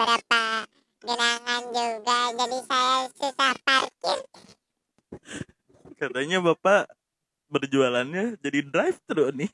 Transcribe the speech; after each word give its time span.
beberapa 0.00 0.64
genangan 1.04 1.62
juga, 1.76 2.18
jadi 2.32 2.58
saya 2.64 2.96
susah 3.20 3.52
parkir. 3.68 4.18
Katanya 6.00 6.40
Bapak 6.40 6.88
berjualannya 7.52 8.40
jadi 8.40 8.64
drive 8.64 8.96
thru 9.04 9.28
nih. 9.36 9.52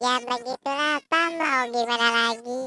Ya 0.00 0.14
begitulah 0.24 1.04
Pak, 1.04 1.28
mau 1.36 1.62
gimana 1.68 2.08
lagi. 2.32 2.62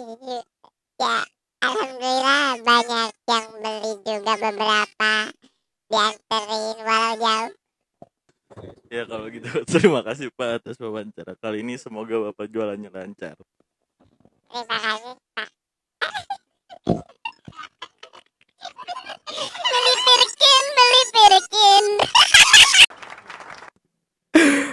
Ya, 1.01 1.25
Alhamdulillah 1.65 2.61
banyak 2.61 3.11
yang 3.25 3.47
beli 3.57 3.93
juga 4.05 4.33
beberapa 4.37 5.13
dianterin 5.89 6.77
walau 6.85 7.13
jauh. 7.17 7.53
Ya 8.93 9.09
kalau 9.09 9.25
gitu 9.33 9.49
terima 9.73 10.05
kasih 10.05 10.29
Pak 10.37 10.61
atas 10.61 10.77
wawancara 10.77 11.33
kali 11.33 11.65
ini 11.65 11.81
semoga 11.81 12.29
Bapak 12.29 12.45
jualannya 12.45 12.93
lancar. 12.93 13.41
Terima 14.51 14.67
kasih 14.67 15.15
Pak. 15.31 15.47
beli 19.63 19.93
pirkin, 20.03 20.63
beli 20.75 21.01
pirkin. 21.15 21.85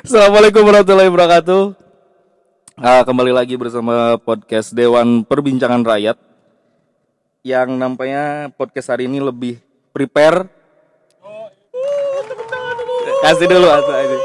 Assalamualaikum 0.02 0.66
warahmatullahi 0.66 1.06
wabarakatuh. 1.14 1.62
Ah, 2.74 3.06
kembali 3.06 3.30
lagi 3.30 3.54
bersama 3.54 4.18
podcast 4.18 4.74
Dewan 4.74 5.22
Perbincangan 5.22 5.86
Rakyat 5.86 6.18
yang 7.46 7.78
nampaknya 7.78 8.50
podcast 8.58 8.90
hari 8.90 9.06
ini 9.06 9.22
lebih 9.22 9.62
prepare. 9.94 10.50
Kasih 13.22 13.46
dulu 13.46 13.70
atuh 13.70 13.94
aja. 13.94 14.18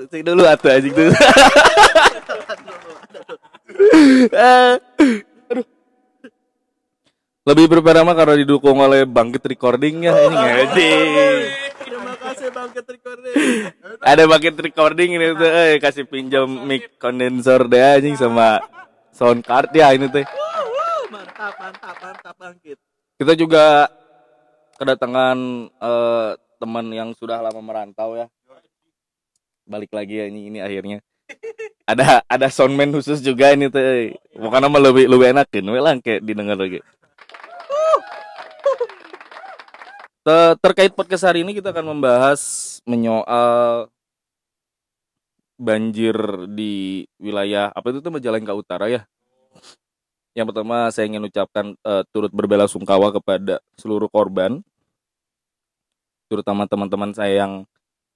Kasih 0.00 0.22
dulu 0.24 0.42
atuh 0.48 0.70
aja 0.72 0.80
gitu. 0.80 1.12
Aduh. 3.78 5.66
Lebih 7.48 7.64
prepare 7.64 8.04
mah 8.04 8.12
karena 8.12 8.36
didukung 8.36 8.76
oleh 8.76 9.08
Bangkit 9.08 9.40
Recording 9.40 10.04
ya 10.04 10.12
ini 10.20 10.36
ngaji. 10.36 10.90
Terima 11.80 12.12
kasih 12.20 12.48
Bangkit 12.52 12.84
Recording. 12.84 13.34
ada 14.04 14.22
paket 14.28 14.54
recording 14.54 15.10
ini 15.16 15.32
tuh 15.32 15.48
eh 15.48 15.80
kasih 15.80 16.04
pinjam 16.04 16.44
mic 16.44 17.00
kondensor 17.00 17.64
deh 17.64 17.80
anjing 17.80 18.14
sama 18.14 18.60
sound 19.10 19.40
card 19.42 19.72
ya 19.72 19.90
ini 19.92 20.06
tuh 20.06 20.24
Mantap, 21.08 21.54
mantap, 21.56 21.96
mantap 21.98 22.34
Bangkit. 22.36 22.76
kita 23.16 23.32
juga 23.32 23.88
kedatangan 24.76 25.38
eh, 25.72 26.30
teman 26.58 26.86
yang 26.92 27.10
sudah 27.16 27.40
lama 27.40 27.58
merantau 27.58 28.14
ya 28.14 28.28
balik 29.64 29.92
lagi 29.92 30.20
ya 30.20 30.26
ini 30.28 30.48
ini 30.48 30.58
akhirnya 30.60 31.00
ada 31.90 32.24
ada 32.26 32.46
soundman 32.48 32.92
khusus 32.92 33.20
juga 33.20 33.52
ini 33.52 33.68
tuh 33.68 33.80
eh. 33.80 34.16
bukan 34.36 34.60
nama 34.60 34.78
lebih 34.80 35.08
lebih 35.08 35.32
enakin 35.32 35.64
we 35.68 35.80
lang 35.80 35.98
kayak 36.00 36.24
didengar 36.24 36.56
lagi 36.56 36.80
Te- 40.28 40.56
terkait 40.60 40.92
podcast 40.92 41.24
hari 41.24 41.40
ini 41.40 41.56
kita 41.56 41.72
akan 41.72 41.96
membahas 41.96 42.40
menyoal 42.84 43.88
banjir 45.58 46.14
di 46.52 47.04
wilayah 47.18 47.74
apa 47.74 47.90
itu 47.90 47.98
tuh 47.98 48.14
Majalengka 48.14 48.54
Utara 48.54 48.86
ya. 48.86 49.02
Yang 50.38 50.54
pertama 50.54 50.92
saya 50.94 51.10
ingin 51.10 51.26
ucapkan 51.26 51.74
eh, 51.74 52.02
turut 52.14 52.30
berbela 52.30 52.70
sungkawa 52.70 53.10
kepada 53.10 53.58
seluruh 53.74 54.06
korban, 54.06 54.62
terutama 56.30 56.70
teman-teman 56.70 57.10
saya 57.10 57.42
yang 57.42 57.52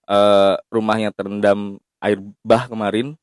eh, 0.07 0.55
rumahnya 0.71 1.11
terendam 1.11 1.83
air 2.03 2.19
bah 2.43 2.67
kemarin. 2.67 3.15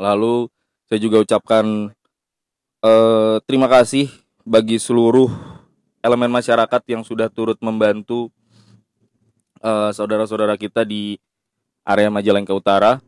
Lalu 0.00 0.48
saya 0.88 0.98
juga 0.98 1.20
ucapkan 1.20 1.92
eh, 2.80 3.36
terima 3.44 3.68
kasih 3.68 4.08
bagi 4.42 4.80
seluruh 4.80 5.28
elemen 6.02 6.32
masyarakat 6.32 6.82
yang 6.88 7.04
sudah 7.04 7.28
turut 7.28 7.60
membantu 7.60 8.32
eh, 9.60 9.90
saudara-saudara 9.92 10.56
kita 10.56 10.82
di 10.82 11.20
area 11.84 12.08
Majalengka 12.08 12.56
Utara 12.56 12.98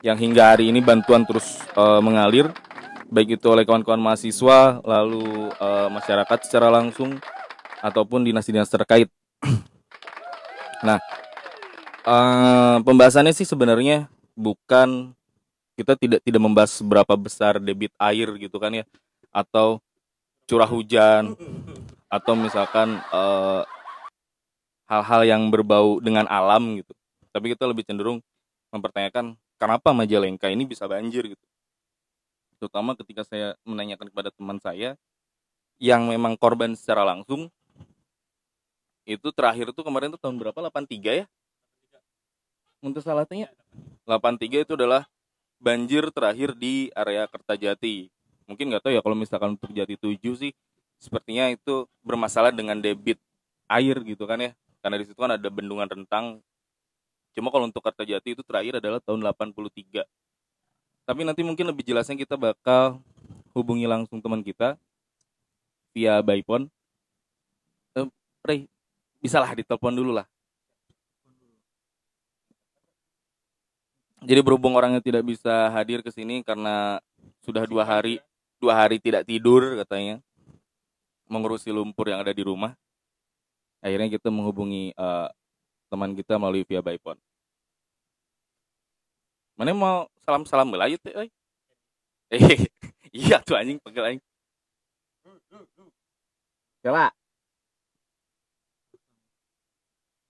yang 0.00 0.14
hingga 0.14 0.54
hari 0.54 0.70
ini 0.70 0.78
bantuan 0.78 1.26
terus 1.26 1.58
eh, 1.74 2.00
mengalir 2.00 2.54
baik 3.08 3.40
itu 3.40 3.46
oleh 3.48 3.64
kawan-kawan 3.66 4.00
mahasiswa 4.00 4.78
lalu 4.84 5.50
eh, 5.52 5.88
masyarakat 5.90 6.38
secara 6.46 6.70
langsung 6.70 7.18
ataupun 7.82 8.26
dinas-dinas 8.26 8.70
terkait. 8.70 9.08
nah, 10.86 10.98
eh, 12.08 12.76
pembahasannya 12.80 13.36
sih 13.36 13.44
sebenarnya 13.44 14.08
bukan 14.32 15.12
kita 15.76 15.94
tidak 15.94 16.20
tidak 16.24 16.42
membahas 16.42 16.72
seberapa 16.74 17.14
besar 17.14 17.60
debit 17.60 17.92
air 18.00 18.26
gitu 18.40 18.56
kan 18.58 18.72
ya 18.72 18.84
atau 19.30 19.78
curah 20.48 20.66
hujan 20.66 21.36
atau 22.08 22.32
misalkan 22.32 22.96
eh, 22.96 23.62
hal-hal 24.88 25.22
yang 25.28 25.42
berbau 25.52 26.00
dengan 26.00 26.24
alam 26.26 26.80
gitu. 26.80 26.96
Tapi 27.28 27.52
kita 27.52 27.68
lebih 27.68 27.84
cenderung 27.84 28.24
mempertanyakan 28.72 29.36
kenapa 29.60 29.92
Majalengka 29.92 30.48
ini 30.48 30.64
bisa 30.64 30.88
banjir 30.88 31.36
gitu. 31.36 31.44
Terutama 32.58 32.96
ketika 32.98 33.22
saya 33.22 33.54
menanyakan 33.62 34.08
kepada 34.10 34.32
teman 34.32 34.58
saya 34.58 34.96
yang 35.78 36.10
memang 36.10 36.34
korban 36.34 36.74
secara 36.74 37.06
langsung 37.06 37.52
itu 39.06 39.28
terakhir 39.32 39.70
tuh 39.72 39.86
kemarin 39.86 40.10
tuh 40.12 40.20
tahun 40.20 40.36
berapa? 40.36 40.58
83 40.58 41.22
ya? 41.22 41.24
Untuk 42.78 43.02
salahnya 43.02 43.50
83 44.06 44.64
itu 44.64 44.72
adalah 44.78 45.04
banjir 45.58 46.08
terakhir 46.14 46.54
di 46.54 46.88
area 46.94 47.26
Kertajati. 47.26 48.08
Mungkin 48.46 48.70
nggak 48.70 48.82
tahu 48.86 48.92
ya 48.94 49.02
kalau 49.02 49.16
misalkan 49.18 49.58
untuk 49.58 49.74
Jati 49.74 49.98
7 49.98 50.16
sih 50.38 50.52
sepertinya 50.98 51.50
itu 51.52 51.84
bermasalah 52.06 52.54
dengan 52.54 52.78
debit 52.78 53.18
air 53.66 53.98
gitu 54.06 54.24
kan 54.24 54.38
ya. 54.38 54.52
Karena 54.78 54.96
di 55.02 55.04
situ 55.10 55.18
kan 55.18 55.34
ada 55.34 55.48
bendungan 55.50 55.90
rentang. 55.90 56.38
Cuma 57.34 57.50
kalau 57.50 57.66
untuk 57.66 57.82
Kertajati 57.82 58.38
itu 58.38 58.42
terakhir 58.46 58.78
adalah 58.78 59.02
tahun 59.02 59.26
83 59.26 60.06
tapi 61.08 61.24
nanti 61.24 61.40
mungkin 61.40 61.72
lebih 61.72 61.88
jelasnya 61.88 62.20
kita 62.20 62.36
bakal 62.36 63.00
hubungi 63.56 63.88
langsung 63.88 64.20
teman 64.20 64.44
kita 64.44 64.76
via 65.96 66.20
by 66.20 66.44
phone. 66.44 66.68
Eh, 67.96 68.04
Rey 68.44 68.68
bisa 69.16 69.40
lah 69.40 69.56
ditelepon 69.56 69.96
dulu 69.96 70.12
lah 70.12 70.28
jadi 74.22 74.40
berhubung 74.42 74.74
orangnya 74.74 75.02
tidak 75.02 75.22
bisa 75.26 75.70
hadir 75.74 76.02
ke 76.02 76.10
sini 76.10 76.42
karena 76.42 76.98
sudah 77.42 77.66
dua 77.66 77.86
hari 77.86 78.18
dua 78.58 78.74
hari 78.74 78.98
tidak 78.98 79.22
tidur 79.26 79.78
katanya 79.78 80.18
mengurusi 81.30 81.70
lumpur 81.70 82.10
yang 82.10 82.22
ada 82.22 82.34
di 82.34 82.42
rumah 82.42 82.74
akhirnya 83.78 84.10
kita 84.10 84.32
menghubungi 84.32 84.90
eh, 84.96 85.28
teman 85.88 86.16
kita 86.18 86.34
melalui 86.40 86.66
via 86.66 86.82
by 86.82 86.98
phone 86.98 87.20
mana 89.58 89.74
mau 89.74 90.06
salam 90.22 90.46
salam 90.46 90.70
belayut 90.70 90.98
teh 91.02 91.14
euy? 91.14 91.28
eh 92.34 92.66
iya 93.26 93.38
tuh 93.42 93.54
anjing 93.54 93.78
panggil 93.82 94.04
anjing 94.04 94.24
Coba. 96.78 97.10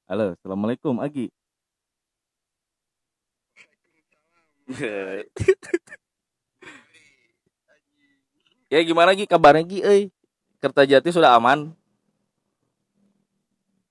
Halo, 0.09 0.33
assalamualaikum 0.35 0.97
Agi. 0.99 1.29
ya 8.69 8.85
gimana 8.85 9.17
Gi 9.17 9.25
kabarnya 9.25 9.65
Gi 9.65 9.81
euy? 9.81 10.13
Kertajati 10.61 11.09
sudah 11.09 11.41
aman? 11.41 11.73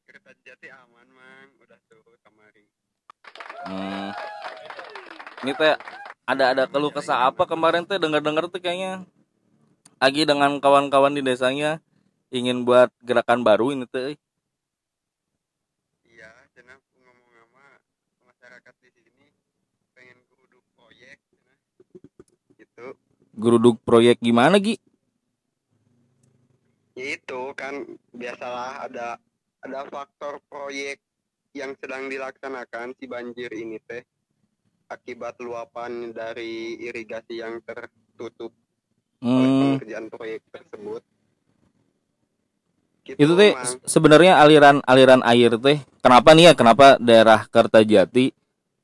Kertajati 0.06 0.70
aman 0.70 1.08
mang, 1.10 1.50
udah 1.66 1.82
tuh 1.90 1.98
kemarin. 2.22 2.66
Hmm. 3.66 4.14
Ini 5.42 5.58
teh 5.58 5.74
ada 6.30 6.46
ada 6.54 6.70
keluh 6.70 6.94
kesah 6.94 7.34
apa 7.34 7.50
kemarin 7.50 7.82
teh 7.88 7.98
dengar-dengar 7.98 8.46
tuh 8.52 8.60
kayaknya 8.62 9.08
Agi 9.98 10.30
dengan 10.30 10.62
kawan-kawan 10.62 11.18
di 11.18 11.26
desanya 11.26 11.82
ingin 12.30 12.70
buat 12.70 12.94
gerakan 13.02 13.42
baru 13.42 13.74
ini 13.74 13.90
teh. 13.90 14.14
Geruduk 23.38 23.78
proyek 23.88 24.18
gimana 24.20 24.58
Gi? 24.66 24.76
Ya 26.98 27.06
itu 27.18 27.42
kan 27.60 27.86
biasalah 28.12 28.72
ada 28.90 29.08
ada 29.66 29.80
faktor 29.94 30.42
proyek 30.52 30.98
yang 31.54 31.72
sedang 31.82 32.10
dilaksanakan 32.12 32.94
si 32.98 33.06
banjir 33.10 33.50
ini 33.54 33.78
teh 33.90 34.04
akibat 34.90 35.36
luapan 35.44 36.12
dari 36.16 36.78
irigasi 36.88 37.44
yang 37.44 37.60
tertutup 37.68 38.54
oleh 39.38 39.52
Hmm, 39.52 39.58
pengerjaan 39.58 40.08
proyek 40.14 40.42
tersebut. 40.54 41.04
Gitu, 43.08 43.24
itu 43.24 43.34
teh 43.40 43.52
sebenarnya 43.88 44.38
aliran 44.44 44.78
aliran 44.86 45.22
air 45.26 45.52
teh 45.58 45.78
kenapa 46.04 46.30
nih 46.38 46.52
ya 46.52 46.54
kenapa 46.54 46.86
daerah 47.02 47.40
Kertajati 47.50 48.26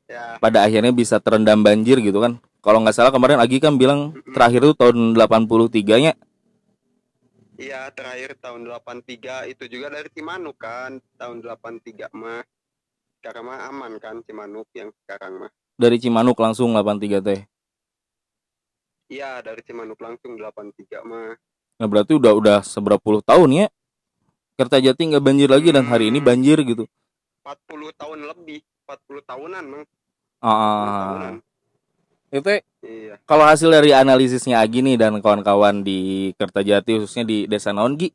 ya 0.07 0.39
pada 0.41 0.65
akhirnya 0.65 0.93
bisa 0.93 1.17
terendam 1.21 1.61
banjir 1.67 1.97
gitu 2.01 2.19
kan? 2.23 2.33
Kalau 2.63 2.79
nggak 2.79 2.95
salah 2.95 3.11
kemarin 3.11 3.43
Agi 3.43 3.59
kan 3.59 3.75
bilang 3.75 4.15
terakhir 4.31 4.63
itu 4.63 4.73
tahun 4.73 5.13
83-nya. 5.13 6.15
iya 7.53 7.85
terakhir 7.93 8.39
tahun 8.39 8.65
83 8.65 9.51
itu 9.51 9.63
juga 9.69 9.91
dari 9.91 10.09
Cimanuk 10.09 10.57
kan 10.57 10.97
tahun 11.19 11.43
83 11.43 12.09
mah. 12.15 12.41
Sekarang 13.19 13.43
mah 13.45 13.59
aman 13.67 13.93
kan 13.99 14.23
Cimanuk 14.23 14.67
yang 14.73 14.89
sekarang 15.03 15.43
mah. 15.43 15.51
Dari 15.75 15.99
Cimanuk 15.99 16.39
langsung 16.39 16.71
83 16.71 17.19
teh. 17.19 17.41
iya 19.07 19.43
dari 19.43 19.61
Cimanuk 19.61 19.99
langsung 19.99 20.39
83 20.39 21.03
mah. 21.03 21.35
Nah 21.77 21.87
berarti 21.87 22.15
udah 22.15 22.31
udah 22.33 22.57
seberapa 22.63 22.97
puluh 22.97 23.19
tahun 23.21 23.49
ya? 23.53 23.67
Kertajati 24.55 25.13
nggak 25.13 25.23
banjir 25.23 25.49
lagi 25.49 25.69
dan 25.73 25.83
hari 25.83 26.09
ini 26.09 26.23
banjir 26.23 26.61
gitu. 26.63 26.87
40 27.43 27.91
tahun 27.93 28.19
lebih 28.23 28.59
40 28.87 29.19
tahunan 29.25 29.63
mang. 29.67 29.83
40 29.83 30.43
Ah, 30.43 30.95
tahunan 31.03 31.35
itu 32.33 32.49
iya 32.81 33.13
kalau 33.29 33.45
hasil 33.45 33.69
dari 33.69 33.93
analisisnya 33.93 34.57
Agi 34.57 34.81
nih 34.81 34.97
dan 34.97 35.21
kawan-kawan 35.21 35.85
di 35.85 36.33
Kertajati 36.33 36.97
khususnya 36.99 37.23
di 37.23 37.45
Desa 37.45 37.69
Naon 37.69 37.93
Gi, 37.93 38.09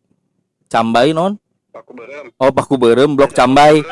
Cambai 0.67 1.15
non? 1.15 1.39
Paku 1.71 1.95
berem 1.95 2.27
Oh 2.43 2.51
Paku 2.51 2.75
Berem, 2.75 3.15
Blok 3.15 3.31
Cambai. 3.31 3.87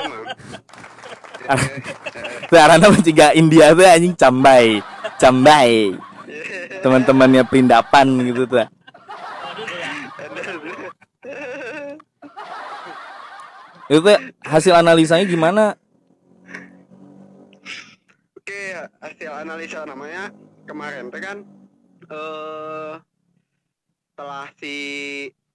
Karena 2.51 2.87
mencegah 2.95 3.31
India 3.39 3.71
tuh 3.71 3.87
anjing 3.87 4.15
Cambai, 4.19 4.83
Cambai. 5.23 5.95
Teman-temannya 6.83 7.47
Perindapan 7.47 8.07
gitu 8.27 8.43
tuh. 8.51 8.67
Itu 13.87 14.11
hasil 14.43 14.75
analisanya 14.75 15.23
gimana? 15.31 15.79
Oke, 18.35 18.86
hasil 19.01 19.31
analisa 19.33 19.85
namanya 19.85 20.33
kemarin 20.65 21.13
teh 21.13 21.21
kan 21.21 21.39
eh 22.07 22.95
setelah 24.13 24.49
si 24.57 24.75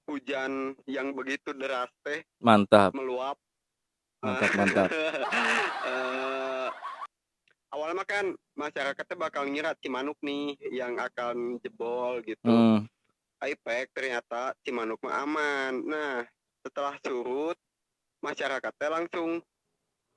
hujan 0.05 0.77
yang 0.85 1.15
begitu 1.17 1.49
deras 1.55 1.89
teh 2.05 2.21
Mantap, 2.43 2.93
meluap. 2.93 3.37
mantap, 4.21 4.51
mantap. 4.53 4.87
Eh, 5.81 6.69
awalnya 7.73 8.05
kan 8.05 8.37
masyarakatnya 8.53 9.17
bakal 9.17 9.49
ngira 9.49 9.73
Cimanuk 9.81 10.19
nih 10.21 10.53
yang 10.69 10.93
akan 11.01 11.57
jebol 11.65 12.21
gitu. 12.21 12.45
Hmm, 12.45 12.85
IPEC 13.41 13.89
ternyata 13.97 14.53
Cimanuk 14.61 15.01
mah 15.01 15.25
aman. 15.25 15.81
Nah, 15.81 16.21
setelah 16.61 16.93
surut 17.01 17.57
masyarakatnya 18.21 18.89
langsung 19.01 19.41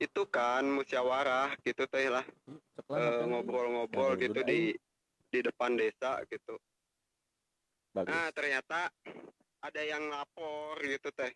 itu 0.02 0.22
kan 0.26 0.66
musyawarah 0.66 1.54
gitu 1.62 1.86
teh 1.86 2.10
lah 2.10 2.26
eh, 2.90 3.22
ngobrol-ngobrol 3.24 4.18
gitu 4.18 4.42
di 4.42 4.74
di 5.30 5.40
depan 5.42 5.74
desa 5.74 6.22
gitu. 6.30 6.58
Nah, 7.94 8.30
ternyata 8.34 8.90
ada 9.62 9.82
yang 9.82 10.10
lapor 10.10 10.78
gitu 10.82 11.10
teh. 11.14 11.30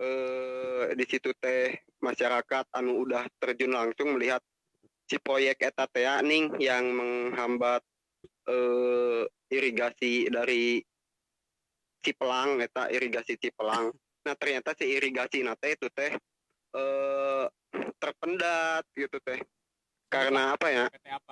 Eh 0.00 0.92
di 0.96 1.04
situ 1.04 1.32
teh 1.36 1.72
masyarakat 2.00 2.64
anu 2.72 3.04
udah 3.04 3.28
terjun 3.36 3.76
langsung 3.76 4.16
melihat 4.16 4.40
si 5.04 5.20
proyek 5.20 5.60
eta 5.60 5.84
teh 5.88 6.08
ning 6.24 6.56
yang 6.56 6.92
menghambat 6.92 7.84
eh 8.48 9.24
irigasi 9.52 10.32
dari 10.32 10.80
Cipelang 12.02 12.60
eta 12.64 12.88
irigasi 12.88 13.36
Cipelang. 13.36 13.92
Nah, 14.22 14.38
ternyata 14.38 14.70
si 14.78 14.86
irigasi 14.86 15.42
nate 15.42 15.74
itu 15.74 15.90
teh 15.90 16.14
eh 16.78 17.44
terpendat 18.02 18.82
gitu 18.98 19.22
teh. 19.22 19.38
Karena 20.10 20.58
apa 20.58 20.66
ya? 20.68 20.84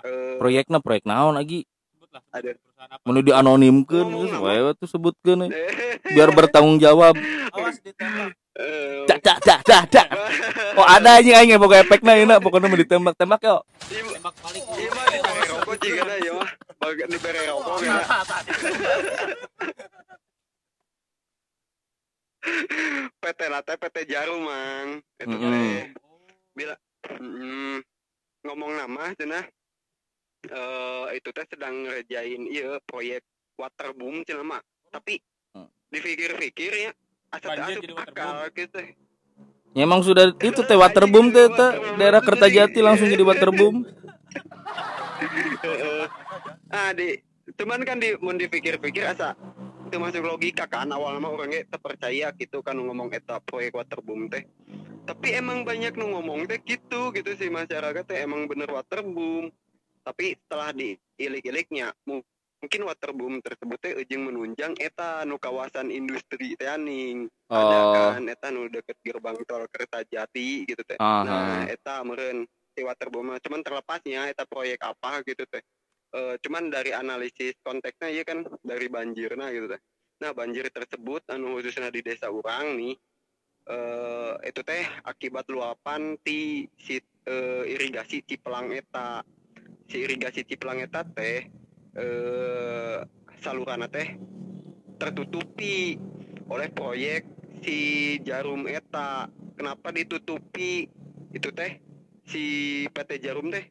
Eh, 0.07 0.39
proyeknya 0.39 0.79
proyek 0.79 1.03
naon 1.03 1.35
lagi? 1.35 1.67
ada 2.35 2.59
nama. 2.75 2.99
wae 4.43 4.61
we 4.67 4.73
tuh 4.75 4.89
sebutkeun 4.91 5.47
we. 5.47 5.49
biar 6.11 6.31
bertanggung 6.35 6.79
jawab. 6.83 7.15
Eh, 7.15 9.07
Dak 9.07 9.23
dak 9.23 9.39
dak 9.47 9.61
dak 9.63 9.85
dak. 9.91 10.07
Oh 10.75 10.87
ada 10.87 11.23
aja 11.23 11.39
aing 11.39 11.55
pokoknya 11.55 11.87
efeknya 11.87 12.13
ini 12.19 12.35
pokoknya 12.43 12.67
mau 12.67 12.79
ditembak-tembak 12.79 13.41
yo. 13.47 13.57
Tembak 13.87 14.35
balik. 14.43 14.65
Iya 14.75 14.91
mah 14.91 15.07
dibere 15.07 15.43
rokok 15.55 15.75
juga 15.79 16.15
ya 16.19 16.33
mah. 16.35 16.51
Bagian 16.83 17.09
dibere 17.15 17.41
rokok 17.47 17.77
ya. 17.79 17.97
PT 23.21 23.41
nate 23.53 23.73
PT 23.77 23.97
Jarum 24.11 24.41
mang. 24.45 24.89
Itu 25.21 25.31
Mm-mm. 25.31 25.53
teh. 25.53 26.10
Bila 26.55 26.75
mm, 27.21 27.79
ngomong 28.47 28.73
nama 28.77 29.15
cenah 29.15 29.45
eh 30.41 31.07
itu 31.21 31.29
teh 31.37 31.45
sedang 31.53 31.85
ngerjain 31.85 32.49
iya 32.49 32.81
proyek 32.89 33.23
waterboom 33.61 34.25
cenah 34.25 34.47
mah. 34.47 34.63
Tapi 34.91 35.21
Hmm. 35.51 35.67
dipikir-pikir 35.91 36.73
ya 36.87 36.91
asa 37.35 37.51
teu 37.51 37.63
asup 37.67 37.83
akal 37.99 38.47
gitu. 38.55 38.79
Ya 39.75 39.83
emang 39.83 40.03
sudah 40.07 40.31
itu 40.31 40.61
teh 40.63 40.79
waterboom 40.79 41.35
teh 41.35 41.51
teh 41.51 41.71
daerah 41.99 42.23
Kertajati 42.23 42.79
langsung 42.79 43.11
jadi 43.11 43.23
waterboom. 43.23 43.83
Heeh. 45.63 46.07
ah 46.79 46.91
di 46.95 47.19
cuman 47.59 47.83
kan 47.83 47.99
di 47.99 48.15
mun 48.23 48.39
dipikir-pikir 48.39 49.03
asa 49.11 49.35
itu 49.91 49.97
masuk 49.99 50.23
logika 50.23 50.71
kan 50.71 50.87
awal 50.95 51.19
mah 51.19 51.35
orangnya 51.35 51.67
terpercaya 51.67 52.31
gitu 52.39 52.63
kan 52.63 52.79
ngomong 52.79 53.11
eta 53.11 53.43
proyek 53.43 53.75
waterboom 53.75 54.31
teh 54.31 54.47
tapi 55.11 55.35
emang 55.35 55.67
banyak 55.67 55.99
nu 55.99 56.15
ngomong 56.15 56.47
teh 56.47 56.63
gitu 56.63 57.11
gitu 57.11 57.31
sih 57.35 57.51
masyarakat 57.51 58.07
teh 58.07 58.23
emang 58.23 58.47
bener 58.47 58.71
waterboom 58.71 59.51
tapi 60.07 60.39
setelah 60.39 60.71
di 60.71 60.95
ilik-iliknya 61.19 61.91
mu- 62.07 62.23
mungkin 62.63 62.87
waterboom 62.87 63.43
tersebut 63.43 63.79
teh 63.83 63.93
ujung 63.99 64.31
menunjang 64.31 64.79
eta 64.79 65.27
nu 65.27 65.35
kawasan 65.35 65.91
industri 65.91 66.55
teh 66.55 66.71
aning 66.71 67.27
ada 67.51 67.79
Oh. 67.83 67.93
kan 68.15 68.23
eta 68.31 68.55
nu 68.55 68.71
deket 68.71 69.03
gerbang 69.03 69.35
tol 69.51 69.67
Kertajati 69.67 70.71
gitu 70.71 70.83
teh 70.87 70.95
Aha. 71.03 71.27
Nah, 71.27 71.61
eta 71.67 72.07
meren 72.07 72.47
si 72.71 72.87
waterboom 72.87 73.35
cuman 73.43 73.67
terlepasnya 73.67 74.31
eta 74.31 74.47
proyek 74.47 74.79
apa 74.79 75.27
gitu 75.27 75.43
teh. 75.51 75.59
Eh, 76.11 76.35
cuman 76.39 76.71
dari 76.71 76.95
analisis 76.95 77.59
konteksnya 77.67 78.15
ya 78.15 78.23
kan 78.23 78.47
dari 78.63 78.87
banjirna 78.87 79.51
gitu 79.51 79.75
teh. 79.75 79.81
Nah, 80.23 80.31
banjir 80.31 80.71
tersebut 80.71 81.27
anu 81.35 81.59
khususnya 81.59 81.91
di 81.91 81.99
desa 81.99 82.31
urang 82.31 82.79
nih 82.79 82.95
eh 83.71 84.35
itu 84.51 84.61
teh 84.67 84.83
akibat 85.07 85.47
luapan 85.47 86.19
ti 86.27 86.67
si 86.75 86.99
eh, 87.27 87.65
irigasi 87.71 88.27
Cipelang 88.27 88.75
eta. 88.75 89.23
Si 89.87 90.03
irigasi 90.03 90.43
Cipelang 90.43 90.83
eta 90.83 91.07
teh 91.07 91.47
eh 91.95 92.99
saluran 93.39 93.87
teh 93.87 94.19
tertutupi 94.99 95.97
oleh 96.51 96.69
proyek 96.75 97.23
si 97.63 97.79
Jarum 98.27 98.67
eta. 98.67 99.31
Kenapa 99.55 99.93
ditutupi? 99.95 100.89
Itu 101.31 101.55
teh 101.55 101.79
si 102.27 102.43
PT 102.91 103.23
Jarum 103.23 103.55
teh 103.55 103.71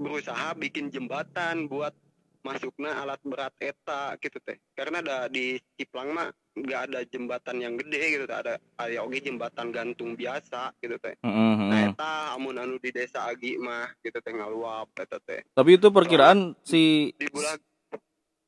berusaha 0.00 0.56
bikin 0.56 0.88
jembatan 0.88 1.68
buat 1.68 1.92
masuknya 2.40 2.96
alat 3.00 3.20
berat 3.24 3.52
eta 3.60 4.16
gitu 4.20 4.40
teh. 4.40 4.56
Karena 4.72 5.04
ada 5.04 5.18
di 5.28 5.60
Ciplang 5.76 6.12
mah 6.12 6.28
nggak 6.56 6.80
ada 6.90 7.00
jembatan 7.06 7.56
yang 7.60 7.74
gede 7.76 8.02
gitu 8.16 8.24
teh. 8.24 8.36
Ada 8.36 8.54
aya 8.80 9.04
oge 9.04 9.20
jembatan 9.20 9.72
gantung 9.72 10.16
biasa 10.16 10.72
gitu 10.80 10.96
teh. 10.96 11.14
Heeh, 11.20 11.54
Nah 11.68 11.80
eta 11.92 12.12
amun 12.34 12.56
anu 12.56 12.80
di 12.80 12.90
desa 12.90 13.28
Agi 13.28 13.60
mah 13.60 13.92
gitu 14.00 14.18
teh 14.18 14.32
ngaluap 14.32 14.88
eta 14.96 15.20
teh. 15.20 15.44
Tapi 15.52 15.76
itu 15.76 15.88
perkiraan 15.92 16.56
si 16.64 17.12
Di 17.14 17.28
bulan 17.28 17.56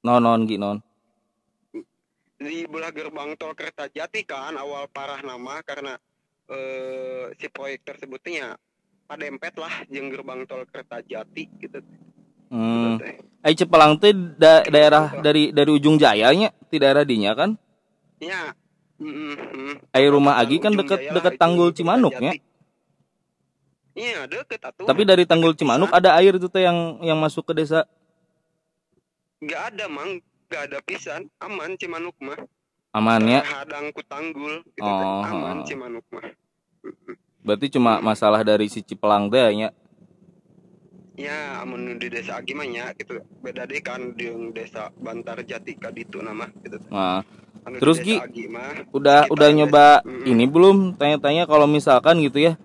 non 0.02 0.22
non 0.24 0.42
Gi 0.48 0.58
non. 0.58 0.78
di 2.42 2.66
belah 2.66 2.90
gerbang 2.90 3.38
tol 3.38 3.54
Kertajati 3.54 4.26
kan 4.26 4.58
awal 4.58 4.90
parah 4.90 5.22
nama 5.22 5.62
karena 5.62 5.94
eh, 6.50 7.30
si 7.38 7.46
proyek 7.46 7.86
tersebutnya 7.86 8.58
padempet 9.06 9.54
lah 9.62 9.86
jeung 9.86 10.10
gerbang 10.10 10.42
tol 10.50 10.66
Kertajati 10.66 11.44
gitu 11.62 11.78
Hmm. 12.52 13.00
Ai 13.40 13.56
Cepelang 13.56 13.96
teh 13.96 14.12
da- 14.12 14.62
daerah 14.68 15.18
dari 15.24 15.50
dari 15.50 15.70
ujung 15.72 15.96
jayanya, 15.96 16.52
di 16.68 16.76
daerah 16.76 17.02
dinya 17.02 17.32
kan. 17.32 17.56
Ya. 18.20 18.52
Mm, 19.00 19.34
mm. 19.34 19.74
Ai 19.90 20.06
rumah 20.06 20.38
Agi 20.38 20.62
kan 20.62 20.76
deket 20.76 21.10
itu 21.10 21.18
Tanggul. 21.40 21.74
Cimanuk 21.74 22.14
ya. 22.20 22.36
Iya, 23.96 24.30
deket 24.30 24.62
atuh. 24.62 24.86
Tapi 24.86 25.02
dari 25.02 25.24
Tanggul 25.26 25.56
Cimanuk 25.56 25.90
ada 25.90 26.14
air 26.20 26.36
itu 26.36 26.46
teh 26.46 26.62
yang 26.62 27.00
yang 27.02 27.18
masuk 27.18 27.48
ke 27.48 27.56
desa. 27.56 27.88
nggak 29.42 29.74
ada, 29.74 29.90
Mang. 29.90 30.22
gak 30.52 30.68
ada 30.68 30.78
pisan 30.84 31.32
aman 31.40 31.72
Cimanuk 31.80 32.12
mah 32.20 32.36
aman 32.92 33.24
ya 33.24 33.40
hadang 33.40 33.88
ku 33.96 34.04
tanggul 34.04 34.60
gitu 34.76 34.84
teh. 34.84 34.84
Oh, 34.84 35.24
aman. 35.24 35.64
Cimanuk 35.64 36.04
mah 36.12 36.28
berarti 37.40 37.72
cuma 37.72 38.04
masalah 38.04 38.44
dari 38.44 38.68
si 38.68 38.84
Cipelang 38.84 39.32
teh 39.32 39.40
nya 39.56 39.72
ya 41.16 41.60
amun 41.60 41.96
di 42.00 42.08
desa 42.08 42.40
nya 42.40 42.92
gitu. 42.96 43.20
Beda 43.44 43.68
deh 43.68 43.80
kan 43.84 44.16
di 44.16 44.28
desa 44.52 44.88
Bantar 44.96 45.44
Jati 45.44 45.76
kaditu 45.76 46.20
nama 46.24 46.48
gitu. 46.64 46.78
Nah 46.88 47.20
Anu 47.62 47.78
Terus, 47.78 48.02
Gi, 48.02 48.18
Agi 48.18 48.50
mah 48.50 48.74
udah 48.90 49.30
udah 49.30 49.48
nyoba 49.54 50.02
Mm-mm. 50.02 50.26
ini 50.26 50.44
belum? 50.50 50.98
Tanya-tanya 50.98 51.46
kalau 51.46 51.70
misalkan 51.70 52.18
gitu 52.18 52.42
ya 52.42 52.58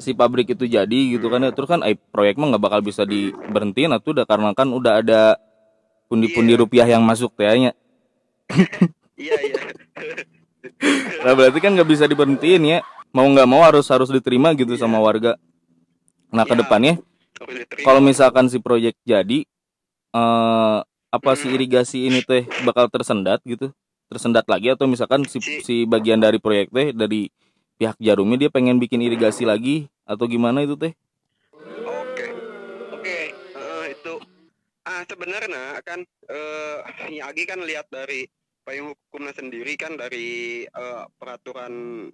si 0.00 0.16
pabrik 0.16 0.48
itu 0.56 0.64
jadi 0.64 1.00
gitu 1.18 1.28
kan 1.28 1.44
ya. 1.44 1.52
Terus 1.52 1.68
kan 1.68 1.84
eh, 1.84 1.98
proyek 1.98 2.40
mah 2.40 2.56
nggak 2.56 2.64
bakal 2.64 2.80
bisa 2.80 3.04
diberhentiin 3.04 3.92
atau 3.92 4.16
udah 4.16 4.24
karena 4.24 4.56
kan 4.56 4.72
udah 4.72 5.04
ada 5.04 5.36
pundi-pundi 6.08 6.56
Iya. 6.56 6.60
rupiah 6.60 6.86
yang 6.88 7.04
masuk 7.04 7.32
tehnya 7.36 7.72
iya 9.16 9.36
iya. 9.40 9.60
Nah 11.24 11.32
berarti 11.38 11.58
kan 11.62 11.72
nggak 11.74 11.88
bisa 11.88 12.04
diberhentiin 12.10 12.62
ya. 12.66 12.78
Mau 13.12 13.28
nggak 13.28 13.48
mau 13.48 13.60
harus 13.60 13.84
harus 13.92 14.08
diterima 14.08 14.56
gitu 14.56 14.74
Iya. 14.74 14.82
sama 14.86 14.98
warga. 14.98 15.36
Nah 16.32 16.48
ke 16.48 16.54
Iya. 16.56 16.96
Kalau 17.82 18.00
misalkan 18.02 18.46
si 18.48 18.58
proyek 18.62 18.94
jadi 19.02 19.44
eh 20.12 20.78
apa 21.12 21.30
si 21.36 21.46
irigasi 21.52 22.08
ini 22.08 22.20
teh 22.24 22.48
bakal 22.64 22.88
tersendat 22.88 23.40
gitu? 23.44 23.72
Tersendat 24.08 24.44
lagi 24.48 24.72
atau 24.72 24.88
misalkan 24.88 25.24
si, 25.28 25.40
Si- 25.40 25.60
si 25.64 25.76
bagian 25.88 26.20
dari 26.20 26.40
proyek 26.40 26.72
teh 26.72 26.88
dari 26.92 27.28
pihak 27.76 27.96
Jarumi 28.00 28.36
dia 28.40 28.48
pengen 28.52 28.80
bikin 28.80 29.00
irigasi 29.04 29.44
lagi 29.44 29.88
atau 30.08 30.24
gimana 30.28 30.64
itu 30.64 30.76
teh? 30.76 30.92
Oke, 31.84 32.26
oke, 32.92 33.18
eh, 33.32 33.84
itu. 33.92 34.14
Ah 34.82 35.02
sebenarnya 35.06 35.78
kan 35.86 36.02
eh 36.28 36.78
ya 37.14 37.30
Agi 37.30 37.44
kan 37.46 37.62
lihat 37.62 37.86
dari 37.92 38.26
payung 38.62 38.94
hukumnya 38.94 39.34
sendiri 39.34 39.74
kan 39.78 39.94
dari 39.98 40.62
eh, 40.66 41.04
peraturan 41.18 42.06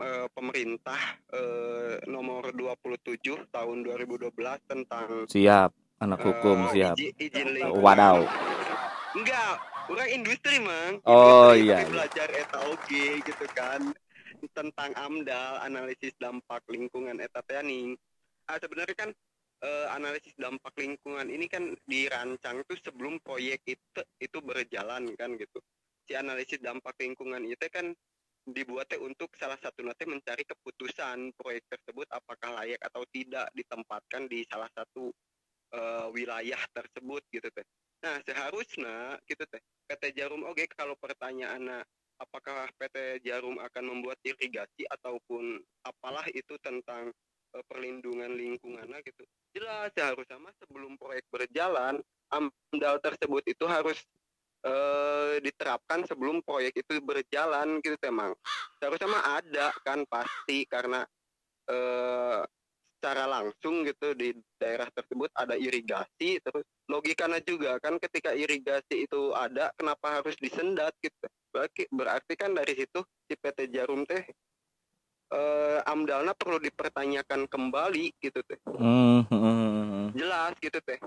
eh, 0.00 0.26
pemerintah 0.32 1.00
eh, 1.30 1.94
nomor 2.08 2.50
27 2.50 3.20
tahun 3.48 3.76
2012 3.84 4.32
tentang 4.64 5.06
siap 5.28 5.70
anak 6.00 6.20
eh, 6.20 6.24
hukum 6.26 6.58
siap 6.68 6.94
izi- 6.96 7.14
izin 7.16 7.48
lingkungan. 7.54 7.84
wadaw 7.84 8.18
Enggak, 9.10 9.58
orang 9.90 10.08
industri 10.14 10.62
mang. 10.62 11.02
Oh, 11.02 11.50
Industri, 11.50 11.66
iya, 11.66 11.76
iya. 11.82 11.90
Belajar 11.90 12.28
eta 12.30 12.58
oge 12.70 13.18
gitu 13.26 13.46
kan 13.50 13.82
tentang 14.54 14.90
AMDAL, 14.94 15.66
analisis 15.66 16.14
dampak 16.16 16.62
lingkungan 16.70 17.18
eta 17.18 17.42
teh 17.42 17.58
ning. 17.60 17.98
Ah 18.46 18.54
sebenarnya 18.62 18.94
kan 18.94 19.10
eh, 19.60 19.86
analisis 19.90 20.30
dampak 20.38 20.78
lingkungan 20.78 21.26
ini 21.26 21.50
kan 21.50 21.74
dirancang 21.90 22.62
tuh 22.70 22.78
sebelum 22.78 23.18
proyek 23.18 23.66
itu 23.66 24.00
itu 24.22 24.38
berjalan 24.38 25.10
kan 25.18 25.34
gitu. 25.34 25.58
Si 26.06 26.14
analisis 26.14 26.62
dampak 26.62 26.94
lingkungan 27.02 27.42
itu 27.42 27.66
kan 27.66 27.90
dibuatnya 28.48 28.98
untuk 29.04 29.30
salah 29.36 29.58
satu 29.60 29.84
nanti 29.84 30.08
mencari 30.08 30.42
keputusan 30.48 31.36
proyek 31.36 31.64
tersebut 31.68 32.08
apakah 32.08 32.56
layak 32.62 32.80
atau 32.80 33.04
tidak 33.12 33.46
ditempatkan 33.52 34.26
di 34.26 34.42
salah 34.48 34.68
satu 34.72 35.12
eh, 35.76 36.06
wilayah 36.14 36.60
tersebut 36.72 37.22
gitu 37.30 37.48
teh. 37.52 37.66
Nah, 38.00 38.16
seharusnya 38.24 39.20
gitu 39.28 39.44
teh. 39.44 39.60
PT 39.90 40.16
Jarum 40.16 40.46
oke 40.48 40.64
kalau 40.72 40.96
pertanyaannya 40.96 41.84
apakah 42.20 42.68
PT 42.80 43.24
Jarum 43.24 43.60
akan 43.60 43.84
membuat 43.96 44.20
irigasi 44.24 44.88
ataupun 44.88 45.60
apalah 45.84 46.24
itu 46.32 46.56
tentang 46.64 47.12
eh, 47.56 47.64
perlindungan 47.68 48.32
lingkungannya 48.32 49.04
gitu. 49.04 49.22
Jelas 49.52 49.92
seharusnya 49.92 50.38
mah 50.40 50.54
sebelum 50.64 50.96
proyek 50.96 51.26
berjalan, 51.28 52.00
AMDAL 52.30 53.02
tersebut 53.02 53.42
itu 53.50 53.66
harus 53.66 53.98
eh, 54.64 55.40
diterapkan 55.40 56.04
sebelum 56.04 56.44
proyek 56.44 56.80
itu 56.80 57.00
berjalan 57.00 57.80
gitu 57.80 57.96
emang. 58.04 58.34
Seharusnya 58.80 59.08
mah 59.08 59.24
ada 59.40 59.66
kan 59.84 60.04
pasti 60.08 60.64
karena 60.68 61.04
eh 61.70 62.42
secara 63.00 63.24
langsung 63.24 63.80
gitu 63.88 64.12
di 64.12 64.36
daerah 64.60 64.84
tersebut 64.92 65.32
ada 65.32 65.56
irigasi 65.56 66.36
terus 66.44 66.68
logikanya 66.84 67.40
juga 67.40 67.80
kan 67.80 67.96
ketika 67.96 68.36
irigasi 68.36 69.08
itu 69.08 69.32
ada 69.32 69.72
kenapa 69.80 70.20
harus 70.20 70.36
disendat 70.36 70.92
gitu 71.00 71.24
berarti 71.48 71.88
berarti 71.88 72.36
kan 72.36 72.52
dari 72.52 72.76
situ 72.76 73.00
si 73.24 73.40
PT 73.40 73.72
Jarum 73.72 74.04
teh 74.04 74.20
eh 75.32 75.80
amdalnya 75.88 76.36
perlu 76.36 76.60
dipertanyakan 76.60 77.48
kembali 77.48 78.20
gitu 78.20 78.44
teh 78.44 78.60
hmm, 78.68 79.24
hmm. 79.32 80.12
jelas 80.12 80.52
gitu 80.60 80.76
teh 80.84 81.00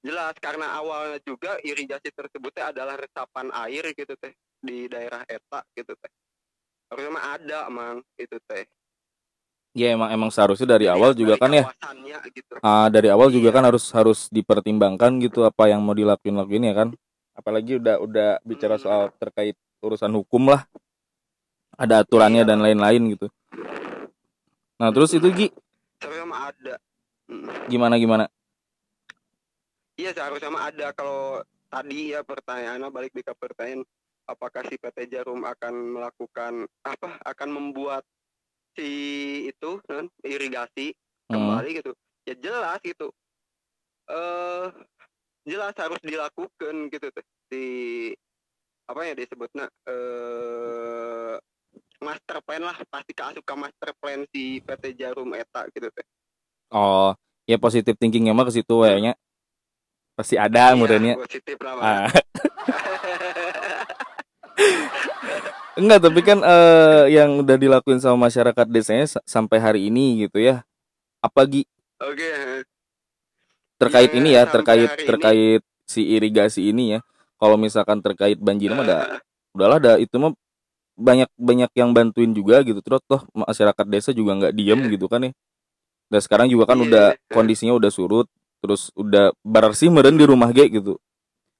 jelas 0.00 0.34
karena 0.40 0.66
awalnya 0.74 1.20
juga 1.22 1.60
irigasi 1.60 2.08
tersebut 2.10 2.50
teh 2.50 2.64
adalah 2.64 2.96
resapan 2.96 3.52
air 3.66 3.84
gitu 3.92 4.16
teh 4.16 4.32
di 4.58 4.88
daerah 4.88 5.24
eta 5.24 5.60
gitu 5.72 5.92
teh. 5.94 6.12
Harusnya 6.88 7.10
mah 7.12 7.24
ada 7.36 7.58
emang 7.68 7.96
itu 8.16 8.36
teh. 8.44 8.64
Ya 9.70 9.94
emang 9.94 10.10
emang 10.10 10.30
seharusnya 10.34 10.66
dari 10.74 10.90
Dilihat 10.90 10.98
awal 10.98 11.10
juga 11.14 11.34
dari 11.38 11.42
kan 11.42 11.50
ya. 11.54 11.64
gitu. 12.26 12.52
Ah, 12.58 12.90
dari 12.90 13.06
awal 13.06 13.30
juga 13.30 13.48
Iya. 13.50 13.54
kan 13.54 13.64
harus 13.70 13.84
harus 13.94 14.26
dipertimbangkan 14.28 15.22
gitu 15.22 15.46
apa 15.46 15.70
yang 15.70 15.78
mau 15.78 15.94
dilakuin 15.94 16.34
lakuin 16.34 16.66
ya 16.66 16.74
kan. 16.74 16.88
Apalagi 17.38 17.78
udah 17.78 18.02
udah 18.02 18.30
bicara 18.42 18.74
Hmm. 18.76 18.82
soal 18.82 19.02
terkait 19.14 19.54
urusan 19.78 20.10
hukum 20.10 20.50
lah. 20.50 20.66
Ada 21.78 22.02
aturannya 22.02 22.42
Iya. 22.42 22.48
dan 22.50 22.58
lain-lain 22.60 23.14
gitu. 23.14 23.30
Nah 24.76 24.90
terus 24.90 25.14
itu 25.14 25.28
Gi? 25.30 25.48
Seharusnya 26.00 26.26
mah 26.26 26.50
ada. 26.50 26.74
Mm. 27.30 27.46
gimana 27.70 27.94
gimana 27.94 28.24
Iya 30.00 30.16
seharusnya 30.16 30.48
mah 30.48 30.72
ada. 30.72 30.96
Kalau 30.96 31.44
tadi 31.68 32.16
ya 32.16 32.24
pertanyaannya 32.24 32.88
balik 32.88 33.12
di 33.12 33.20
ke 33.20 33.36
pertanyaan 33.36 33.84
apakah 34.24 34.64
si 34.64 34.80
PT 34.80 35.12
Jarum 35.12 35.44
akan 35.44 35.74
melakukan 36.00 36.64
apa 36.88 37.20
akan 37.28 37.48
membuat 37.52 38.00
si 38.72 38.88
itu 39.44 39.76
kan, 39.84 40.08
irigasi 40.24 40.96
Hmm. 41.28 41.36
kembali 41.36 41.84
gitu? 41.84 41.92
Ya 42.24 42.34
jelas 42.40 42.80
gitu. 42.80 43.12
Eh 44.08 44.66
jelas 45.44 45.76
harus 45.76 46.00
dilakukan 46.00 46.88
gitu 46.88 47.06
teh 47.12 47.26
si 47.52 47.62
apa 48.88 49.04
ya 49.04 49.12
disebutnya 49.14 49.68
eh 49.84 51.36
master 52.00 52.40
plan 52.40 52.64
lah. 52.64 52.76
Pasti 52.88 53.12
keasup 53.12 53.44
ke 53.44 53.54
master 53.54 53.92
plan 54.00 54.24
si 54.32 54.64
PT 54.64 54.96
Jarum 54.96 55.36
eta 55.36 55.68
gitu 55.76 55.92
teh 55.92 56.06
oh 56.72 57.12
ya 57.44 57.60
positif 57.60 57.98
thinkingnya 58.00 58.32
mah 58.32 58.48
ke 58.48 58.52
situ 58.56 58.74
kayaknya 58.80 59.12
pasti 60.20 60.36
ada 60.36 60.76
Iya, 60.76 60.76
Bang. 60.76 61.16
ah. 61.80 62.08
Enggak, 65.74 66.00
tapi 66.04 66.20
kan 66.20 66.38
eh, 66.40 67.04
yang 67.14 67.40
udah 67.40 67.56
dilakuin 67.56 68.00
sama 68.02 68.28
masyarakat 68.28 68.66
desanya 68.68 69.06
sa- 69.08 69.24
sampai 69.24 69.56
hari 69.56 69.80
ini 69.88 70.28
gitu 70.28 70.36
ya. 70.36 70.60
Apa 71.20 71.48
Gi 71.48 71.64
Oke. 72.00 72.64
terkait 73.76 74.10
Ya, 74.12 74.16
ini 74.20 74.28
ya, 74.36 74.44
terkait 74.44 74.88
hari 74.88 75.00
ini. 75.00 75.08
terkait 75.08 75.62
si 75.88 76.04
irigasi 76.04 76.68
ini 76.68 76.96
ya. 76.96 77.00
Kalau 77.40 77.56
misalkan 77.56 78.04
terkait 78.04 78.36
banjir 78.36 78.72
mah 78.72 78.84
ada 78.84 78.98
Eh, 79.16 79.20
udahlah 79.56 79.78
ada 79.80 79.92
itu 79.96 80.12
mah 80.20 80.36
banyak 81.00 81.32
banyak 81.40 81.70
yang 81.72 81.96
bantuin 81.96 82.36
juga 82.36 82.60
gitu 82.60 82.84
terus 82.84 83.00
toh 83.08 83.24
masyarakat 83.32 83.86
desa 83.88 84.10
juga 84.12 84.36
nggak 84.36 84.52
diem 84.52 84.80
Iya. 84.84 84.90
gitu 84.92 85.06
kan 85.08 85.20
ya. 85.24 85.32
Dan 86.12 86.20
sekarang 86.20 86.46
juga 86.52 86.68
kan 86.68 86.76
Iya, 86.76 86.84
udah 86.90 87.06
iya. 87.16 87.32
kondisinya 87.32 87.72
udah 87.72 87.88
surut, 87.88 88.28
terus 88.60 88.92
udah 88.94 89.32
bersih 89.42 89.88
meren 89.88 90.20
di 90.20 90.24
rumah 90.28 90.52
ge 90.52 90.68
gitu. 90.68 91.00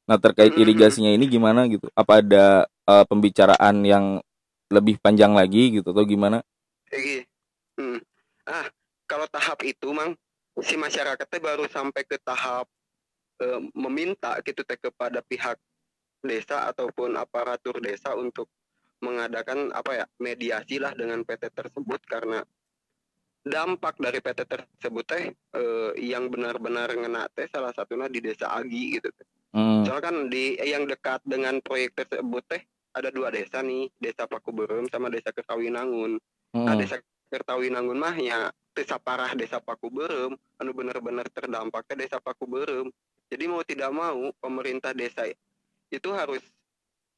Nah 0.06 0.20
terkait 0.20 0.52
Mm-mm. 0.52 0.62
irigasinya 0.62 1.10
ini 1.10 1.26
gimana 1.26 1.66
gitu? 1.66 1.88
Apa 1.96 2.20
ada 2.20 2.68
eh, 2.68 3.04
pembicaraan 3.08 3.82
yang 3.84 4.20
lebih 4.70 5.02
panjang 5.02 5.34
lagi 5.34 5.80
gitu 5.80 5.90
atau 5.90 6.04
gimana? 6.06 6.44
Iki. 6.92 7.26
Hmm. 7.80 7.98
Ah, 8.46 8.68
kalau 9.08 9.26
tahap 9.26 9.58
itu 9.66 9.90
mang 9.90 10.14
si 10.62 10.76
masyarakatnya 10.76 11.40
baru 11.40 11.64
sampai 11.66 12.02
ke 12.06 12.20
tahap 12.22 12.68
eh, 13.42 13.60
meminta 13.74 14.36
gitu 14.44 14.62
teh 14.62 14.78
kepada 14.78 15.24
pihak 15.24 15.58
desa 16.20 16.68
ataupun 16.68 17.16
aparatur 17.16 17.80
desa 17.80 18.12
untuk 18.12 18.46
mengadakan 19.00 19.72
apa 19.72 20.04
ya 20.04 20.06
mediasi 20.20 20.76
lah 20.76 20.92
dengan 20.92 21.24
PT 21.24 21.48
tersebut 21.56 22.04
karena 22.04 22.44
dampak 23.40 23.96
dari 23.96 24.20
PT 24.20 24.44
tersebut 24.44 25.04
teh 25.08 25.24
eh, 25.32 25.90
yang 25.96 26.28
benar-benar 26.28 26.92
ngena 26.92 27.24
teh 27.32 27.48
salah 27.48 27.72
satunya 27.72 28.06
di 28.12 28.20
desa 28.20 28.52
Agi 28.52 29.00
gitu 29.00 29.08
teh. 29.08 29.28
Hmm. 29.50 29.82
Soalnya 29.82 30.04
kan 30.04 30.16
di 30.30 30.54
yang 30.60 30.84
dekat 30.86 31.24
dengan 31.24 31.58
proyek 31.64 31.96
tersebut 31.96 32.44
teh 32.46 32.62
ada 32.90 33.08
dua 33.08 33.30
desa 33.32 33.62
nih, 33.64 33.88
desa 33.96 34.26
Pakuberem 34.26 34.86
sama 34.90 35.08
desa 35.08 35.30
Kertawinangun. 35.32 36.18
Nah, 36.54 36.74
Hmm. 36.74 36.78
desa 36.78 36.98
Kertawinangun 37.30 37.98
mah 37.98 38.16
ya 38.18 38.50
desa 38.74 38.98
parah 38.98 39.32
desa 39.32 39.62
Pakuberem, 39.62 40.34
anu 40.60 40.70
benar-benar 40.74 41.26
terdampaknya 41.30 42.06
desa 42.06 42.18
Pakuberem. 42.18 42.90
Jadi 43.30 43.44
mau 43.46 43.62
tidak 43.62 43.90
mau 43.94 44.34
pemerintah 44.42 44.90
desa 44.90 45.24
itu 45.90 46.08
harus 46.10 46.42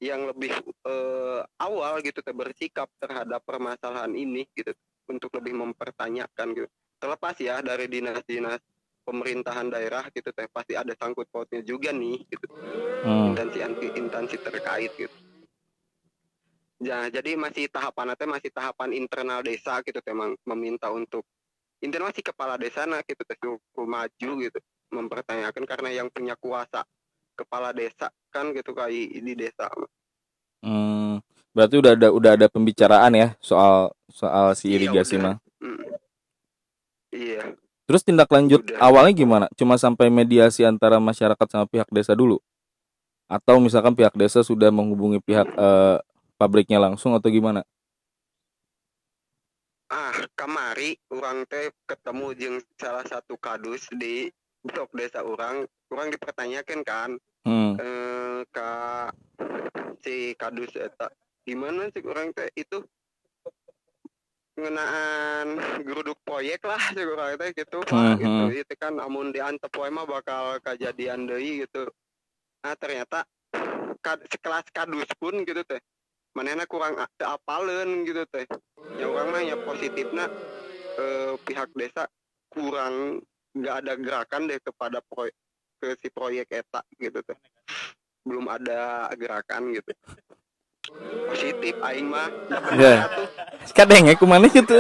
yang 0.03 0.27
lebih 0.29 0.53
eh, 0.87 1.41
awal 1.63 2.03
gitu 2.03 2.21
teh 2.23 2.35
bersikap 2.35 2.91
terhadap 2.99 3.41
permasalahan 3.47 4.13
ini 4.13 4.47
gitu 4.55 4.75
untuk 5.13 5.31
lebih 5.37 5.55
mempertanyakan 5.55 6.47
gitu. 6.57 6.69
Terlepas 6.99 7.37
ya 7.43 7.61
dari 7.61 7.87
dinas-dinas 7.91 8.61
pemerintahan 9.03 9.69
daerah 9.69 10.07
gitu 10.15 10.31
teh 10.31 10.47
pasti 10.49 10.79
ada 10.79 10.95
sangkut 10.95 11.27
pautnya 11.29 11.61
juga 11.67 11.91
nih 11.91 12.23
gitu 12.31 12.47
Hmm. 13.03 13.35
instansi 13.35 13.59
instansi 13.99 14.39
terkait 14.39 14.95
gitu. 14.95 15.11
Ya, 16.83 17.07
jadi 17.11 17.39
masih 17.39 17.71
tahapan 17.71 18.15
teh 18.19 18.27
masih 18.27 18.51
tahapan 18.51 18.91
internal 18.95 19.43
desa 19.43 19.83
gitu 19.87 19.99
teh 20.03 20.15
mang 20.15 20.35
meminta 20.47 20.91
untuk 20.91 21.27
intinya 21.83 22.11
masih 22.11 22.23
kepala 22.23 22.55
desa 22.59 22.87
nah 22.87 23.03
gitu 23.03 23.23
teh 23.27 23.39
maju 23.75 24.31
gitu 24.39 24.59
mempertanyakan 24.95 25.65
karena 25.67 25.91
yang 26.03 26.09
punya 26.15 26.39
kuasa 26.39 26.87
kepala 27.35 27.75
desa 27.75 28.11
kan 28.31 28.55
gitu 28.55 28.71
kayak 28.71 29.19
di 29.19 29.35
desa 29.35 29.67
Hmm. 30.63 31.02
Berarti 31.53 31.77
udah 31.79 31.93
ada 31.93 32.09
udah 32.09 32.31
ada 32.35 32.47
pembicaraan 32.49 33.13
ya 33.13 33.29
soal 33.39 33.93
soal 34.09 34.57
si 34.57 34.73
Iya, 34.73 34.77
irigasi 34.81 35.21
udah. 35.21 35.23
mah. 35.23 35.37
Mm. 35.61 35.85
Iya. 37.13 37.43
Terus 37.85 38.03
tindak 38.03 38.31
lanjut 38.33 38.65
Udah. 38.65 38.79
awalnya 38.81 39.13
gimana? 39.13 39.47
Cuma 39.53 39.77
sampai 39.77 40.09
mediasi 40.09 40.65
antara 40.65 40.97
masyarakat 40.97 41.45
sama 41.45 41.69
pihak 41.69 41.89
desa 41.93 42.17
dulu? 42.17 42.41
Atau 43.29 43.61
misalkan 43.61 43.93
pihak 43.93 44.17
desa 44.17 44.41
sudah 44.41 44.73
menghubungi 44.73 45.21
pihak 45.21 45.45
eh, 45.47 45.97
pabriknya 46.37 46.81
langsung 46.81 47.13
atau 47.13 47.29
gimana? 47.29 47.65
Ah, 49.93 50.25
kamari 50.33 50.97
orang 51.13 51.45
teh 51.45 51.69
ketemu 51.85 52.27
jeung 52.33 52.57
salah 52.81 53.05
satu 53.05 53.37
kadus 53.37 53.93
di 53.93 54.33
blok 54.65 54.89
desa 54.97 55.21
orang, 55.21 55.69
orang 55.93 56.09
dipertanyakan 56.09 56.81
kan 56.81 57.11
Hmm. 57.43 57.75
eh 57.75 58.47
ka 58.55 59.11
si 59.99 60.31
kadus 60.39 60.71
eta 60.79 61.11
gimana 61.43 61.91
sih 61.91 62.03
orang 62.07 62.31
teh? 62.33 62.49
Itu 62.55 62.87
ngenaan 64.53 65.57
geruduk 65.81 66.21
proyek 66.23 66.61
lah 66.69 66.79
sih 66.93 67.03
orang 67.03 67.41
teh 67.41 67.51
gitu 67.57 67.81
pak 67.89 67.93
Hmm, 67.93 68.21
gitu. 68.21 68.45
hmm. 68.53 68.61
itu 68.63 68.75
kan 68.77 68.95
amun 69.01 69.33
diantep 69.33 69.73
poe 69.73 69.89
mah 69.89 70.05
bakal 70.05 70.61
kejadian 70.61 71.25
deui 71.25 71.65
gitu. 71.65 71.89
Nah 72.63 72.77
ternyata 72.77 73.25
kad, 74.05 74.21
sekelas 74.29 74.69
kadus 74.71 75.09
pun 75.17 75.41
gitu 75.43 75.65
teh. 75.65 75.81
Manehna 76.37 76.65
kurang 76.69 76.97
a- 77.01 77.11
teu 77.17 77.29
apaleun 77.33 78.05
gitu 78.05 78.25
teh. 78.29 78.45
Ya 79.01 79.09
orang 79.09 79.33
mah 79.33 79.43
ya 79.43 79.57
positifnya 79.57 80.29
eh, 81.01 81.33
pihak 81.43 81.73
desa 81.73 82.05
kurang 82.53 83.25
nggak 83.57 83.77
ada 83.85 83.93
gerakan 83.97 84.49
deh 84.49 84.61
kepada 84.61 85.01
proyek 85.01 85.37
ke 85.81 85.97
si 85.97 86.09
proyek 86.13 86.53
eta 86.53 86.85
gitu 87.01 87.25
teh. 87.25 87.39
Belum 88.23 88.47
ada 88.53 89.09
gerakan 89.17 89.73
gitu 89.73 89.97
positif 91.29 91.75
aing 91.81 92.09
mah 92.09 92.29
Ya. 92.75 93.07
Kadang 93.73 94.05
ya 94.05 94.15
ke 94.15 94.27
mana 94.27 94.47
gitu? 94.47 94.75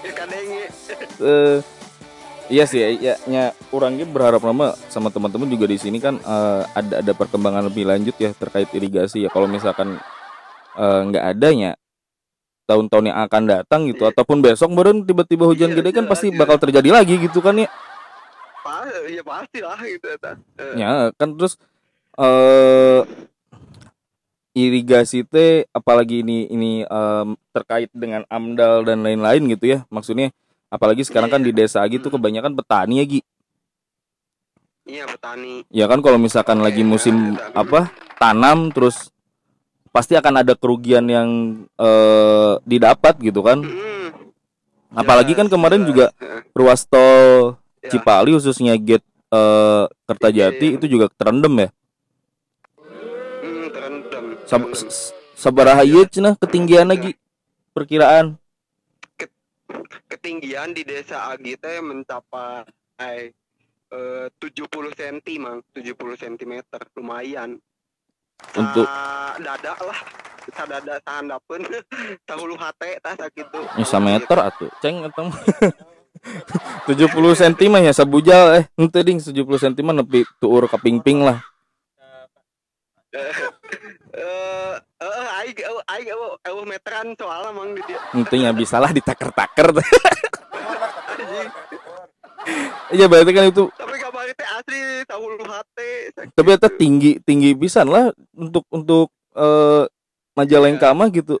ya 0.00 0.12
kadenge 0.12 0.64
Eh, 1.18 1.58
iya 2.48 2.64
sih, 2.64 2.80
ya, 2.96 3.16
ya 3.22 3.44
orangnya 3.70 4.04
berharap 4.04 4.40
nama 4.40 4.72
sama 4.86 5.08
teman-teman 5.08 5.46
juga 5.46 5.66
di 5.66 5.76
sini 5.76 5.98
kan 5.98 6.16
eh, 6.16 6.62
ada 6.72 7.00
ada 7.00 7.12
perkembangan 7.12 7.66
lebih 7.66 7.84
lanjut 7.84 8.16
ya 8.16 8.32
terkait 8.32 8.68
irigasi 8.72 9.24
ya. 9.24 9.30
Kalau 9.30 9.46
misalkan 9.46 9.96
eh, 10.74 11.00
nggak 11.04 11.24
adanya 11.26 11.72
tahun-tahun 12.66 13.04
yang 13.06 13.18
akan 13.22 13.42
datang 13.46 13.80
gitu 13.86 14.04
ataupun 14.04 14.42
besok 14.42 14.74
baru 14.74 14.90
tiba-tiba 15.00 15.46
hujan 15.46 15.70
Iya, 15.70 15.76
gede 15.78 15.90
kan 15.92 16.02
jelas, 16.02 16.12
pasti 16.12 16.26
jelas. 16.28 16.40
bakal 16.40 16.56
terjadi 16.58 16.88
lagi 16.90 17.14
gitu 17.16 17.38
kan 17.38 17.54
ya. 17.56 17.68
pa 18.58 18.82
ya 19.06 19.22
pasti 19.22 19.58
lah 19.62 19.78
gitu 19.78 20.06
Eh, 20.58 20.74
Ya 20.74 21.14
kan 21.14 21.38
terus 21.38 21.54
eh 22.16 23.00
irigasi 24.56 25.20
teh 25.22 25.68
apalagi 25.70 26.24
ini 26.24 26.48
ini 26.48 26.72
em, 26.82 27.28
terkait 27.52 27.92
dengan 27.92 28.24
AMDAL 28.26 28.88
dan 28.88 29.04
lain-lain 29.04 29.44
gitu 29.52 29.64
ya. 29.68 29.78
Maksudnya 29.92 30.32
apalagi 30.72 31.04
sekarang 31.04 31.28
kan 31.28 31.44
di 31.44 31.52
desa 31.52 31.84
Agi 31.84 32.00
tuh 32.00 32.08
kebanyakan 32.10 32.56
petani 32.56 32.98
ya 32.98 33.06
Gi. 33.06 33.20
iya 34.86 35.02
petani 35.04 35.66
Ya 35.68 35.90
kan 35.90 35.98
kalau 36.00 36.16
misalkan 36.16 36.62
lagi 36.62 36.86
musim 36.86 37.34
apa 37.52 37.90
tanam 38.16 38.70
terus 38.70 39.10
pasti 39.90 40.14
akan 40.14 40.40
ada 40.40 40.54
kerugian 40.56 41.04
yang 41.04 41.28
eh, 41.76 42.52
didapat 42.64 43.20
gitu 43.20 43.44
kan. 43.44 43.60
Mm, 43.60 44.32
Apalagi 44.96 45.36
kan 45.36 45.50
kemarin 45.50 45.84
juga 45.84 46.16
ruas 46.56 46.88
tol 46.88 47.60
Ya. 47.86 47.92
Cipali 47.94 48.34
khususnya 48.34 48.74
gate 48.80 49.06
eh, 49.30 49.84
Kertajati 50.08 50.74
Iya. 50.74 50.76
itu 50.80 50.86
juga 50.90 51.06
terendam 51.12 51.54
ya. 51.54 51.68
Mm, 54.48 54.48
terendam 54.48 54.62
Sab 54.62 54.62
terendam. 54.64 54.88
s- 54.88 55.12
sabaraha 55.34 55.82
ieu 55.82 56.02
cenah 56.04 56.34
ketinggian 56.36 56.86
lagi 56.86 57.14
perkiraan. 57.70 58.38
ketinggian 60.06 60.70
di 60.70 60.82
desa 60.82 61.28
Agi 61.28 61.58
teh 61.58 61.82
mencapai 61.82 63.34
eh, 63.88 64.26
70 64.38 64.70
cm 64.92 65.16
mang 65.36 65.58
70 65.72 65.94
cm 66.16 66.52
lumayan 66.94 67.58
Untuk- 68.52 68.86
Sa 68.86 69.34
dada 69.38 69.72
lah 69.80 69.98
sadada 70.46 70.94
sahandapeun 71.02 71.66
tahulu 72.22 72.54
hate 72.62 73.00
tah 73.00 73.18
sakitu 73.18 73.58
Ya 73.74 73.98
meter 73.98 74.38
atuh. 74.38 74.70
Ceng 74.78 75.02
eta 75.02 75.20
mah. 75.26 75.42
70 76.86 77.10
cm 77.34 77.74
ya 77.82 77.92
sabujal 77.92 78.54
eh 78.54 78.64
henteu 78.74 79.02
ding 79.02 79.18
70 79.18 79.34
cm 79.58 79.88
nepi 79.92 80.22
tuur 80.38 80.64
ka 80.64 80.78
pingping 80.78 81.20
lah. 81.20 81.42
Eh 84.16 84.74
eh 85.04 85.26
aing 85.44 85.56
eh, 85.60 85.92
aing 85.92 86.08
eueuh 86.08 86.32
eueuh 86.40 86.64
meteran 86.64 87.12
soalnya 87.14 87.52
mang 87.52 87.76
di 87.76 87.82
dia 87.84 88.00
Henteu 88.16 88.36
nya 88.40 88.50
bisalah 88.56 88.90
ditaker-taker. 88.96 89.68
Iya 92.86 93.10
berarti 93.10 93.34
kan 93.34 93.50
itu 93.50 93.66
tapi 93.74 93.98
kabar 93.98 94.22
teh 94.30 94.46
asli 94.46 95.02
tahulu 95.10 95.42
hate 95.42 96.14
tapi 96.38 96.54
eta 96.54 96.70
tinggi 96.70 97.18
tinggi 97.18 97.58
pisan 97.58 97.90
lah 97.90 98.14
untuk 98.38 98.62
untuk 98.70 99.10
eh 99.34 99.90
Majalengka 100.36 100.92
mah 100.92 101.08
gitu. 101.08 101.40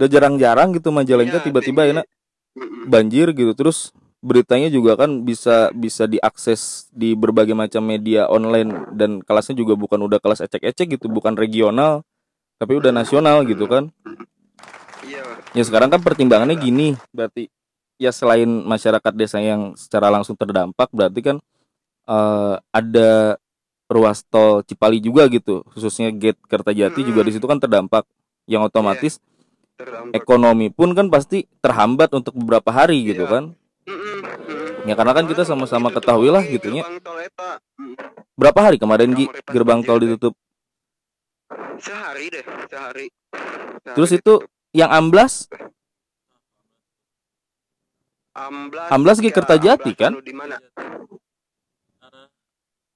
Udah 0.00 0.08
jarang-jarang 0.08 0.72
gitu 0.72 0.88
Majalengka 0.88 1.38
Iya, 1.38 1.44
tiba-tiba 1.44 1.84
tinggi. 1.84 1.92
enak 2.00 2.06
banjir 2.88 3.28
gitu 3.36 3.52
terus 3.52 3.92
beritanya 4.22 4.70
juga 4.70 4.94
kan 4.94 5.26
bisa 5.26 5.74
bisa 5.74 6.06
diakses 6.06 6.86
di 6.94 7.18
berbagai 7.18 7.58
macam 7.58 7.82
media 7.82 8.30
online 8.30 8.86
dan 8.94 9.18
kelasnya 9.20 9.58
juga 9.58 9.74
bukan 9.74 9.98
udah 10.06 10.22
kelas 10.22 10.46
ecek-ecek 10.46 10.94
gitu 10.96 11.10
bukan 11.10 11.34
regional 11.34 12.06
tapi 12.62 12.78
udah 12.78 12.94
nasional 12.94 13.42
gitu 13.42 13.66
kan. 13.66 13.90
Iya 15.02 15.22
ya 15.52 15.62
sekarang 15.66 15.90
kan 15.90 16.00
pertimbangannya 16.00 16.54
gini 16.54 16.94
berarti 17.10 17.50
ya 17.98 18.14
selain 18.14 18.46
masyarakat 18.46 19.12
desa 19.18 19.42
yang 19.42 19.74
secara 19.74 20.08
langsung 20.08 20.38
terdampak 20.38 20.88
berarti 20.94 21.20
kan 21.20 21.36
eh, 22.06 22.54
ada 22.70 23.36
ruas 23.90 24.24
tol 24.24 24.62
Cipali 24.64 25.02
juga 25.02 25.28
gitu 25.28 25.60
khususnya 25.74 26.08
gate 26.14 26.40
Kertajati 26.48 27.04
juga 27.04 27.20
di 27.26 27.34
situ 27.34 27.44
kan 27.44 27.60
terdampak 27.60 28.06
yang 28.48 28.64
otomatis 28.64 29.20
terdampak. 29.76 30.16
ekonomi 30.16 30.72
pun 30.72 30.96
kan 30.96 31.12
pasti 31.12 31.44
terhambat 31.60 32.14
untuk 32.16 32.32
beberapa 32.38 32.72
hari 32.72 33.12
gitu 33.12 33.26
Iya. 33.26 33.30
kan 33.30 33.44
Mm. 33.82 34.86
Ya 34.86 34.94
karena 34.94 35.12
kan 35.14 35.26
kita 35.26 35.42
sama-sama 35.42 35.90
ketahui 35.90 36.30
lah 36.30 36.42
gitu. 36.46 36.70
Mm. 36.70 37.02
Berapa 38.38 38.60
hari 38.70 38.76
kemarin 38.78 39.12
Gi 39.14 39.26
gerbang 39.50 39.82
tol 39.82 39.98
ditutup? 39.98 40.34
Sehari 41.82 42.30
deh, 42.30 42.44
sehari. 42.70 43.06
Sehari 43.82 43.96
Terus 43.98 44.10
itu 44.14 44.34
ditutup. 44.38 44.50
yang 44.72 44.90
amblas 44.90 45.50
Amblas. 48.32 48.88
Amblas 48.88 49.20
ge 49.20 49.28
ya, 49.28 49.36
Kertajati, 49.36 49.92
kan? 49.92 50.16
di 50.24 50.32
mana? 50.32 50.56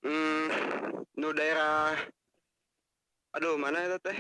Hmm, 0.01 0.49
nu 1.20 1.29
daerah 1.37 1.92
Aduh, 3.37 3.61
mana 3.61 3.85
itu 3.85 4.01
teh? 4.01 4.16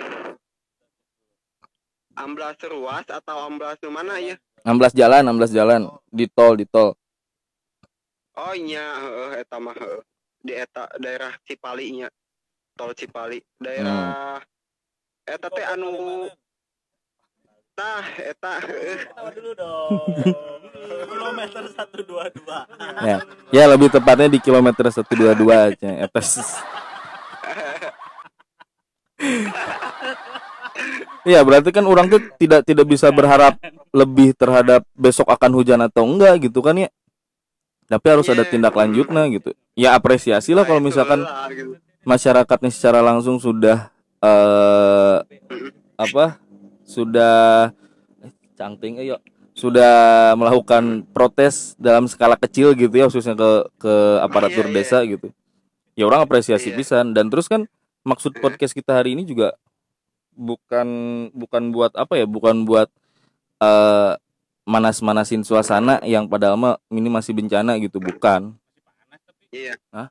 Amblas 2.20 2.60
ruas 2.68 3.08
atau 3.08 3.48
amblas 3.48 3.80
nu 3.80 3.88
mana 3.88 4.20
ya? 4.20 4.36
Amblas 4.66 4.90
jalan, 4.90 5.22
amblas 5.22 5.54
jalan 5.54 5.86
di 6.10 6.26
tol 6.26 6.58
di 6.58 6.66
tol. 6.66 6.98
Oh 8.36 8.52
iya, 8.52 8.84
heeh 9.00 9.46
eta 9.46 9.56
mah. 9.62 9.78
Di 10.42 10.52
eta 10.52 10.90
daerah 10.98 11.32
Cipali 11.46 12.02
nya. 12.02 12.08
Tol 12.74 12.92
Cipali. 12.92 13.38
Daerah 13.56 14.42
eta 15.24 15.48
teh 15.48 15.64
anu 15.64 16.26
Tah, 17.76 18.08
eta 18.16 18.56
heeh. 18.64 19.04
Tahu 19.12 19.28
dulu 19.36 19.52
dong. 19.52 20.00
Kilometer 21.12 21.68
122. 21.68 22.40
Ya. 23.04 23.20
Ya 23.52 23.64
lebih 23.68 23.92
tepatnya 23.92 24.32
di 24.32 24.40
kilometer 24.40 24.88
122 24.88 25.76
nya. 25.84 26.08
Eta 26.08 26.20
Iya 31.26 31.42
berarti 31.42 31.74
kan 31.74 31.82
orang 31.84 32.06
tuh 32.06 32.22
tidak 32.38 32.62
tidak 32.62 32.86
bisa 32.86 33.10
berharap 33.10 33.58
lebih 33.90 34.30
terhadap 34.38 34.86
besok 34.94 35.26
akan 35.26 35.50
hujan 35.58 35.82
atau 35.82 36.06
enggak 36.06 36.38
gitu 36.46 36.62
kan 36.62 36.78
ya. 36.78 36.88
Tapi 37.86 38.06
harus 38.06 38.30
ada 38.30 38.46
Iya. 38.46 38.50
tindak 38.54 38.74
lanjutnya 38.74 39.26
gitu. 39.30 39.50
Ya 39.74 39.98
apresiasi 39.98 40.54
lah 40.54 40.62
kalau 40.62 40.78
Nah, 40.78 40.86
itu 40.86 40.90
misalkan 40.94 41.20
lah, 41.26 41.50
gitu. 41.50 41.74
masyarakatnya 42.02 42.70
secara 42.70 43.02
langsung 43.02 43.42
sudah 43.42 43.90
eh 44.22 45.16
apa 45.98 46.38
sudah 46.86 47.70
eh, 48.22 48.32
cangting 48.54 49.02
ayo 49.02 49.18
sudah 49.56 50.32
melakukan 50.36 51.02
protes 51.10 51.74
dalam 51.76 52.04
skala 52.06 52.36
kecil 52.36 52.70
gitu 52.72 52.92
ya 52.92 53.08
khususnya 53.08 53.34
ke 53.34 53.50
ke 53.80 53.94
aparatur 54.20 54.68
Iya, 54.68 54.72
iya. 54.72 54.76
desa 54.78 54.98
gitu 55.02 55.28
ya 55.96 56.04
orang 56.04 56.22
apresiasi 56.22 56.70
Iya. 56.70 56.76
pisan 56.76 57.06
dan 57.12 57.28
terus 57.28 57.48
kan 57.48 57.64
maksud 58.04 58.36
podcast 58.38 58.72
kita 58.72 59.00
hari 59.00 59.16
ini 59.16 59.24
juga 59.24 59.56
bukan 60.36 60.88
bukan 61.32 61.62
buat 61.72 61.92
apa 61.96 62.20
ya 62.20 62.26
bukan 62.28 62.68
buat 62.68 62.92
eh 63.58 64.12
manas-manasin 64.66 65.46
suasana 65.46 66.02
yang 66.02 66.26
padahal 66.26 66.58
mah 66.58 66.74
ini 66.90 67.06
masih 67.08 67.32
bencana 67.32 67.78
gitu 67.80 67.98
bukan 68.02 68.54
Iya. 69.54 69.78
Hah? 69.94 70.10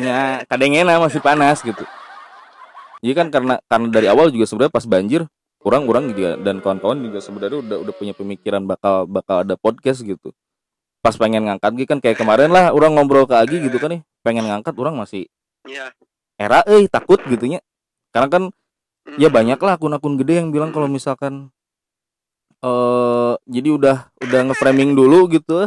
ya 0.00 0.40
kadangnya 0.48 0.98
masih 0.98 1.20
panas 1.20 1.60
gitu 1.60 1.84
jadi 3.04 3.14
kan 3.16 3.28
karena 3.28 3.54
karena 3.68 3.86
dari 3.92 4.08
awal 4.08 4.32
juga 4.32 4.48
sebenarnya 4.48 4.72
pas 4.72 4.88
banjir 4.88 5.22
orang-orang 5.60 6.16
juga 6.16 6.40
dan 6.40 6.64
kawan-kawan 6.64 6.98
juga 7.04 7.20
sebenarnya 7.20 7.60
udah 7.60 7.76
udah 7.84 7.94
punya 7.94 8.16
pemikiran 8.16 8.64
bakal 8.64 9.04
bakal 9.04 9.44
ada 9.44 9.54
podcast 9.60 10.00
gitu 10.00 10.32
pas 11.04 11.12
pengen 11.16 11.44
ngangkat 11.48 11.70
gitu 11.76 11.88
kan 11.92 12.00
kayak 12.00 12.16
kemarin 12.16 12.48
lah 12.52 12.72
orang 12.72 12.96
ngobrol 12.96 13.28
ke 13.28 13.36
Agi 13.36 13.60
gitu 13.68 13.76
kan 13.76 14.00
nih 14.00 14.02
pengen 14.24 14.48
ngangkat 14.48 14.72
orang 14.80 14.96
masih 14.96 15.28
Iya. 15.68 15.92
era 16.40 16.64
eh 16.64 16.88
takut 16.88 17.20
gitunya 17.28 17.60
karena 18.16 18.28
kan 18.32 18.42
ya 19.16 19.28
banyak 19.32 19.58
lah 19.58 19.76
akun-akun 19.80 20.20
gede 20.20 20.44
yang 20.44 20.48
bilang 20.52 20.70
kalau 20.70 20.86
misalkan 20.86 21.48
eh 22.60 23.32
jadi 23.48 23.68
udah 23.72 23.96
udah 24.20 24.40
nge-framing 24.52 24.92
dulu 24.92 25.32
gitu 25.32 25.66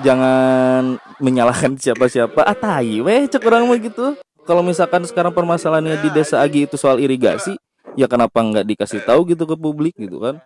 jangan 0.00 0.98
menyalahkan 1.20 1.76
siapa-siapa. 1.78 2.42
Ah 2.42 2.56
tai 2.56 2.98
weh 3.04 3.28
cek 3.28 3.44
orang 3.44 3.68
mah 3.68 3.78
gitu. 3.78 4.16
Kalau 4.44 4.60
misalkan 4.60 5.04
sekarang 5.08 5.32
permasalahannya 5.32 6.00
di 6.04 6.10
desa 6.12 6.40
Agi 6.44 6.68
itu 6.68 6.76
soal 6.76 7.00
irigasi 7.00 7.56
ya 7.96 8.10
kenapa 8.10 8.42
nggak 8.42 8.66
dikasih 8.66 9.00
tahu 9.06 9.24
gitu 9.30 9.46
ke 9.46 9.56
publik 9.56 9.94
gitu 9.96 10.20
kan? 10.20 10.40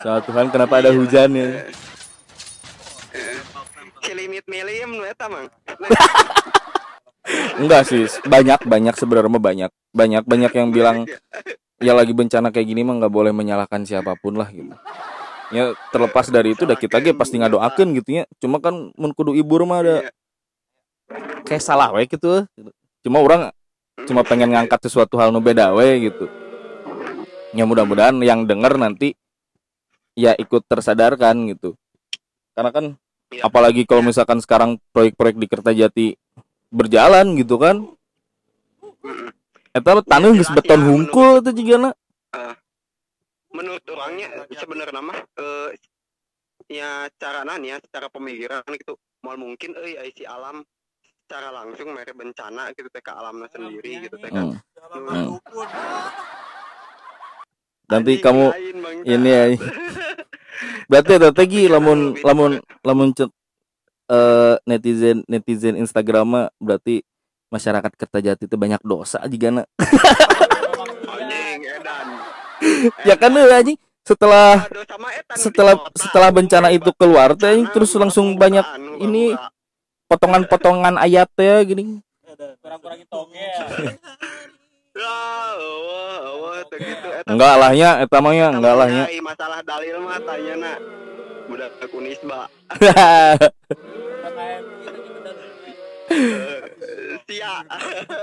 Soal 0.00 0.24
Tuhan 0.24 0.48
kenapa 0.50 0.80
ada 0.80 0.90
hujan 0.90 1.30
ya? 1.34 1.48
Cilimit 4.02 4.44
milium 4.52 4.90
nu 4.98 5.04
eta 5.04 5.26
mang. 5.28 5.46
enggak 7.58 7.82
sih 7.86 8.04
banyak 8.26 8.60
banyak 8.66 8.94
sebenarnya 8.98 9.40
banyak. 9.40 9.70
Banyak 9.94 10.22
banyak 10.26 10.52
yang 10.52 10.68
bilang 10.74 10.96
ya 11.82 11.92
lagi 11.94 12.14
bencana 12.16 12.50
kayak 12.50 12.66
gini 12.70 12.82
mah 12.86 12.98
nggak 13.02 13.12
boleh 13.12 13.32
menyalahkan 13.34 13.82
siapa 13.86 14.14
pun 14.18 14.34
lah 14.38 14.48
gitu. 14.50 14.74
Ya 15.52 15.70
terlepas 15.94 16.32
dari 16.32 16.56
itu 16.56 16.66
udah 16.66 16.74
kita 16.74 16.98
ge 17.04 17.14
pasti 17.14 17.38
ngadoakeun 17.38 17.94
gitu 18.00 18.22
ya. 18.22 18.24
Cuma 18.42 18.58
kan 18.58 18.90
mun 18.98 19.12
kudu 19.14 19.36
ibur 19.36 19.62
mah 19.68 19.84
ada 19.84 19.96
Iya. 20.02 20.10
kayak 21.44 21.62
salah 21.62 21.92
we 21.92 22.08
gitu. 22.08 22.48
Cuma 23.04 23.20
orang 23.20 23.52
cuma 24.08 24.24
pengen 24.24 24.56
ngangkat 24.56 24.88
sesuatu 24.88 25.20
hal 25.20 25.30
nu 25.30 25.38
beda 25.44 25.76
we 25.76 26.10
gitu. 26.10 26.26
Ya 27.54 27.62
mudah-mudahan 27.68 28.18
yang 28.24 28.48
denger 28.48 28.74
nanti 28.80 29.14
ya 30.18 30.34
ikut 30.34 30.64
tersadarkan 30.66 31.54
gitu. 31.54 31.76
Karena 32.56 32.70
kan 32.72 32.84
Iya. 33.30 33.46
apalagi 33.46 33.82
kalau 33.84 34.02
misalkan 34.02 34.38
sekarang 34.40 34.80
proyek-proyek 34.94 35.36
di 35.38 35.46
Kertajati 35.46 36.06
berjalan 36.74 37.38
gitu 37.38 37.54
kan. 37.56 37.86
Eta 39.74 39.90
tanah 40.02 40.30
geus 40.34 40.50
jelas 40.50 40.54
beton 40.58 40.80
ya, 40.82 40.86
hungkul 40.90 41.30
itu 41.42 41.50
juga 41.62 41.94
Menurut 43.54 43.84
orangnya 43.86 44.26
sebenarnya 44.50 44.98
mah 44.98 45.18
eh, 45.38 45.68
ya 46.66 47.06
nih 47.06 47.68
ya 47.70 47.76
secara 47.78 48.10
pemikiran 48.10 48.66
gitu. 48.74 48.98
Mal 49.22 49.38
mungkin 49.38 49.78
euy 49.78 49.94
aya 49.94 50.10
si 50.10 50.26
alam 50.26 50.66
secara 51.24 51.48
langsung 51.54 51.94
mere 51.94 52.12
bencana 52.12 52.74
gitu 52.76 52.90
teh 52.90 53.00
ke 53.00 53.12
alamnya 53.14 53.48
sendiri 53.48 54.10
gitu 54.10 54.18
teh 54.18 54.28
kan. 54.28 54.58
Hmm. 54.58 54.60
Hmm. 55.08 55.40
nanti 57.88 58.20
kamu 58.20 58.52
ini 59.04 59.28
ya 59.28 59.44
berarti 60.90 61.12
ada 61.20 61.30
tegi 61.32 61.68
lamun 61.68 62.16
lamun 62.20 62.60
lamun 62.84 63.12
eh 64.10 64.56
netizen 64.68 65.24
netizen 65.24 65.74
Instagram 65.80 66.26
mah 66.26 66.46
berarti 66.60 67.00
masyarakat 67.48 67.92
Kertajati 67.94 68.50
itu 68.50 68.56
banyak 68.58 68.82
dosa 68.82 69.22
juga 69.30 69.48
na 69.50 69.62
anjing 71.14 71.60
edan. 71.64 72.06
ya 73.06 73.14
kan 73.16 73.32
eh, 73.36 73.54
anjing. 73.54 73.78
Setelah 74.04 74.68
setelah 75.32 75.74
setelah 75.96 76.28
bencana 76.28 76.68
itu 76.68 76.92
keluar 76.92 77.32
teh 77.32 77.64
terus 77.72 77.96
langsung 77.96 78.36
banyak 78.36 78.66
ini 79.00 79.32
muka-muka. 79.32 79.48
potongan-potongan 80.12 80.94
ayat 81.00 81.32
ya 81.40 81.64
gini. 81.64 82.04
Kurang-kurangin 82.60 83.08
Enggak 87.26 87.54
lahnya 87.58 88.06
eta 88.06 88.22
mah 88.22 88.30
ya 88.30 88.54
enggak 88.54 88.74
lahnya 88.78 89.04
masalah 89.26 89.58
dalil 89.66 89.98
mah 90.06 90.22
tanya 90.22 90.54
nak 90.54 90.78
budak 91.50 91.74
Unisba 91.90 92.46
sia. 97.24 97.64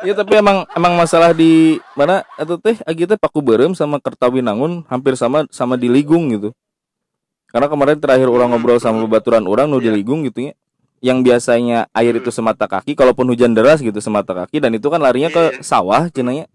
Ya 0.05 0.13
tapi 0.15 0.39
emang 0.39 0.63
emang 0.77 0.93
masalah 0.95 1.35
di 1.35 1.81
mana 1.97 2.23
atau 2.39 2.55
teh 2.55 2.77
agi 2.87 3.03
teh 3.03 3.19
paku 3.19 3.43
berem 3.43 3.75
sama 3.75 3.99
Kertawinangun 3.99 4.87
hampir 4.87 5.19
sama 5.19 5.43
sama 5.51 5.75
di 5.75 5.91
Ligung 5.91 6.31
gitu. 6.31 6.55
Karena 7.51 7.67
kemarin 7.67 7.99
terakhir 7.99 8.31
orang 8.31 8.55
ngobrol 8.55 8.79
sama 8.79 9.03
bebaturan 9.03 9.43
orang 9.43 9.67
nu 9.67 9.83
di 9.83 9.91
Iya. 9.91 9.99
Ligung 9.99 10.23
gitu 10.23 10.51
ya. 10.51 10.53
Yang 11.01 11.17
biasanya 11.25 11.89
air 11.91 12.13
itu 12.15 12.29
semata 12.29 12.69
kaki 12.69 12.93
kalaupun 12.93 13.25
hujan 13.27 13.57
deras 13.57 13.81
gitu 13.81 13.97
semata 13.99 14.37
kaki 14.37 14.61
dan 14.61 14.71
itu 14.77 14.87
kan 14.87 15.01
larinya 15.01 15.33
ke 15.33 15.59
Iya. 15.59 15.65
sawah 15.65 16.07
cenanya 16.13 16.45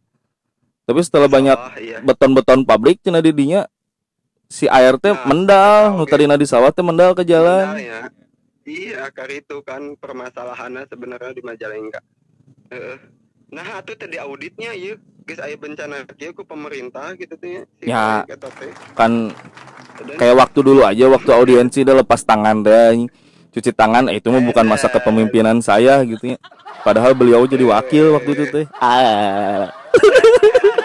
tapi 0.87 1.01
setelah 1.03 1.27
banyak 1.27 1.59
iya. 1.83 1.99
beton-beton 2.01 2.63
pabrik 2.63 3.03
cina 3.03 3.19
didinya 3.19 3.67
si 4.47 4.71
air 4.71 4.95
teh 5.03 5.11
Nah, 5.11 5.27
mendal 5.27 5.99
nu 5.99 6.07
oke. 6.07 6.11
tadina 6.15 6.39
di 6.39 6.47
sawah 6.47 6.71
teh 6.71 6.87
mendal 6.87 7.13
ke 7.19 7.27
jalan 7.27 7.75
Benar 7.75 7.83
ya. 7.83 8.01
Iya, 8.67 9.07
akar 9.07 9.31
itu 9.31 9.63
kan 9.63 9.95
permasalahannya 9.95 10.91
sebenarnya 10.91 11.39
di 11.39 11.43
Majalengka. 11.43 12.03
Heeh. 12.67 12.99
Nah, 13.55 13.79
itu 13.79 13.95
tadi 13.95 14.19
auditnya 14.19 14.75
iya, 14.75 14.99
guys 15.23 15.39
aya 15.39 15.55
bencana 15.55 16.03
kieu 16.19 16.35
ku 16.35 16.43
pemerintah 16.43 17.15
gitu 17.15 17.39
tuh 17.39 17.47
ya. 17.47 17.63
Si 17.79 17.87
Ya. 17.87 18.27
kan 18.99 19.31
Dan- 20.03 20.19
kayak 20.19 20.35
waktu 20.35 20.59
dulu 20.67 20.83
aja 20.83 21.07
waktu 21.07 21.31
audiensi 21.31 21.87
udah 21.87 22.03
lepas 22.03 22.27
tangan 22.27 22.67
deh 22.67 23.07
cuci 23.55 23.73
tangan 23.73 24.13
eh, 24.13 24.21
itu 24.21 24.29
mah 24.29 24.45
bukan 24.45 24.69
masa 24.69 24.93
kepemimpinan 24.93 25.65
saya 25.65 26.05
gitu 26.05 26.37
ya 26.37 26.39
padahal 26.85 27.17
beliau 27.17 27.49
jadi 27.49 27.65
wakil 27.65 28.13
waktu 28.13 28.31
itu 28.37 28.45
teh 28.53 28.67
ah 28.77 29.73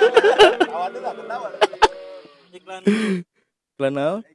iklan 2.72 2.84
iklan 3.76 3.94
naon? 3.94 4.22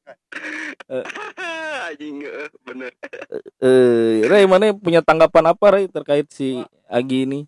anjing 1.86 2.20
heeh, 2.20 2.48
bener. 2.66 2.92
eh 3.62 4.26
Ray 4.28 4.44
mana 4.44 4.74
punya 4.76 5.00
tanggapan 5.00 5.54
apa 5.54 5.64
Ray 5.72 5.86
terkait 5.88 6.28
si 6.28 6.60
Agi 6.90 7.24
ini 7.24 7.40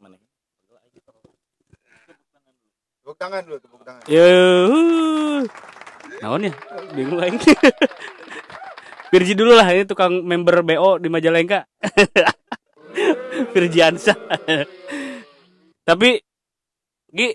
Mana? 0.00 0.18
Tepuk 3.04 3.16
tangan 3.20 3.44
dulu, 3.46 3.56
tepuk 3.62 3.82
tangan. 3.86 4.02
Yo. 4.10 4.26
Naon 6.24 6.48
ya? 6.50 6.52
Bingung 6.90 7.20
lagi. 7.22 7.38
Virji 9.14 9.38
dulu 9.38 9.54
lah 9.54 9.68
ini 9.70 9.86
tukang 9.86 10.26
member 10.26 10.66
BO 10.66 10.98
di 10.98 11.06
Majalengka. 11.06 11.68
Virjiansa. 13.54 14.16
tapi 15.86 16.18
Gi, 17.14 17.32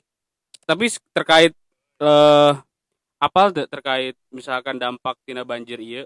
tapi 0.68 0.86
terkait 1.16 1.56
eh 2.02 2.54
apal 3.22 3.54
teu 3.54 3.70
terkait 3.70 4.18
misalkan 4.34 4.82
dampak 4.82 5.16
tina 5.22 5.46
banjir 5.46 5.78
ieu 5.78 6.04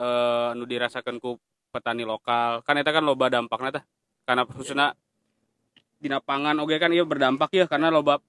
eh 0.00 0.50
nu 0.56 0.64
dirasakan 0.64 1.20
ku 1.20 1.36
petani 1.72 2.04
lokal. 2.04 2.60
Kan 2.64 2.76
eta 2.80 2.92
kan 2.92 3.04
loba 3.04 3.32
dampakna 3.32 3.80
tah. 3.80 3.84
Karena 4.28 4.44
khususnya 4.48 4.96
dina 6.00 6.20
pangan 6.20 6.56
oge 6.60 6.76
kan 6.80 6.92
ieu 6.92 7.04
berdampak 7.04 7.52
ya 7.52 7.64
karena 7.68 7.88
loba. 7.92 8.20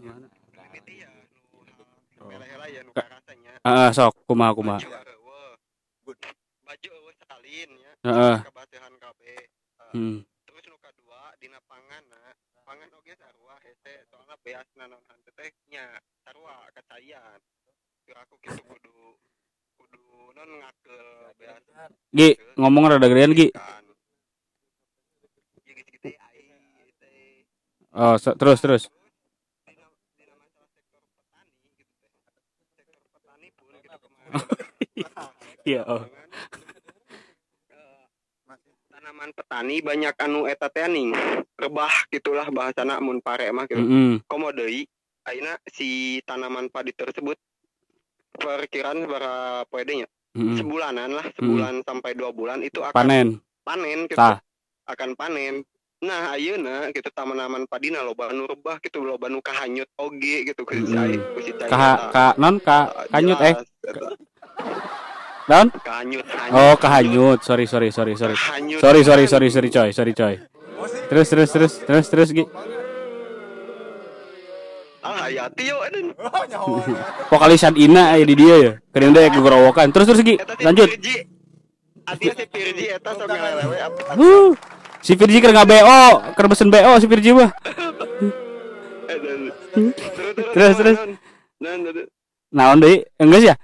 Gimana? 0.00 0.28
Itu 2.64 2.92
karasanya. 2.92 3.52
Ah, 3.64 3.88
sok 3.92 4.16
kumaha 4.28 4.52
kumaha. 4.56 4.80
Baju 6.64 6.88
eueuh. 6.88 7.14
Salin 7.28 7.70
ya. 7.76 7.92
Heeh. 8.04 8.36
Kabeh. 9.00 9.40
Hmm. 9.94 10.24
terus 10.48 10.64
nu 10.66 10.76
kadua 10.82 11.30
dina 11.38 11.60
panganna 11.70 12.34
pangan 12.66 12.88
oge 12.98 13.14
sarua 13.14 13.54
beasna 14.44 14.84
naon 14.86 15.04
hanteu 15.08 15.32
teh 15.34 15.50
nya 15.72 15.84
sarua 16.24 16.54
kacayan 16.76 17.40
Keur 18.04 18.20
aku 18.20 18.36
kitu 18.44 18.60
kudu 18.60 18.96
kudu 19.80 20.02
non 20.36 20.50
ngakel 20.60 21.08
beas 21.40 21.64
Gi, 22.12 22.28
ngomong 22.60 22.84
rada 22.92 23.08
gedean 23.08 23.32
Gi. 23.32 23.48
kan 23.50 23.84
gitu 25.90 26.08
ya, 26.12 26.20
teh. 27.00 27.48
Oh, 27.96 28.14
so- 28.20 28.36
terus 28.36 28.60
terus. 28.60 28.84
dina 29.64 29.88
dina 30.20 30.34
masalah 30.36 30.68
sektor 30.76 31.00
petani 31.16 31.56
gitu 31.80 32.04
teh 32.76 32.84
sektor 32.84 33.08
petani 33.16 33.48
pun 33.56 33.72
gitu 33.80 33.96
kemarin 33.98 34.32
Iya, 35.64 35.80
oh. 35.88 36.04
Tanaman 39.14 39.30
petani 39.30 39.78
banyak 39.78 40.14
anu 40.26 40.50
eta 40.50 40.66
teh 40.66 40.90
ning 40.90 41.14
rebah 41.54 42.10
gitulah 42.10 42.50
bahasana 42.50 42.98
mun 42.98 43.22
pare 43.22 43.46
mah 43.54 43.62
gitu. 43.70 43.78
Heeh. 43.78 44.18
Komo 44.26 44.50
deui 44.50 44.90
ayeuna 45.22 45.54
si 45.70 46.18
tanaman 46.26 46.66
padi 46.66 46.90
tersebut 46.90 47.38
perkiraan 48.34 49.06
berapa 49.06 49.70
poe 49.70 49.86
deui 49.86 50.02
nya? 50.02 50.10
Heeh. 50.34 50.58
Sebulanan 50.58 51.14
lah, 51.14 51.30
sebulan 51.38 51.86
sampai 51.86 52.18
dua 52.18 52.34
bulan 52.34 52.58
itu 52.66 52.82
akan 52.82 52.90
Panen. 52.90 53.38
panen 53.62 54.10
gitu. 54.10 54.18
Tah. 54.18 54.42
Akan 54.90 55.14
panen. 55.14 55.62
Nah, 56.02 56.34
ayeuna 56.34 56.90
gitu 56.90 57.06
tanaman 57.14 57.70
padina 57.70 58.02
loba 58.02 58.34
anu 58.34 58.50
rebah 58.50 58.82
gitu, 58.82 59.06
loba 59.06 59.30
anu 59.30 59.38
kahanyut 59.38 59.94
oge 59.94 60.42
gitu 60.42 60.66
ku 60.66 60.74
si 60.74 60.90
cai, 60.90 61.14
ku 61.14 61.38
si 61.38 61.54
cai 61.54 61.70
Ka 61.70 62.10
ka 62.10 62.26
non 62.34 62.58
ka 62.58 62.90
Ah, 62.90 63.06
kanyut 63.14 63.38
eh. 63.46 63.54
Naon? 65.44 65.68
Kahanyut, 65.76 66.24
hanyut. 66.24 66.56
Oh, 66.56 66.74
kahanyut. 66.80 67.38
Sorry, 67.44 67.68
sorry, 67.68 67.92
sorry, 67.92 68.16
sorry. 68.16 68.32
Kahanyut. 68.32 68.80
Sorry, 68.80 69.00
sorry, 69.04 69.24
sorry, 69.28 69.48
sorry, 69.52 69.68
coy. 69.68 69.90
Sorry, 69.92 70.12
coy. 70.16 70.34
Terus, 71.12 71.26
terus, 71.28 71.48
terus, 71.52 71.72
terus, 71.84 72.06
terus, 72.08 72.28
Gi. 72.32 72.44
Ah, 75.04 75.28
aden. 75.28 76.16
Oh, 76.16 76.44
nyawa. 76.48 76.80
Vokalisan 77.28 77.76
Ina 77.76 78.16
aya 78.16 78.24
di 78.24 78.32
dia 78.32 78.56
ya. 78.56 78.72
Kedeung 78.88 79.12
deui 79.12 79.28
gegorowokan. 79.28 79.92
Terus, 79.92 80.08
terus, 80.08 80.24
Gi. 80.24 80.40
Lanjut. 80.64 80.88
Si 80.96 82.28
eta 82.88 83.10
sok 83.12 83.28
apa. 83.28 84.16
Si 85.04 85.12
Virji 85.20 85.44
keur 85.44 85.52
BO, 85.52 86.32
keur 86.32 86.48
besen 86.48 86.72
BO 86.72 86.96
si 86.96 87.04
Virji 87.04 87.36
mah. 87.36 87.52
Terus, 90.54 90.74
terus. 90.78 90.96
Naon 92.54 92.78
deui? 92.80 93.04
Enggak 93.20 93.40
sih 93.44 93.50
ya? 93.52 93.56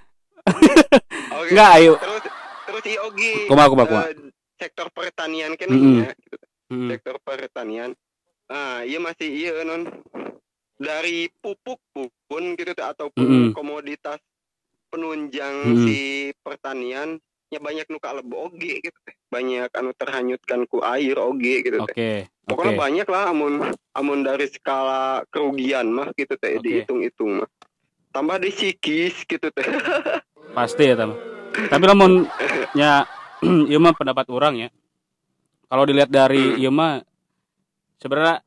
Enggak, 1.51 1.71
ayo. 1.79 1.93
Terus 1.99 2.23
terus 2.67 2.81
si 2.85 2.93
Ogi. 2.95 3.33
Kumaha, 3.51 3.67
kumaha, 3.67 3.87
kumaha? 3.87 4.05
eh, 4.11 4.15
sektor 4.55 4.87
pertanian 4.93 5.51
kan 5.59 5.67
Mm-mm. 5.67 6.05
ya, 6.05 6.09
gitu. 6.15 6.37
Heeh. 6.71 6.87
sektor 6.95 7.15
pertanian. 7.19 7.91
Ah, 8.51 8.83
iya 8.83 8.99
masih 8.99 9.27
iya 9.31 9.63
non 9.63 9.87
dari 10.75 11.29
pupuk 11.39 11.79
pun 12.27 12.43
gitu 12.55 12.71
ataupun 12.75 13.27
Mm-mm. 13.27 13.55
komoditas 13.55 14.19
penunjang 14.91 15.55
Mm-mm. 15.75 15.83
si 15.87 15.97
pertanian 16.43 17.19
ya 17.51 17.59
banyak 17.59 17.87
nuka 17.91 18.15
lebo 18.15 18.47
oge 18.47 18.79
gitu. 18.79 18.99
Banyak 19.31 19.71
anu 19.75 19.91
terhanyutkan 19.95 20.67
ku 20.67 20.79
air 20.83 21.19
oge 21.19 21.63
gitu 21.63 21.83
teh. 21.87 21.95
Oke. 21.95 22.11
Pokoknya 22.47 22.73
Oke. 22.75 22.81
banyak 22.83 23.07
lah 23.07 23.23
amun 23.31 23.53
amun 23.95 24.19
dari 24.23 24.47
skala 24.51 25.23
kerugian 25.31 25.91
mah 25.91 26.11
gitu 26.15 26.35
teh 26.39 26.59
Oke. 26.59 26.63
dihitung-hitung 26.63 27.43
mah. 27.43 27.49
Tambah 28.11 28.37
di 28.37 28.51
sikis 28.51 29.23
gitu 29.23 29.47
teh. 29.47 29.63
Pasti 30.57 30.83
ya, 30.83 30.99
Tam. 30.99 31.15
Tapi 31.51 31.83
lamun 31.83 32.27
nya 32.75 33.07
ieu 33.41 33.79
mah 33.83 33.95
pendapat 33.95 34.27
orang 34.27 34.53
ya. 34.57 34.69
Kalau 35.65 35.83
dilihat 35.87 36.11
dari 36.11 36.59
ieu 36.59 36.69
mah 36.69 36.99
sebenarnya 37.97 38.43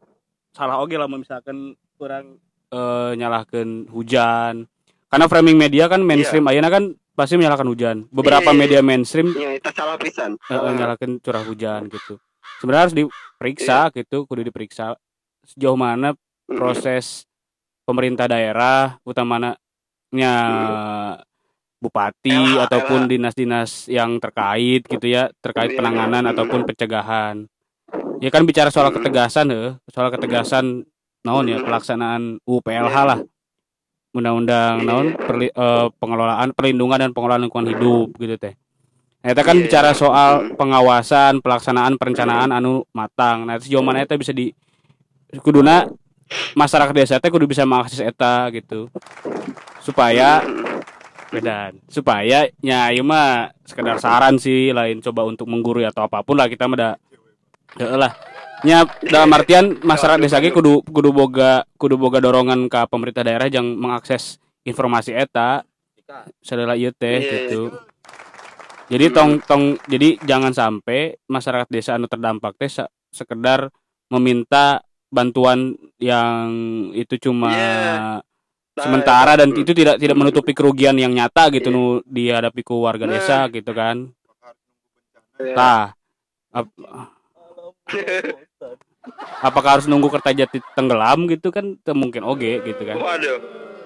salah 0.52 0.78
oge 0.78 0.96
lamun 0.96 1.24
misalkan 1.24 1.72
kurang 1.96 2.36
eh, 2.68 3.10
nyalahkeun 3.16 3.88
hujan. 3.88 4.68
Karena 5.08 5.26
framing 5.26 5.56
media 5.56 5.86
kan 5.86 6.02
mainstream 6.02 6.44
ayeuna 6.44 6.68
kan 6.68 6.92
pasti 7.14 7.38
menyalahkan 7.38 7.64
hujan. 7.64 7.96
Beberapa 8.10 8.50
Iya, 8.50 8.52
iya, 8.52 8.60
media 8.60 8.80
mainstream 8.82 9.32
Ya 9.32 9.54
itu 9.54 9.70
salah 9.72 9.96
pisan. 9.96 10.36
eh, 10.44 10.72
nyalakan 10.74 11.22
curah 11.22 11.40
hujan 11.40 11.88
gitu. 11.88 12.20
Sebenarnya 12.58 12.82
harus 12.84 12.96
diperiksa 12.96 13.88
gitu, 13.94 14.28
kudu 14.28 14.44
diperiksa 14.44 14.92
sejauh 15.46 15.76
mana 15.76 16.12
Mm. 16.44 16.60
proses 16.60 17.24
pemerintah 17.84 18.26
daerah, 18.26 18.96
utamanya 19.04 19.54
bupati 21.84 22.32
Elah, 22.32 22.64
ataupun 22.64 23.04
dinas-dinas 23.04 23.92
yang 23.92 24.16
terkait 24.16 24.88
gitu 24.88 25.04
ya, 25.04 25.28
terkait 25.44 25.76
Iya. 25.76 25.78
penanganan 25.84 26.24
Mm. 26.24 26.32
ataupun 26.32 26.60
pencegahan. 26.64 27.44
Ya 28.24 28.32
kan 28.32 28.48
bicara 28.48 28.72
soal 28.72 28.88
ketegasan 28.88 29.52
heh, 29.52 29.76
soal 29.92 30.08
ketegasan 30.08 30.88
naon 31.24 31.44
ya 31.44 31.60
pelaksanaan 31.60 32.40
UPLH 32.48 32.96
Iya. 32.96 33.04
lah. 33.04 33.18
Undang-undang 34.16 34.74
Iya. 34.80 34.86
naon 34.88 35.06
perli- 35.18 35.52
eh, 35.52 35.86
pengelolaan 36.00 36.56
perlindungan 36.56 36.98
dan 37.04 37.10
pengelolaan 37.12 37.44
lingkungan 37.44 37.68
hidup 37.76 38.16
gitu 38.16 38.34
teh. 38.40 38.54
Nah, 39.24 39.32
itu 39.32 39.42
kan 39.44 39.56
Iya. 39.56 39.64
bicara 39.68 39.90
soal 39.92 40.30
Mm. 40.40 40.48
pengawasan, 40.56 41.32
pelaksanaan, 41.44 42.00
perencanaan 42.00 42.48
anu 42.48 42.88
matang. 42.96 43.44
Nah, 43.44 43.60
sejauh 43.60 43.84
mana 43.84 44.00
eta 44.00 44.16
bisa 44.16 44.32
di 44.32 44.48
kuduna 45.44 45.84
masyarakat 46.56 46.94
desa 46.94 47.14
teh 47.20 47.30
kudu 47.30 47.48
bisa 47.48 47.64
mengakses 47.64 48.00
eta 48.00 48.48
gitu. 48.52 48.88
Supaya 49.80 50.40
bedan, 51.34 51.82
supaya 51.90 52.46
nya 52.62 52.94
ieu 52.94 53.02
mah 53.02 53.50
sekedar 53.66 53.98
saran 53.98 54.38
sih 54.38 54.70
lain 54.70 55.02
coba 55.02 55.26
untuk 55.26 55.50
menggurui 55.50 55.82
atau 55.82 56.06
apa 56.06 56.22
pun 56.22 56.38
lah 56.38 56.46
kita 56.46 56.70
mah 56.70 56.94
lah. 57.78 58.12
Nya 58.64 58.88
dalam 59.04 59.28
artian 59.34 59.76
masyarakat 59.82 60.20
desa 60.24 60.40
ge 60.40 60.54
kudu 60.54 60.80
kudu 60.88 61.10
boga 61.12 61.68
kudu 61.76 62.00
boga 62.00 62.22
dorongan 62.22 62.70
ke 62.70 62.80
pemerintah 62.88 63.20
daerah 63.20 63.50
yang 63.50 63.76
mengakses 63.76 64.40
informasi 64.64 65.12
eta 65.12 65.66
sadala 66.40 66.76
ieu 66.76 66.92
teh 66.92 67.20
Iya. 67.20 67.28
gitu. 67.48 67.62
Jadi 68.84 69.04
tong 69.16 69.40
tong 69.48 69.80
jadi 69.88 70.20
jangan 70.28 70.52
sampai 70.52 71.16
masyarakat 71.24 71.68
desa 71.72 71.96
anu 71.96 72.04
terdampak 72.04 72.52
teh 72.60 72.68
sekedar 73.08 73.72
meminta 74.12 74.83
bantuan 75.14 75.78
yang 75.96 76.50
itu 76.90 77.14
cuma 77.22 77.48
Iya. 77.48 78.18
sementara 78.74 79.38
dan 79.38 79.54
itu 79.54 79.70
tidak 79.70 79.96
tidak 79.96 80.18
menutupi 80.18 80.50
kerugian 80.50 80.98
yang 80.98 81.14
nyata 81.14 81.46
gitu 81.48 81.70
Iya. 81.70 81.76
nu 81.78 81.84
dihadapi 82.02 82.60
ku 82.60 82.82
warga 82.82 83.06
Nah. 83.06 83.14
desa 83.14 83.46
gitu 83.48 83.70
kan. 83.70 84.10
Tah. 85.54 85.94
ap- 86.50 86.70
apakah 89.42 89.78
harus 89.78 89.86
nunggu 89.86 90.06
kertajati 90.08 90.62
tenggelam 90.74 91.26
gitu 91.26 91.50
kan 91.50 91.74
mungkin 91.90 92.22
oge 92.22 92.62
gitu 92.62 92.82
kan. 92.82 92.94
Waduh. 92.94 93.38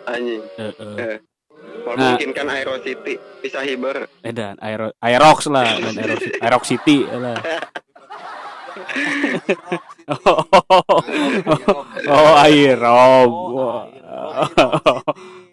Anjing. 0.05 0.41
Heeh. 0.57 1.21
Kalau 1.59 1.97
Nah. 1.97 2.13
mungkin 2.13 2.31
kan 2.33 2.47
Aero 2.49 2.77
City 2.81 3.17
bisa 3.41 3.61
hiber. 3.61 4.05
Edan 4.21 4.61
Aero 4.61 4.93
Aerox 5.01 5.49
lah 5.49 5.65
dan 5.65 5.97
Aerox 5.97 6.21
Aerox 6.39 6.63
City 6.67 7.05
lah. 7.05 7.37
oh, 10.27 10.43
oh. 10.49 11.03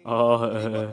Oh, 0.06 0.36
heeh. 0.38 0.86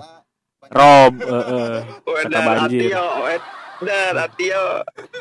Rob, 0.74 1.14
heeh. 1.22 1.76
Wadah, 2.02 2.26
Kata 2.26 2.40
banjir. 2.42 2.90
Atio, 2.90 3.06
wadah, 3.22 4.26
Atio. 4.26 4.64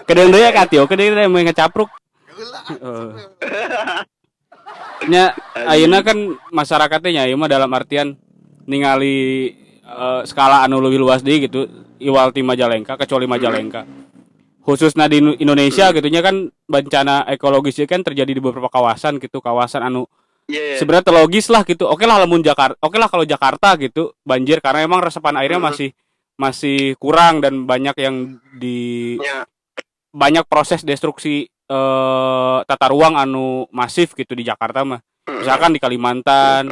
Kedeung 0.09 0.33
deui 0.33 0.41
ya 0.41 0.53
Katio, 0.57 0.89
kedeung 0.89 1.13
deui 1.13 1.29
mau 1.29 1.45
ngecapruk. 1.45 1.91
Nya 5.11 5.35
ayeuna 5.67 6.07
kan 6.07 6.15
masyarakatnya 6.55 7.11
nya 7.11 7.23
ieu 7.27 7.35
mah 7.35 7.51
dalam 7.51 7.67
artian 7.75 8.15
ningali 8.71 9.51
eh, 9.83 10.21
skala 10.25 10.63
anu 10.63 10.79
leuwih 10.79 11.03
luas 11.03 11.27
deui 11.27 11.43
gitu 11.51 11.67
iwal 11.99 12.31
ti 12.31 12.41
Majalengka 12.47 12.95
kecuali 12.95 13.27
Majalengka. 13.27 13.83
Khususnya 14.63 15.11
di 15.11 15.19
Indonesia 15.19 15.91
gitu 15.91 16.07
nya 16.07 16.23
kan 16.23 16.47
bencana 16.71 17.27
ekologis 17.27 17.83
ieu 17.83 17.91
kan 17.91 18.01
terjadi 18.07 18.31
di 18.31 18.39
beberapa 18.39 18.71
kawasan 18.71 19.19
gitu, 19.19 19.43
kawasan 19.43 19.83
anu 19.83 20.07
Iya. 20.51 20.79
sebenarnya 20.79 21.07
terlogis 21.07 21.47
lah 21.51 21.63
gitu. 21.63 21.87
Oke 21.87 22.03
lah 22.07 22.19
lamun 22.19 22.43
Jakarta, 22.43 22.75
oke 22.83 22.99
lah 22.99 23.07
kalau 23.07 23.23
Jakarta 23.23 23.79
gitu 23.79 24.15
banjir 24.27 24.59
karena 24.59 24.83
emang 24.87 25.03
resepan 25.03 25.39
airnya 25.39 25.59
Mhm. 25.63 25.67
masih 25.71 25.89
masih 26.35 26.79
kurang 26.99 27.39
dan 27.43 27.63
banyak 27.67 27.95
yang 27.99 28.17
di 28.59 29.15
Ya. 29.23 29.47
banyak 30.11 30.47
proses 30.51 30.83
destruksi 30.83 31.47
eh, 31.73 32.59
tata 32.69 32.87
ruang 32.93 33.17
anu 33.17 33.65
masif 33.73 34.13
gitu 34.13 34.37
di 34.37 34.45
Jakarta 34.45 34.85
mah. 34.85 35.01
Misalkan 35.25 35.73
di 35.73 35.81
Kalimantan, 35.81 36.69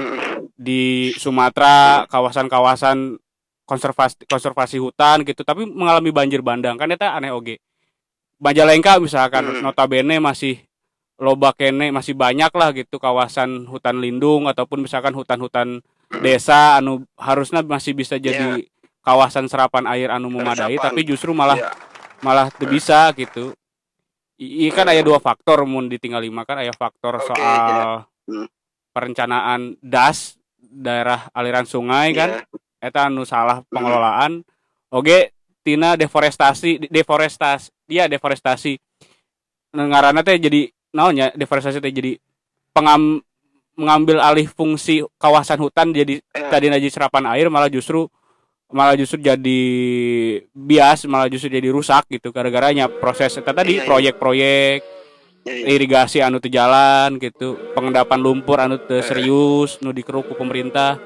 di 0.52 1.08
Sumatera, 1.16 2.04
kawasan-kawasan 2.04 3.16
konservasi 3.64 4.26
konservasi 4.28 4.76
hutan 4.76 5.22
gitu, 5.24 5.40
tapi 5.40 5.64
mengalami 5.64 6.10
banjir 6.12 6.42
bandang 6.44 6.76
kan 6.76 6.90
eta 6.90 7.16
aneh 7.16 7.32
oge. 7.32 7.56
Majalengka 8.40 8.96
misalkan 8.96 9.44
Hmm. 9.46 9.60
notabene 9.60 10.16
masih 10.16 10.64
loba 11.20 11.52
kene 11.52 11.92
masih 11.92 12.16
banyak 12.16 12.48
lah 12.50 12.72
gitu 12.72 12.96
kawasan 12.96 13.68
hutan 13.68 14.00
lindung 14.00 14.48
ataupun 14.48 14.80
misalkan 14.80 15.12
hutan-hutan 15.12 15.84
desa 16.18 16.80
anu 16.80 17.04
harusnya 17.14 17.60
masih 17.60 17.92
bisa 17.92 18.16
jadi 18.16 18.64
kawasan 19.00 19.44
serapan 19.44 19.84
air 19.86 20.08
anu 20.08 20.32
memadai 20.32 20.74
Resapan. 20.74 20.84
tapi 20.88 21.00
justru 21.04 21.30
malah 21.30 21.60
Iya. 21.60 21.70
malah 22.20 22.48
tuh 22.48 22.64
bisa 22.64 23.12
gitu. 23.12 23.52
I, 24.36 24.64
i- 24.64 24.72
kan 24.72 24.88
ada 24.88 24.96
dua 25.00 25.20
faktor 25.20 25.60
mun 25.62 25.86
ditinggal 25.86 26.24
lima 26.24 26.42
kan 26.42 26.56
ada 26.56 26.72
faktor 26.72 27.20
Oke, 27.20 27.28
soal 27.28 27.36
iya. 27.36 28.08
Hmm. 28.24 28.48
perencanaan 28.90 29.60
das 29.78 30.40
daerah 30.58 31.28
aliran 31.30 31.64
sungai 31.64 32.16
kan 32.16 32.40
Iya. 32.40 32.48
eta 32.80 33.00
anu 33.04 33.28
salah 33.28 33.60
pengelolaan 33.66 34.40
oge 34.88 35.36
tina 35.60 35.92
deforestasi 35.94 36.88
deforestasi 36.88 37.68
dia 37.90 38.06
deforestasi 38.06 38.78
ngaranna 39.72 40.22
teh 40.22 40.38
jadi 40.38 40.60
naonnya 40.90 41.34
deforestasi 41.34 41.78
teh 41.78 41.90
jadi 41.90 42.12
pengam 42.70 43.18
mengambil 43.74 44.20
alih 44.20 44.46
fungsi 44.46 45.02
kawasan 45.16 45.58
hutan 45.58 45.90
jadi 45.90 46.22
Ya. 46.30 46.46
tadi 46.48 46.68
jadi 46.68 46.88
serapan 46.88 47.26
air 47.32 47.46
malah 47.48 47.66
justru 47.66 48.06
malah 48.68 48.94
justru 48.94 49.18
jadi 49.18 49.60
bias 50.50 51.02
malah 51.04 51.26
justru 51.26 51.48
jadi 51.48 51.68
rusak 51.68 52.06
gitu 52.08 52.30
gara-garanya 52.30 52.86
proses 52.86 53.34
eta 53.34 53.50
tadi 53.50 53.78
Iya, 53.78 53.82
iya. 53.82 53.86
proyek-proyek 53.86 54.80
Ya, 55.40 55.56
ya. 55.56 55.72
irigasi 55.72 56.20
anu 56.20 56.36
teu 56.36 56.52
jalan 56.52 57.16
gitu 57.16 57.56
pengendapan 57.72 58.20
lumpur 58.20 58.60
anu 58.60 58.76
teu 58.76 59.00
serius 59.00 59.80
nu 59.80 59.88
dikeruk 59.88 60.28
ku 60.28 60.34
pemerintah 60.36 61.00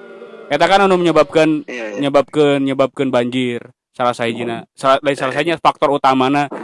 eta 0.50 0.66
kan 0.66 0.82
anu 0.82 0.98
menyebabkan 0.98 1.62
Iya, 1.64 1.94
iya. 1.94 2.00
nyebabkan 2.02 2.58
nyebabkan 2.58 3.08
banjir 3.08 3.70
salah 3.94 4.10
sahijina 4.10 4.66
salah 4.74 4.98
lain 5.00 5.14
salah 5.14 5.32
sahinya 5.32 5.54
faktor 5.56 5.94
utamana 5.94 6.50
Iya. 6.50 6.63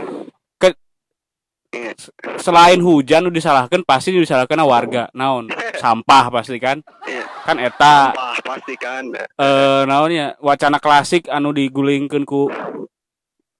Selain 2.40 2.80
hujan 2.82 3.22
nu 3.22 3.30
disalahkan 3.30 3.82
pasti 3.86 4.10
disalahkan 4.10 4.58
warga. 4.66 5.06
Naon? 5.14 5.50
Sampah 5.78 6.28
pasti 6.30 6.58
kan? 6.58 6.82
Iya. 7.06 7.24
kan 7.46 7.56
eta. 7.56 7.96
Sampah 8.12 8.36
pasti 8.42 8.74
kan. 8.74 9.04
eh 9.14 9.82
naon 9.86 10.10
ya? 10.10 10.34
Wacana 10.42 10.82
klasik 10.82 11.30
anu 11.30 11.54
digulingkeun 11.54 12.26
ku 12.26 12.50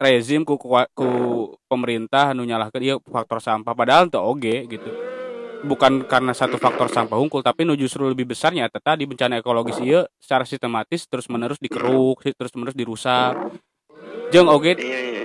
rezim 0.01 0.49
ku, 0.49 0.57
ku, 0.57 0.73
ku 0.97 1.09
pemerintah 1.69 2.33
anu 2.35 2.43
nyalahkeun 2.43 2.83
ieu 2.83 2.97
faktor 3.07 3.39
sampah. 3.39 3.73
Padahal 3.73 4.11
teu 4.11 4.23
oge 4.23 4.67
gitu. 4.67 4.91
Bukan 5.61 6.09
karena 6.09 6.33
satu 6.33 6.57
faktor 6.57 6.89
sampah 6.89 7.21
hungkul 7.21 7.45
tapi 7.45 7.69
nu 7.69 7.77
justru 7.77 8.09
lebih 8.09 8.33
besarnya 8.33 8.67
eta 8.67 8.81
tadi 8.83 9.07
bencana 9.07 9.39
ekologis. 9.39 9.79
Ieu 9.79 10.03
secara 10.19 10.43
sistematis 10.43 11.07
terus 11.07 11.29
menerus 11.31 11.61
dikeruk 11.61 12.25
terus 12.35 12.51
menerus 12.57 12.75
dirusak. 12.75 13.37
Jeung 14.31 14.47
oge 14.47 14.79
Iya, 14.79 14.99
iya. 14.99 15.20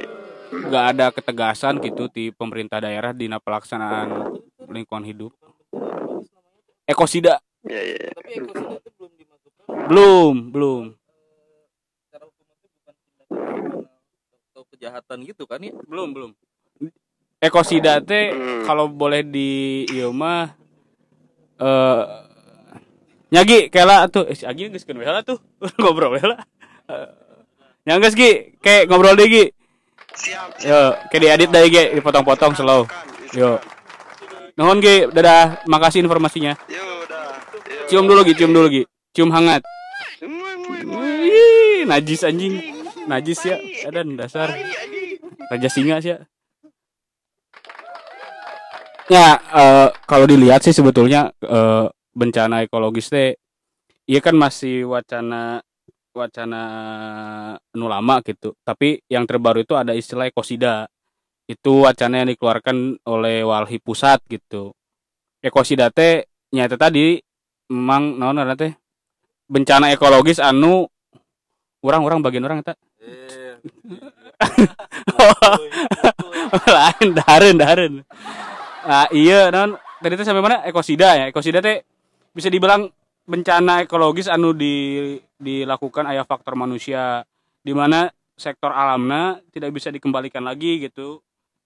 Nggak 0.63 0.85
ada 0.95 1.05
ketegasan 1.11 1.83
gitu 1.83 2.07
di 2.07 2.31
pemerintah 2.31 2.79
daerah 2.79 3.11
di 3.11 3.27
pelaksanaan 3.27 4.39
lingkungan 4.69 5.05
hidup. 5.05 5.31
Ekosida. 6.85 7.41
Iya, 7.65 7.81
iya. 7.81 7.97
iya. 7.97 8.09
tapi 8.13 8.31
ekosida 8.39 8.75
itu 8.77 8.89
belum 8.95 9.11
dimasukkan? 9.17 9.65
Belum 9.89 10.33
belum. 10.53 10.83
Secara 12.05 12.23
hukum 12.29 12.45
itu 12.45 12.67
bukan 12.69 12.93
tindakan 13.01 13.69
atau 14.53 14.63
kejahatan 14.69 15.17
gitu 15.25 15.43
kan 15.49 15.59
ya? 15.59 15.73
Belum 15.89 16.09
belum. 16.13 16.31
Ekosida 17.41 17.99
teh 18.01 18.31
Hmm. 18.31 18.63
kalau 18.63 18.87
boleh 18.89 19.21
di 19.21 19.85
ieu 19.91 20.09
mah 20.13 20.55
eh 21.59 22.03
nyagi 23.33 23.67
kela 23.73 24.07
tuh. 24.07 24.29
Eh, 24.29 24.37
si 24.37 24.45
Agi 24.45 24.69
geus 24.69 24.85
tuh. 24.85 25.39
Ngobrol 25.81 26.15
lah. 26.21 26.39
Eh, 26.85 27.09
nyangges 27.85 28.13
Gi. 28.13 28.57
Kayak 28.61 28.89
ngobrol 28.89 29.17
deh 29.17 29.27
Gi 29.29 29.45
Siap. 30.15 30.63
yo 30.63 30.95
kayak 31.12 31.21
diedit 31.21 31.49
deh 31.51 31.63
Gi. 31.67 31.84
Dipotong-potong 31.99 32.56
slow. 32.56 32.88
Yo. 33.36 33.60
nuhun 34.56 34.80
Gi. 34.80 35.12
Dadah. 35.12 35.67
Makasih 35.67 36.04
informasinya. 36.04 36.56
Yo, 36.71 36.84
udah. 37.04 37.36
Yo. 37.67 37.88
cium 37.91 38.06
dulu 38.08 38.23
Gi. 38.23 38.34
Cium 38.39 38.51
dulu 38.56 38.67
Gi. 38.71 38.84
Cium 39.12 39.30
hangat. 39.32 39.62
Wih, 40.86 41.84
najis 41.84 42.23
anjing. 42.23 42.56
Najis 43.06 43.39
ya. 43.43 43.58
Ada 43.91 44.01
dasar. 44.15 44.49
Raja 45.51 45.69
singa 45.69 45.99
sih 46.01 46.15
ya. 46.15 46.19
Ya 49.06 49.38
eh, 49.38 49.89
kalau 50.10 50.25
dilihat 50.25 50.65
sih 50.65 50.73
sebetulnya 50.73 51.30
eh, 51.45 51.86
bencana 52.15 52.65
ekologis 52.65 53.12
teh 53.12 53.38
iya 54.10 54.19
kan 54.23 54.34
masih 54.34 54.89
wacana 54.89 55.62
wacana 56.15 56.62
anu 57.60 57.86
lama 57.91 58.23
gitu. 58.23 58.56
Tapi 58.63 59.04
yang 59.12 59.28
terbaru 59.28 59.62
itu 59.62 59.75
ada 59.75 59.91
istilah 59.91 60.32
ekosida. 60.32 60.88
Itu 61.45 61.86
wacana 61.86 62.23
yang 62.23 62.34
dikeluarkan 62.34 63.06
oleh 63.06 63.45
walhi 63.45 63.78
pusat 63.78 64.23
gitu. 64.32 64.73
Ekosida 65.43 65.93
teh 65.93 66.25
nyata 66.56 66.80
tadi 66.80 67.19
memang 67.69 68.17
naon 68.17 68.39
ngaranna 68.39 68.58
teh? 68.58 68.73
Bencana 69.45 69.93
ekologis 69.93 70.41
anu 70.41 70.89
orang-orang 71.86 72.25
bagian 72.25 72.47
orang 72.47 72.65
eta. 72.65 72.73
Eh 72.97 73.45
lain 76.75 77.08
daren 77.13 77.56
daren. 77.60 77.93
Nah, 78.86 79.08
iya 79.13 79.54
non 79.54 79.78
tadi 80.01 80.17
teh 80.17 80.25
sampai 80.25 80.41
mana? 80.41 80.65
Ekosida 80.65 81.13
ya. 81.13 81.25
Ekosida 81.30 81.62
teh 81.62 81.86
bisa 82.34 82.49
dibilang 82.49 82.89
bencana 83.25 83.86
ekologis 83.86 84.30
anu 84.30 84.54
di 84.54 85.17
dilakukan 85.45 86.10
ayah 86.10 86.25
faktor 86.25 86.58
manusia 86.58 87.21
di 87.62 87.71
mana 87.77 88.10
sektor 88.34 88.73
alamna 88.73 89.38
tidak 89.53 89.71
bisa 89.77 89.93
dikembalikan 89.93 90.41
lagi 90.41 90.81
gitu 90.81 91.21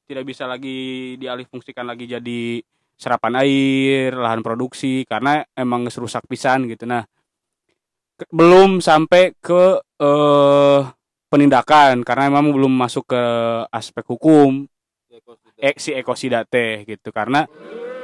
tidak 0.09 0.25
bisa 0.25 0.49
lagi 0.49 1.15
dialih 1.21 1.45
fungsikan 1.45 1.85
lagi 1.85 2.09
jadi 2.09 2.59
serapan 2.99 3.45
air 3.45 4.11
lahan 4.11 4.43
produksi 4.43 5.07
karena 5.07 5.47
emang 5.55 5.87
rusak 5.87 6.27
pisan 6.27 6.67
gitu. 6.67 6.83
Nah 6.83 7.07
ke- 8.19 8.27
belum 8.33 8.83
sampai 8.83 9.37
ke 9.39 9.79
eh 10.01 10.81
penindakan 11.29 12.01
karena 12.03 12.27
memang 12.27 12.51
belum 12.51 12.73
masuk 12.73 13.07
ke 13.15 13.23
aspek 13.71 14.03
hukum. 14.03 14.67
E- 15.59 15.79
si 15.79 15.91
ekosida 15.95 16.43
teh 16.43 16.83
gitu 16.89 17.11
karena 17.13 17.47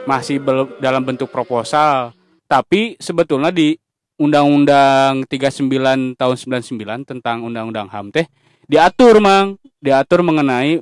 masih 0.07 0.39
belum 0.39 0.79
dalam 0.79 1.03
bentuk 1.03 1.27
proposal. 1.27 2.15
Tapi 2.45 2.95
sebetulnya 3.01 3.49
di 3.49 3.73
Undang-Undang 4.15 5.27
39 5.27 6.15
tahun 6.15 6.35
99 6.63 7.03
tentang 7.03 7.43
Undang-Undang 7.43 7.91
HAM 7.91 8.15
teh 8.15 8.25
diatur 8.63 9.19
mang. 9.19 9.59
Diatur 9.83 10.25
mengenai 10.25 10.81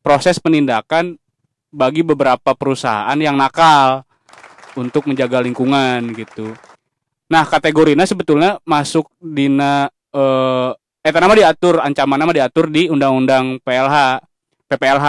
proses 0.00 0.40
penindakan 0.40 1.20
bagi 1.68 2.00
beberapa 2.00 2.56
perusahaan 2.56 3.18
yang 3.18 3.36
nakal 3.36 4.06
untuk 4.72 5.04
menjaga 5.04 5.42
lingkungan 5.44 6.16
gitu. 6.16 6.56
Nah, 7.28 7.44
kategorinya 7.44 8.08
sebetulnya 8.08 8.56
masuk 8.64 9.08
dina 9.20 9.92
eh 10.12 10.70
eta 11.02 11.18
nama 11.18 11.34
diatur 11.34 11.82
ancaman 11.82 12.20
nama 12.20 12.32
diatur 12.32 12.70
di 12.70 12.86
Undang-Undang 12.88 13.60
PLH 13.60 13.96
PPLH 14.70 15.06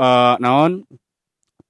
eh, 0.00 0.34
naon? 0.40 0.82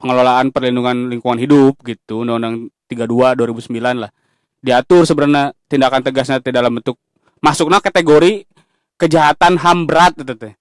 Pengelolaan 0.01 0.53
perlindungan 0.55 1.11
lingkungan 1.12 1.37
hidup 1.43 1.80
gitu. 1.85 2.24
Undang-Undang 2.24 2.70
32 2.89 3.41
2009 3.41 4.05
lah 4.05 4.12
diatur 4.65 5.05
sebenarnya 5.05 5.53
tindakan 5.69 6.01
tegasnya 6.01 6.41
dalam 6.49 6.81
bentuk 6.81 6.97
masuknya 7.45 7.85
kategori 7.85 8.49
kejahatan 8.97 9.61
HAM 9.61 9.85
berat 9.85 10.17
itu 10.17 10.33
teh. 10.33 10.57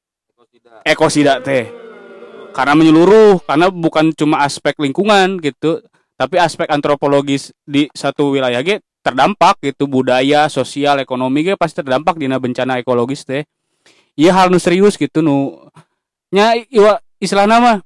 Ekosida. 0.84 1.40
Teh. 1.40 1.72
Karena 2.52 2.76
menyeluruh 2.76 3.40
karena 3.48 3.72
bukan 3.72 4.12
cuma 4.12 4.44
aspek 4.44 4.76
lingkungan 4.78 5.40
gitu 5.40 5.80
tapi 6.20 6.38
aspek 6.38 6.70
antropologis 6.70 7.56
di 7.64 7.88
satu 7.96 8.36
wilayah 8.36 8.60
ge 8.60 8.84
terdampak 9.00 9.64
gitu. 9.64 9.88
Budaya 9.88 10.52
sosial 10.52 11.00
ekonomi 11.00 11.48
ge 11.48 11.54
pasti 11.56 11.80
terdampak 11.80 12.20
dina 12.20 12.36
bencana 12.38 12.84
ekologis 12.84 13.24
teh. 13.24 13.48
Iya 14.20 14.36
hal 14.36 14.52
nu 14.52 14.60
serius 14.60 15.00
gitu 15.00 15.24
nu. 15.24 15.56
Nya 16.36 16.60
iwa 16.70 17.00
istilah 17.18 17.48
nama 17.48 17.80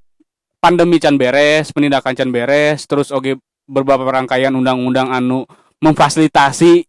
pandemi 0.57 0.97
can 0.97 1.15
beres 1.15 1.69
penindakan 1.69 2.17
can 2.17 2.33
beres 2.33 2.89
terus 2.89 3.13
oke 3.13 3.37
beberapa 3.69 4.07
rangkaian 4.07 4.51
undang-undang 4.55 5.13
anu 5.13 5.45
memfasilitasi 5.81 6.85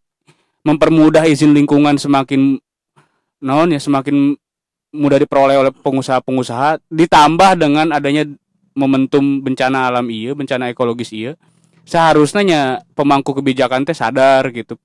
mempermudah 0.64 1.24
izin 1.28 1.52
lingkungan 1.54 1.96
semakin 1.96 2.60
naon 3.38 3.72
ya 3.72 3.80
semakin 3.80 4.34
mudah 4.92 5.20
diperoleh 5.20 5.60
oleh 5.60 5.72
pengusaha-pengusaha 5.72 6.80
ditambah 6.88 7.60
dengan 7.60 7.92
adanya 7.92 8.24
momentum 8.72 9.44
bencana 9.44 9.92
alam 9.92 10.08
iya 10.08 10.32
bencana 10.32 10.72
ekologis 10.72 11.12
iya 11.12 11.36
seharusnya 11.88 12.42
nya 12.44 12.62
pemangku 12.92 13.32
kebijakan 13.32 13.88
teh 13.88 13.96
sadar 13.96 14.44
gitu. 14.52 14.76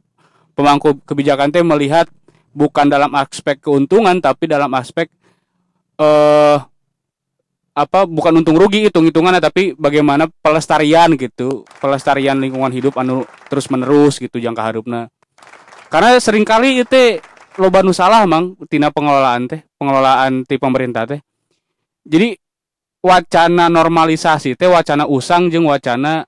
Pemangku 0.56 1.04
kebijakan 1.04 1.52
teh 1.52 1.60
melihat 1.60 2.08
bukan 2.56 2.88
dalam 2.88 3.12
aspek 3.20 3.60
keuntungan 3.60 4.24
tapi 4.24 4.48
dalam 4.48 4.72
aspek 4.72 5.12
eh 6.00 6.58
apa 7.74 8.06
bukan 8.06 8.38
untung 8.38 8.54
rugi 8.54 8.86
hitung 8.86 9.10
hitungannya 9.10 9.42
tapi 9.42 9.74
bagaimana 9.74 10.30
pelestarian 10.30 11.18
gitu. 11.18 11.66
Pelestarian 11.82 12.38
lingkungan 12.38 12.70
hidup 12.70 12.94
anu 13.02 13.26
terus 13.50 13.66
menerus 13.74 14.22
gitu 14.22 14.38
jangka 14.38 14.62
harupna. 14.62 15.10
Karena 15.90 16.18
sering 16.22 16.46
kali 16.46 16.86
itu 16.86 17.18
loba 17.58 17.86
nu 17.86 17.94
salah 17.94 18.26
mang 18.30 18.58
tina 18.70 18.90
pengelolaan 18.94 19.50
teh 19.50 19.62
pengelolaan 19.78 20.46
ti 20.46 20.58
pemerintah 20.62 21.10
teh. 21.10 21.22
Jadi 22.06 22.38
wacana 23.02 23.70
normalisasi 23.74 24.54
teh 24.54 24.70
wacana 24.70 25.10
usang 25.10 25.50
jeung 25.50 25.66
wacana 25.66 26.26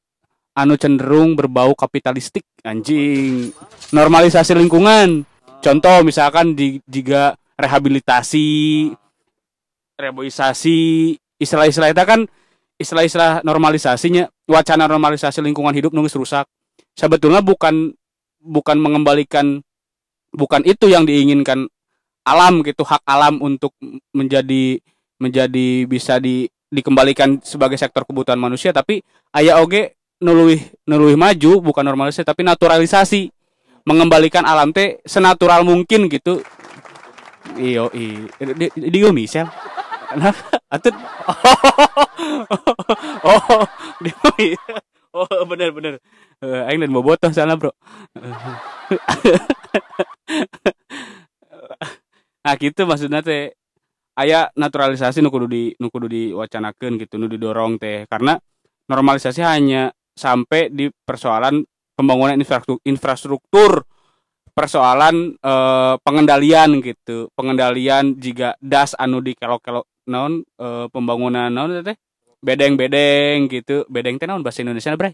anu 0.58 0.74
cenderung 0.82 1.38
berbau 1.38 1.78
kapitalistik 1.78 2.46
anjing. 2.66 3.54
Normalisasi 3.94 4.58
lingkungan. 4.58 5.26
Contoh 5.62 6.06
misalkan 6.06 6.54
di 6.54 6.78
jika 6.86 7.34
rehabilitasi 7.58 8.90
reboisasi 9.98 11.16
istilah-istilah 11.40 11.92
itu 11.92 12.04
kan 12.06 12.20
istilah-istilah 12.76 13.44
normalisasinya 13.48 14.28
wacana 14.48 14.88
normalisasi 14.88 15.40
lingkungan 15.44 15.76
hidup 15.76 15.92
nunggu 15.96 16.12
rusak. 16.16 16.48
Sebetulnya 16.96 17.44
bukan 17.44 17.92
bukan 18.40 18.78
mengembalikan 18.80 19.60
bukan 20.36 20.62
itu 20.68 20.92
yang 20.92 21.08
diinginkan 21.08 21.68
alam 22.28 22.62
gitu 22.64 22.84
hak 22.84 23.04
alam 23.08 23.40
untuk 23.40 23.76
menjadi 24.12 24.80
menjadi 25.20 25.88
bisa 25.88 26.20
di 26.20 26.48
dikembalikan 26.68 27.40
sebagai 27.40 27.80
sektor 27.80 28.04
kebutuhan 28.04 28.42
manusia 28.42 28.76
tapi 28.76 29.00
aya 29.32 29.62
oge 29.64 29.96
nuluih 30.20 30.60
nuluih 30.88 31.16
maju 31.16 31.52
bukan 31.64 31.84
normalisasi 31.84 32.28
tapi 32.28 32.44
naturalisasi. 32.44 33.32
Mengembalikan 33.86 34.42
alam 34.50 34.74
teh 34.74 34.98
senatural 35.06 35.62
mungkin 35.62 36.10
gitu. 36.10 36.42
Iyo 37.54 37.94
i 37.94 38.26
di, 38.58 38.66
di, 38.74 38.90
di 38.90 39.00
Misel 39.14 39.46
nah 40.14 40.34
atut. 40.70 40.96
Oh. 43.26 43.66
Di 44.04 44.12
oh 45.16 45.44
bener 45.48 45.72
bener. 45.72 45.94
Eh, 46.44 46.68
aing 46.70 46.84
dan 46.84 46.92
bobotoh 46.92 47.32
bro. 47.58 47.72
Nah 52.46 52.54
gitu 52.62 52.86
maksudnya 52.86 53.26
teh. 53.26 53.58
Aya 54.16 54.48
naturalisasi 54.54 55.20
nu 55.20 55.34
di 55.50 55.76
nu 55.76 55.90
kudu 55.92 56.08
diwacanakeun 56.08 57.02
gitu 57.02 57.18
nu 57.18 57.26
didorong 57.26 57.82
teh. 57.82 58.06
Karena 58.06 58.38
normalisasi 58.86 59.42
hanya 59.42 59.90
sampai 60.14 60.70
di 60.70 60.88
persoalan 60.94 61.66
pembangunan 61.98 62.38
infrastruktur, 62.38 62.86
infrastruktur. 62.86 63.72
Persoalan 64.56 65.36
eh, 65.36 65.96
pengendalian 66.00 66.80
gitu. 66.86 67.34
Pengendalian 67.34 68.16
jika 68.16 68.56
das 68.62 68.94
anu 68.96 69.20
di 69.20 69.34
kelok-kelok 69.36 69.84
non 70.08 70.42
eh, 70.42 70.86
pembangunan 70.90 71.50
non 71.52 71.82
teh? 71.84 71.98
Bedeng-bedeng 72.42 73.50
gitu. 73.50 73.86
Bedeng 73.90 74.22
teh 74.22 74.26
naon 74.30 74.46
bahasa 74.46 74.62
Indonesia 74.62 74.94
bre? 74.94 75.14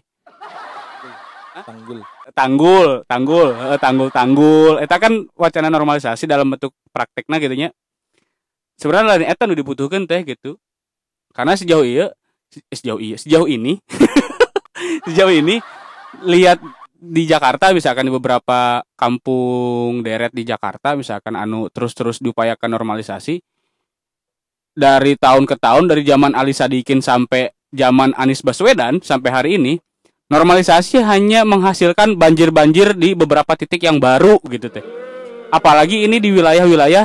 Tanggul. 1.52 2.00
tanggul 2.32 3.04
tanggul 3.04 3.48
eh, 3.52 3.76
tanggul 3.76 4.08
tanggul 4.08 4.74
eta 4.80 4.96
kan 4.96 5.28
wacana 5.36 5.68
normalisasi 5.68 6.24
dalam 6.24 6.48
bentuk 6.48 6.72
praktekna 6.88 7.36
gitu 7.36 7.52
nya. 7.52 7.68
Sebenarnya 8.80 9.20
lain 9.20 9.28
eta 9.28 9.44
nu 9.44 9.52
dibutuhkan 9.52 10.08
teh 10.08 10.24
gitu. 10.24 10.56
Karena 11.36 11.52
sejauh 11.52 11.84
iya 11.84 12.08
se- 12.48 12.64
sejauh 12.72 13.00
iya 13.00 13.16
sejauh 13.20 13.48
ini 13.48 13.80
sejauh 15.08 15.32
ini 15.32 15.60
lihat 16.24 16.60
di 17.02 17.26
Jakarta 17.26 17.74
misalkan 17.74 18.06
di 18.06 18.12
beberapa 18.14 18.84
kampung 18.94 20.06
deret 20.06 20.30
di 20.30 20.46
Jakarta 20.46 20.94
misalkan 20.94 21.34
anu 21.34 21.66
terus-terus 21.72 22.22
diupayakan 22.22 22.70
normalisasi 22.78 23.42
dari 24.72 25.16
tahun 25.20 25.44
ke 25.44 25.56
tahun 25.60 25.88
dari 25.88 26.02
zaman 26.04 26.32
Ali 26.32 26.56
Sadikin 26.56 27.04
sampai 27.04 27.52
zaman 27.72 28.12
Anies 28.16 28.44
Baswedan 28.44 29.00
sampai 29.00 29.30
hari 29.32 29.50
ini 29.60 29.80
normalisasi 30.32 31.04
hanya 31.04 31.44
menghasilkan 31.44 32.16
banjir-banjir 32.16 32.96
di 32.96 33.12
beberapa 33.12 33.52
titik 33.52 33.84
yang 33.84 34.00
baru 34.00 34.40
gitu 34.48 34.72
teh. 34.72 34.84
Apalagi 35.52 36.08
ini 36.08 36.16
di 36.16 36.32
wilayah-wilayah 36.32 37.04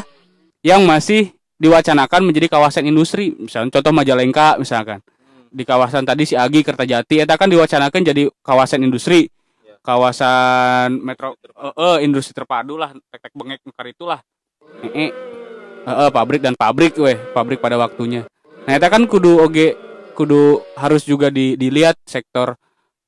yang 0.64 0.88
masih 0.88 1.36
diwacanakan 1.60 2.32
menjadi 2.32 2.48
kawasan 2.48 2.88
industri, 2.88 3.36
misalnya 3.36 3.76
contoh 3.80 3.92
Majalengka 3.92 4.56
misalkan. 4.56 5.04
Di 5.52 5.68
kawasan 5.68 6.08
tadi 6.08 6.24
si 6.24 6.36
Agi 6.40 6.64
Kertajati 6.64 7.24
eta 7.24 7.36
kan 7.36 7.52
diwacanakan 7.52 8.02
jadi 8.04 8.32
kawasan 8.40 8.88
industri. 8.88 9.28
Kawasan 9.84 11.00
metro 11.00 11.40
eh, 11.40 11.76
eh, 11.76 11.98
industri 12.04 12.36
terpadu 12.36 12.76
lah, 12.76 12.92
tek-tek 13.12 13.32
bengek 13.36 13.64
itulah. 13.92 14.20
Heeh. 14.84 15.37
Pabrik 15.88 16.44
dan 16.44 16.60
pabrik 16.60 17.00
weh, 17.00 17.16
pabrik 17.32 17.64
pada 17.64 17.80
waktunya. 17.80 18.28
Nah, 18.68 18.76
eta 18.76 18.92
kan 18.92 19.08
kudu 19.08 19.40
oge 19.40 19.80
kudu 20.12 20.60
harus 20.76 21.08
juga 21.08 21.32
di, 21.32 21.56
dilihat 21.56 21.96
sektor 22.04 22.60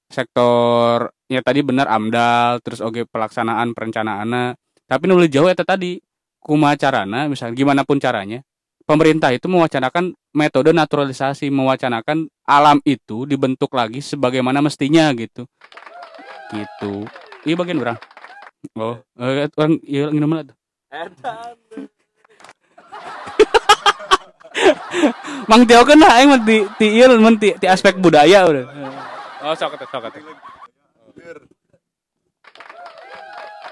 sektor 0.08 1.12
ya 1.28 1.44
tadi 1.44 1.60
benar 1.62 1.90
AMDAL 1.92 2.64
terus 2.64 2.80
oke 2.80 3.06
pelaksanaan 3.10 3.74
perencanaan 3.74 4.58
tapi 4.86 5.04
nulis 5.06 5.30
jauh 5.30 5.50
eta 5.50 5.62
tadi 5.62 6.02
kumaha 6.42 6.78
carana 6.78 7.30
misalnya 7.30 7.54
gimana 7.58 7.82
pun 7.86 8.02
caranya 8.02 8.42
pemerintah 8.88 9.30
itu 9.30 9.46
mewacanakan 9.46 10.18
metode 10.34 10.74
naturalisasi 10.74 11.54
mewacanakan 11.54 12.26
alam 12.46 12.82
itu 12.86 13.30
dibentuk 13.30 13.70
lagi 13.74 14.02
sebagaimana 14.02 14.66
mestinya 14.66 15.14
gitu. 15.14 15.46
Gitu. 16.50 17.06
Iya 17.46 17.56
bagian 17.58 17.82
orang 17.84 18.00
oh 18.80 18.98
eh, 19.22 19.50
orang 19.54 19.78
iya 19.86 20.10
nomor 20.10 20.46
tuh 20.46 20.58
Mang 25.50 25.66
Tio 25.66 25.82
kan 25.82 25.98
lah 25.98 26.22
ti 26.46 26.62
ti 26.78 26.88
ieu 26.94 27.10
mun 27.18 27.38
ti, 27.42 27.58
ti 27.58 27.66
aspek 27.66 27.98
budaya 27.98 28.46
udah. 28.46 28.66
Oh, 29.40 29.54
sok 29.56 29.80
atuh, 29.80 29.88
sok 29.88 30.04
atuh. 30.12 30.22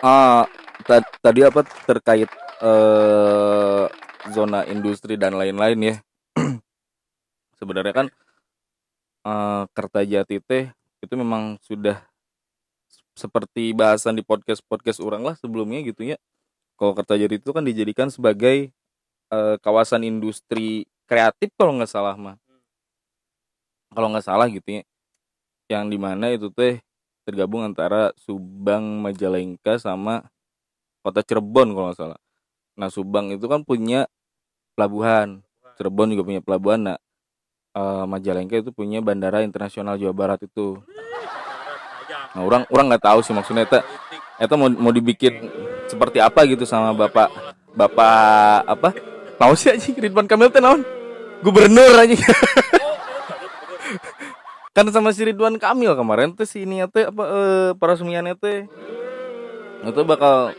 Ah, 0.01 0.45
ta- 0.85 1.13
tadi 1.21 1.43
apa 1.43 1.61
terkait 1.85 2.29
eh 2.61 3.85
zona 4.33 4.65
industri 4.65 5.19
dan 5.19 5.37
lain-lain 5.37 5.77
ya. 5.77 5.95
Sebenarnya 7.59 7.93
kan 7.93 8.07
eh 9.27 9.63
Kertajati 9.75 10.37
teh 10.41 10.71
itu 11.03 11.13
memang 11.13 11.61
sudah 11.61 12.01
seperti 13.17 13.73
bahasan 13.73 14.17
di 14.17 14.23
podcast-podcast 14.25 15.01
orang 15.01 15.25
lah 15.25 15.35
sebelumnya 15.37 15.81
gitu 15.85 16.05
ya. 16.13 16.17
Kalau 16.77 16.93
Kertajati 16.93 17.41
itu 17.41 17.49
kan 17.53 17.65
dijadikan 17.65 18.09
sebagai 18.13 18.69
eh, 19.31 19.55
kawasan 19.59 20.07
industri 20.07 20.87
kreatif 21.07 21.51
kalau 21.55 21.79
nggak 21.79 21.91
salah 21.91 22.15
mah. 22.19 22.35
Kalau 23.91 24.11
nggak 24.11 24.25
salah 24.27 24.47
gitu 24.51 24.81
ya. 24.81 24.83
Yang 25.71 25.83
di 25.95 25.97
mana 25.99 26.25
itu 26.31 26.47
teh 26.51 26.83
tergabung 27.27 27.63
antara 27.63 28.15
Subang, 28.15 29.03
Majalengka 29.03 29.79
sama 29.79 30.27
kota 31.03 31.23
Cirebon 31.23 31.71
kalau 31.75 31.91
nggak 31.91 31.99
salah. 31.99 32.19
Nah 32.75 32.87
Subang 32.91 33.31
itu 33.31 33.47
kan 33.47 33.63
punya 33.63 34.07
pelabuhan, 34.75 35.43
Cirebon 35.79 36.15
juga 36.15 36.23
punya 36.27 36.41
pelabuhan. 36.43 36.79
Nah 36.91 36.97
eh, 37.75 38.05
Majalengka 38.07 38.59
itu 38.59 38.71
punya 38.75 38.99
bandara 38.99 39.43
internasional 39.43 39.95
Jawa 39.95 40.15
Barat 40.15 40.39
itu. 40.43 40.79
Nah 42.35 42.41
orang 42.43 42.63
orang 42.69 42.85
nggak 42.91 43.03
tahu 43.07 43.19
sih 43.23 43.33
maksudnya 43.35 43.65
itu 43.65 43.79
itu 44.37 44.53
mau 44.53 44.69
mau 44.69 44.93
dibikin 44.93 45.49
seperti 45.89 46.21
apa 46.21 46.45
gitu 46.45 46.67
sama 46.67 46.93
bapak 46.93 47.31
bapak 47.73 48.61
apa? 48.67 49.16
Tahu 49.37 49.53
sih 49.53 49.69
aja 49.69 49.89
Ridwan 49.93 50.25
Kamil 50.25 50.49
teh 50.49 50.61
naon? 50.61 50.81
Gubernur 51.45 51.93
aja. 51.93 52.17
kan 54.77 54.85
sama 54.93 55.09
si 55.09 55.25
Ridwan 55.25 55.57
Kamil 55.57 55.97
kemarin 55.97 56.37
tuh 56.37 56.45
si 56.45 56.61
ini 56.61 56.85
teh 56.93 57.09
apa 57.09 57.23
eh, 57.25 57.73
peresmiannya 57.81 58.37
teh 58.37 58.69
itu 59.81 60.01
bakal 60.05 60.53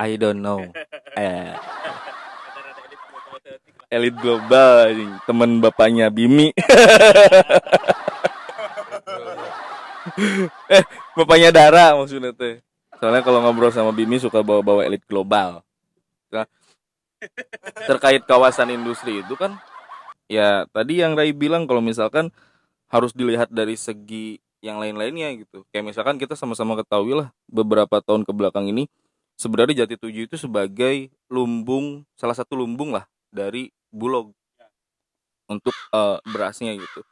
I 0.00 0.16
don't 0.16 0.40
know 0.40 0.64
eh 1.12 1.52
elit 3.92 4.16
global 4.16 4.88
anjing. 4.88 5.12
temen 5.28 5.60
bapaknya 5.60 6.08
Bimi 6.08 6.56
eh 10.72 10.84
bapaknya 11.12 11.52
Dara 11.52 11.92
maksudnya 12.00 12.32
teh 12.32 12.64
soalnya 12.96 13.20
kalau 13.20 13.44
ngobrol 13.44 13.68
sama 13.68 13.92
Bimi 13.92 14.16
suka 14.16 14.40
bawa-bawa 14.40 14.88
elit 14.88 15.04
global 15.04 15.60
nah, 16.32 16.48
terkait 17.88 18.22
kawasan 18.26 18.72
industri 18.74 19.22
itu 19.22 19.34
kan 19.38 19.58
ya 20.26 20.66
tadi 20.70 21.02
yang 21.02 21.18
Rai 21.18 21.34
bilang 21.34 21.66
kalau 21.66 21.82
misalkan 21.82 22.30
harus 22.92 23.12
dilihat 23.16 23.48
dari 23.48 23.74
segi 23.74 24.38
yang 24.62 24.78
lain-lainnya 24.78 25.34
gitu. 25.42 25.66
Kayak 25.74 25.90
misalkan 25.90 26.16
kita 26.22 26.38
sama-sama 26.38 26.78
ketahui 26.78 27.18
lah 27.18 27.34
beberapa 27.50 27.98
tahun 27.98 28.22
ke 28.22 28.30
belakang 28.30 28.70
ini 28.70 28.86
sebenarnya 29.34 29.84
Jati 29.84 29.98
Tujuh 29.98 30.30
itu 30.30 30.36
sebagai 30.38 31.10
lumbung 31.26 32.06
salah 32.14 32.36
satu 32.36 32.54
lumbung 32.54 32.94
lah 32.94 33.08
dari 33.34 33.74
Bulog 33.90 34.30
untuk 35.50 35.74
eh, 35.74 36.18
berasnya 36.30 36.76
gitu. 36.78 37.02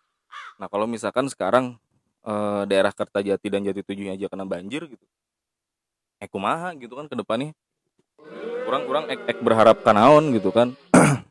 Nah 0.63 0.71
kalau 0.71 0.87
misalkan 0.87 1.27
sekarang 1.27 1.81
eh, 2.23 2.63
daerah 2.71 2.95
Kertajati 2.95 3.47
dan 3.51 3.67
Jati 3.67 3.83
Tujuhnya 3.83 4.15
aja 4.15 4.31
kena 4.31 4.47
banjir 4.47 4.87
gitu 4.87 5.07
eh 6.21 6.29
kumaha 6.29 6.77
gitu 6.77 6.93
kan 6.95 7.09
ke 7.09 7.17
depannya 7.17 7.57
kurang-kurang 8.64 9.05
ek, 9.11 9.21
ek 9.27 9.39
berharap 9.43 9.83
kanaon 9.83 10.31
gitu 10.37 10.55
kan. 10.55 10.77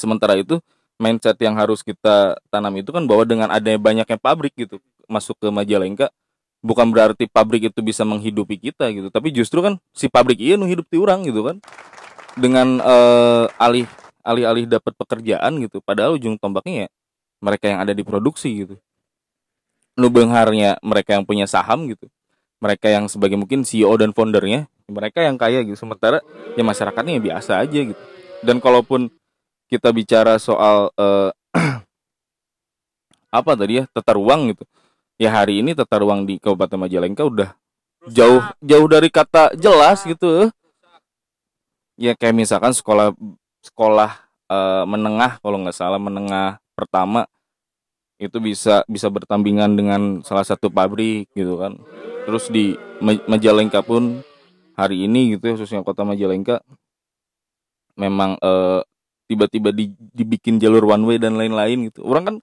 Sementara 0.00 0.34
itu 0.34 0.58
mindset 0.98 1.38
yang 1.38 1.54
harus 1.54 1.82
kita 1.82 2.38
tanam 2.50 2.74
itu 2.78 2.90
kan 2.90 3.06
bahwa 3.06 3.22
dengan 3.26 3.48
adanya 3.50 3.78
banyaknya 3.78 4.18
pabrik 4.18 4.54
gitu 4.54 4.78
masuk 5.06 5.36
ke 5.38 5.48
Majalengka 5.50 6.08
bukan 6.64 6.88
berarti 6.88 7.28
pabrik 7.28 7.68
itu 7.68 7.80
bisa 7.84 8.02
menghidupi 8.08 8.56
kita 8.56 8.88
gitu. 8.90 9.12
Tapi 9.12 9.28
justru 9.30 9.60
kan 9.60 9.76
si 9.92 10.08
pabrik 10.08 10.40
iya 10.40 10.56
nu 10.56 10.64
hidup 10.64 10.88
di 10.88 10.96
orang 10.96 11.22
gitu 11.28 11.44
kan. 11.44 11.56
Dengan 12.34 12.82
eh, 12.82 13.44
alih 13.62 13.86
alih-alih 14.24 14.64
dapat 14.66 14.96
pekerjaan 14.96 15.60
gitu 15.60 15.84
padahal 15.84 16.16
ujung 16.16 16.40
tombaknya 16.40 16.88
ya 16.88 16.90
mereka 17.44 17.68
yang 17.68 17.78
ada 17.84 17.92
di 17.92 18.00
produksi 18.00 18.64
gitu. 18.64 18.74
Nu 19.94 20.10
mereka 20.10 21.10
yang 21.14 21.22
punya 21.22 21.46
saham 21.46 21.86
gitu. 21.86 22.10
Mereka 22.58 22.88
yang 22.88 23.06
sebagai 23.12 23.36
mungkin 23.36 23.62
CEO 23.62 23.92
dan 24.00 24.16
foundernya 24.16 24.66
mereka 24.88 25.24
yang 25.24 25.36
kaya 25.40 25.64
gitu. 25.64 25.76
Sementara 25.78 26.20
ya 26.54 26.62
masyarakatnya 26.64 27.18
ya 27.18 27.22
biasa 27.22 27.52
aja 27.60 27.80
gitu. 27.92 28.02
Dan 28.44 28.60
kalaupun 28.60 29.08
kita 29.68 29.90
bicara 29.90 30.36
soal 30.36 30.92
eh, 30.96 31.30
apa 33.38 33.50
tadi 33.56 33.82
ya 33.82 33.84
tata 33.90 34.14
ruang 34.16 34.52
gitu. 34.52 34.64
Ya 35.16 35.30
hari 35.30 35.62
ini 35.62 35.72
tata 35.78 36.02
ruang 36.02 36.26
di 36.26 36.42
Kabupaten 36.42 36.78
Majalengka 36.78 37.22
udah 37.24 37.50
jauh 38.10 38.42
jauh 38.60 38.88
dari 38.90 39.08
kata 39.08 39.54
jelas 39.56 40.04
gitu. 40.04 40.50
Ya 41.94 42.12
kayak 42.18 42.34
misalkan 42.34 42.74
sekolah 42.74 43.14
sekolah 43.62 44.10
eh, 44.50 44.84
menengah 44.84 45.38
kalau 45.40 45.62
nggak 45.62 45.76
salah 45.76 46.00
menengah 46.02 46.58
pertama 46.74 47.24
itu 48.18 48.38
bisa 48.38 48.86
bisa 48.86 49.10
bertambingan 49.10 49.74
dengan 49.74 50.22
salah 50.22 50.46
satu 50.46 50.70
pabrik 50.70 51.30
gitu 51.34 51.58
kan. 51.58 51.78
Terus 52.24 52.48
di 52.50 52.74
Ma- 53.02 53.24
Majalengka 53.26 53.82
pun 53.82 54.22
hari 54.74 55.06
ini 55.06 55.38
gitu 55.38 55.44
ya, 55.48 55.52
khususnya 55.58 55.86
kota 55.86 56.02
Majalengka 56.02 56.60
memang 57.94 58.34
eh, 58.42 58.80
tiba-tiba 59.30 59.70
di- 59.70 59.94
dibikin 60.12 60.58
jalur 60.58 60.84
one 60.84 61.04
way 61.06 61.16
dan 61.16 61.38
lain-lain 61.38 61.90
gitu. 61.90 62.04
Orang 62.04 62.24
kan 62.26 62.36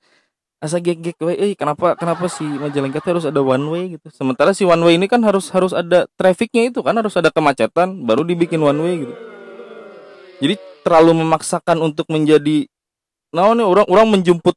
asa 0.62 0.78
gek-gek 0.78 1.18
we, 1.26 1.34
eh 1.36 1.52
kenapa 1.58 1.98
kenapa 1.98 2.30
si 2.30 2.46
Majalengka 2.46 3.02
tuh 3.02 3.18
harus 3.18 3.26
ada 3.28 3.42
one 3.42 3.66
way? 3.70 3.84
gitu. 3.98 4.08
Sementara 4.14 4.54
si 4.54 4.64
one 4.64 4.82
way 4.86 4.96
ini 4.96 5.10
kan 5.10 5.20
harus 5.26 5.50
harus 5.52 5.74
ada 5.74 6.06
trafficnya 6.16 6.70
itu 6.70 6.80
kan 6.86 6.96
harus 6.96 7.14
ada 7.18 7.34
kemacetan 7.34 8.06
baru 8.06 8.24
dibikin 8.24 8.62
one 8.62 8.80
way 8.82 8.94
gitu. 9.06 9.14
Jadi 10.42 10.56
terlalu 10.82 11.22
memaksakan 11.22 11.78
untuk 11.82 12.10
menjadi 12.10 12.66
nah 13.32 13.48
ini 13.56 13.64
orang 13.64 13.88
orang 13.88 14.08
menjemput 14.20 14.56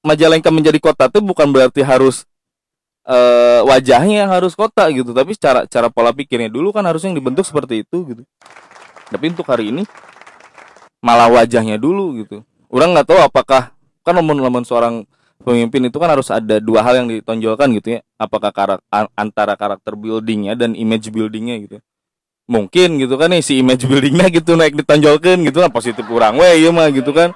Majalengka 0.00 0.48
menjadi 0.48 0.80
kota 0.80 1.12
itu 1.12 1.20
bukan 1.20 1.52
berarti 1.52 1.84
harus 1.84 2.24
eh, 3.06 3.60
wajahnya 3.64 4.26
yang 4.26 4.30
harus 4.30 4.52
kota 4.56 4.88
gitu. 4.92 5.12
Tapi 5.12 5.36
cara 5.38 5.64
cara 5.68 5.88
pola 5.88 6.10
pikirnya 6.12 6.52
dulu 6.52 6.72
kan 6.74 6.84
harusnya 6.84 7.12
yang 7.12 7.18
dibentuk 7.20 7.44
seperti 7.44 7.86
itu 7.86 7.96
gitu. 8.08 8.22
Tapi 9.10 9.24
untuk 9.32 9.46
hari 9.48 9.74
ini 9.74 9.82
malah 11.00 11.28
wajahnya 11.32 11.80
dulu 11.80 12.24
gitu. 12.24 12.44
Orang 12.70 12.94
nggak 12.94 13.06
tahu 13.08 13.18
apakah 13.18 13.74
kan 14.04 14.14
lamun-lamun 14.14 14.62
seorang 14.62 15.02
pemimpin 15.40 15.88
itu 15.88 15.96
kan 15.96 16.12
harus 16.12 16.28
ada 16.28 16.60
dua 16.60 16.84
hal 16.84 17.04
yang 17.04 17.08
ditonjolkan 17.08 17.72
gitu 17.80 17.98
ya. 17.98 18.00
Apakah 18.20 18.52
karak- 18.52 18.84
an- 18.92 19.12
antara 19.16 19.56
karakter 19.56 19.96
buildingnya 19.96 20.54
dan 20.54 20.76
image 20.76 21.08
buildingnya 21.10 21.56
gitu 21.66 21.78
mungkin 22.50 22.98
gitu 22.98 23.14
kan 23.14 23.30
nih 23.30 23.46
si 23.46 23.62
image 23.62 23.86
buildingnya 23.86 24.26
gitu 24.34 24.58
naik 24.58 24.74
ditonjolkan 24.74 25.38
gitu 25.46 25.62
kan. 25.62 25.70
Positif 25.70 26.02
kurang 26.02 26.34
weh 26.42 26.58
ya 26.58 26.74
mah 26.74 26.90
gitu 26.90 27.14
kan 27.14 27.30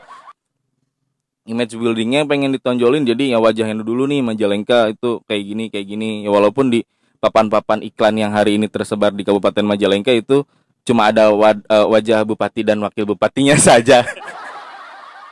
image 1.44 1.76
buildingnya 1.76 2.24
pengen 2.24 2.56
ditonjolin 2.56 3.04
jadi 3.04 3.36
ya 3.36 3.38
wajahnya 3.40 3.84
dulu 3.84 4.08
nih 4.08 4.24
Majalengka 4.24 4.92
itu 4.96 5.20
kayak 5.28 5.42
gini 5.44 5.64
kayak 5.68 5.86
gini. 5.86 6.08
Ya 6.24 6.30
walaupun 6.32 6.72
di 6.72 6.84
papan-papan 7.20 7.84
iklan 7.84 8.16
yang 8.16 8.32
hari 8.32 8.56
ini 8.56 8.68
tersebar 8.68 9.12
di 9.12 9.24
Kabupaten 9.24 9.64
Majalengka 9.64 10.12
itu 10.12 10.44
cuma 10.84 11.08
ada 11.12 11.32
wad- 11.32 11.64
eh, 11.64 11.86
wajah 11.88 12.24
bupati 12.24 12.64
dan 12.64 12.80
wakil 12.80 13.04
bupatinya 13.04 13.56
saja. 13.68 14.04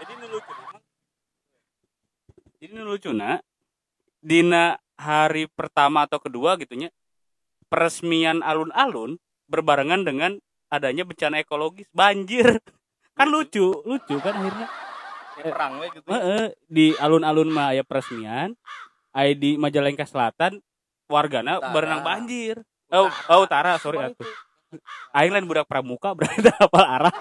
Jadi 0.00 0.12
nu 0.20 0.26
lucu 0.28 0.52
jadi 2.60 2.72
nu 2.72 2.82
lucu 2.84 3.10
dina 4.22 4.78
hari 4.94 5.50
pertama 5.50 6.06
atau 6.06 6.22
kedua 6.22 6.54
gitunya 6.60 6.92
peresmian 7.66 8.44
alun-alun 8.44 9.18
berbarengan 9.48 10.04
dengan 10.04 10.36
adanya 10.68 11.04
bencana 11.08 11.40
ekologis. 11.40 11.88
Banjir. 11.92 12.60
Kan 13.12 13.28
lucu 13.28 13.84
lucu 13.84 14.16
kan 14.24 14.32
akhirnya 14.40 14.81
perang 15.44 15.72
we 15.78 15.86
gitu 15.90 16.06
Heeh, 16.06 16.44
di 16.66 16.86
alun-alun 16.96 17.48
mah 17.48 17.74
aya 17.74 17.82
peresmian 17.82 18.54
aya 19.10 19.32
di 19.34 19.58
Majalengka 19.58 20.06
Selatan 20.06 20.62
wargana 21.06 21.60
Utara. 21.60 21.72
berenang 21.74 22.00
banjir. 22.00 22.56
Oh, 22.88 23.08
oh 23.28 23.44
utara 23.44 23.76
sorry 23.76 24.00
atuh. 24.00 24.24
aing 25.12 25.28
lain 25.28 25.44
budak 25.44 25.68
pramuka 25.68 26.12
berarti 26.16 26.48
hafal 26.48 26.80
arah 26.80 27.12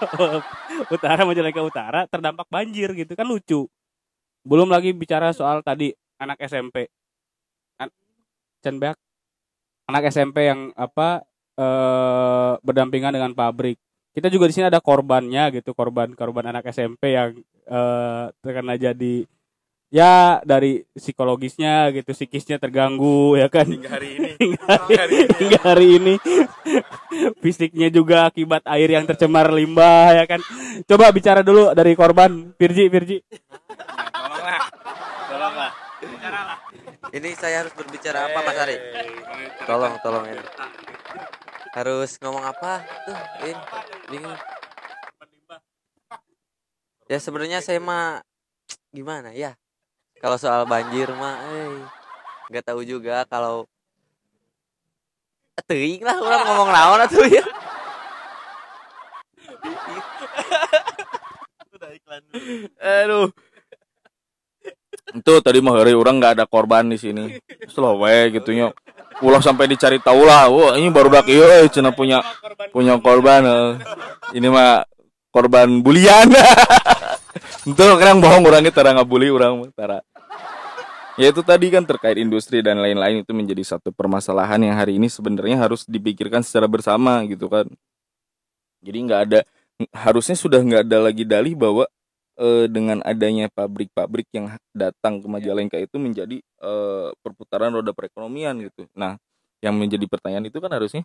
utara 0.88 1.28
Majalengka 1.28 1.60
Utara 1.60 2.00
terdampak 2.08 2.48
banjir 2.48 2.88
gitu 2.92 3.12
kan 3.12 3.28
lucu. 3.28 3.68
Belum 4.42 4.66
lagi 4.66 4.92
bicara 4.92 5.30
soal 5.30 5.60
tadi 5.60 5.92
anak 6.16 6.40
SMP 6.40 6.88
An- 7.76 7.92
Can 8.60 8.80
Beak. 8.80 8.96
Anak 9.84 10.08
SMP 10.08 10.48
yang 10.48 10.72
apa 10.72 11.26
eh 11.52 12.52
berdampingan 12.64 13.12
dengan 13.12 13.36
pabrik 13.36 13.76
kita 14.12 14.28
juga 14.28 14.48
di 14.48 14.54
sini 14.54 14.68
ada 14.68 14.80
korbannya 14.80 15.48
gitu 15.56 15.72
korban 15.72 16.12
korban 16.12 16.52
anak 16.52 16.68
SMP 16.68 17.16
yang 17.16 17.36
eh 17.64 18.24
terkena 18.44 18.76
jadi 18.76 19.24
ya 19.92 20.40
dari 20.40 20.88
psikologisnya 20.96 21.92
gitu 21.92 22.16
psikisnya 22.16 22.56
terganggu 22.56 23.36
ya 23.36 23.52
kan? 23.52 23.68
Hingga 23.68 23.90
hari 23.92 24.08
ini. 24.16 24.30
Hingga 24.42 24.64
hari, 24.96 25.16
hingga 25.36 25.60
hari 25.60 25.86
ini. 26.00 26.14
Fisiknya 27.44 27.92
juga 27.92 28.24
akibat 28.32 28.64
air 28.64 28.88
yang 28.88 29.04
tercemar 29.04 29.52
limbah 29.52 30.16
ya 30.16 30.24
kan? 30.24 30.40
Coba 30.88 31.12
bicara 31.12 31.44
dulu 31.44 31.76
dari 31.76 31.92
korban. 31.92 32.56
Virji 32.56 32.88
Virji 32.88 33.18
Ini 37.12 37.28
saya 37.36 37.60
harus 37.60 37.76
berbicara 37.76 38.32
apa 38.32 38.40
Mas 38.40 38.56
Ari? 38.56 38.76
Tolong, 39.68 40.00
tolong 40.00 40.24
ini. 40.32 40.40
Harus 41.72 42.20
ngomong 42.20 42.44
apa? 42.44 42.84
Tuh, 43.08 43.16
ini 43.48 43.56
bingung. 44.12 44.36
Ya 47.08 47.18
sebenarnya 47.20 47.64
saya 47.64 47.80
mah 47.80 48.20
gimana 48.92 49.32
ya? 49.32 49.56
Kalau 50.20 50.36
soal 50.36 50.68
banjir 50.68 51.08
mah, 51.16 51.40
eh 51.48 51.82
nggak 52.52 52.68
tahu 52.68 52.84
juga 52.84 53.24
kalau 53.24 53.64
teuing 55.64 56.04
lah 56.04 56.16
orang 56.20 56.42
ngomong 56.48 56.70
naon 56.72 57.00
atuh 57.00 57.24
ya. 57.24 57.44
udah 61.72 61.90
iklan 61.96 62.20
dulu 62.28 62.68
aduh 62.76 63.26
itu 65.12 65.32
tadi 65.44 65.58
mah 65.60 65.76
hari 65.76 65.92
orang 65.92 66.20
nggak 66.20 66.32
ada 66.40 66.44
korban 66.48 66.88
di 66.88 66.96
sini. 66.96 67.36
Slow 67.68 68.00
we 68.00 68.36
gitu 68.36 68.52
nya 68.56 68.72
ulah 69.20 69.40
sampai 69.44 69.68
dicari 69.68 70.00
tahu 70.00 70.24
lah. 70.24 70.48
Wah 70.48 70.74
ini 70.76 70.88
baru 70.88 71.12
dak 71.12 71.28
iya 71.28 71.64
eh, 71.64 71.68
cina 71.68 71.92
punya 71.92 72.24
punya 72.72 72.96
korban 72.98 73.42
eh. 73.44 73.70
ini 74.36 74.48
mah 74.48 74.84
korban 75.32 75.80
bulian. 75.80 76.28
Itu 77.70 77.78
kadang 77.96 78.20
bohong 78.20 78.44
orangnya 78.44 78.74
tara 78.74 78.92
ngabuli 78.92 79.30
orang 79.32 79.70
tara. 79.72 80.02
Ya 81.20 81.28
itu 81.28 81.44
tadi 81.44 81.68
kan 81.68 81.84
terkait 81.84 82.16
industri 82.16 82.64
dan 82.64 82.80
lain-lain 82.80 83.20
itu 83.20 83.32
menjadi 83.36 83.76
satu 83.76 83.92
permasalahan 83.92 84.56
yang 84.64 84.80
hari 84.80 84.96
ini 84.96 85.12
sebenarnya 85.12 85.60
harus 85.60 85.84
dipikirkan 85.84 86.40
secara 86.40 86.64
bersama 86.64 87.20
gitu 87.28 87.52
kan. 87.52 87.68
Jadi 88.80 88.98
nggak 89.06 89.20
ada 89.28 89.40
harusnya 89.92 90.34
sudah 90.34 90.60
nggak 90.64 90.88
ada 90.88 90.98
lagi 91.04 91.24
dalih 91.28 91.52
bahwa 91.52 91.84
eh, 92.40 92.66
dengan 92.70 93.00
adanya 93.04 93.48
pabrik-pabrik 93.52 94.28
yang 94.32 94.56
datang 94.72 95.20
ke 95.20 95.26
Majalengka 95.28 95.76
itu 95.80 95.96
menjadi 96.00 96.38
eh, 96.40 97.08
perputaran 97.24 97.72
roda 97.74 97.92
perekonomian 97.96 98.56
gitu. 98.64 98.88
Nah, 98.96 99.16
yang 99.64 99.76
menjadi 99.78 100.04
pertanyaan 100.10 100.48
itu 100.48 100.58
kan 100.58 100.72
harusnya 100.72 101.02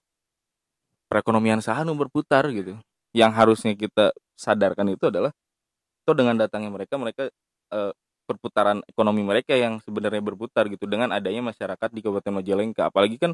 perekonomian 1.11 1.59
sah 1.63 1.81
nu 1.83 1.95
berputar 1.95 2.47
gitu. 2.51 2.77
Yang 3.15 3.31
harusnya 3.35 3.73
kita 3.75 4.11
sadarkan 4.37 4.93
itu 4.93 5.09
adalah 5.09 5.31
itu 6.05 6.11
dengan 6.15 6.35
datangnya 6.39 6.71
mereka 6.71 6.95
mereka 6.99 7.23
eh, 7.73 7.93
perputaran 8.27 8.83
ekonomi 8.91 9.23
mereka 9.23 9.55
yang 9.55 9.79
sebenarnya 9.83 10.19
berputar 10.19 10.67
gitu 10.67 10.83
dengan 10.87 11.15
adanya 11.15 11.51
masyarakat 11.51 11.89
di 11.95 11.99
Kabupaten 12.03 12.33
Majalengka. 12.43 12.91
Apalagi 12.91 13.17
kan 13.19 13.31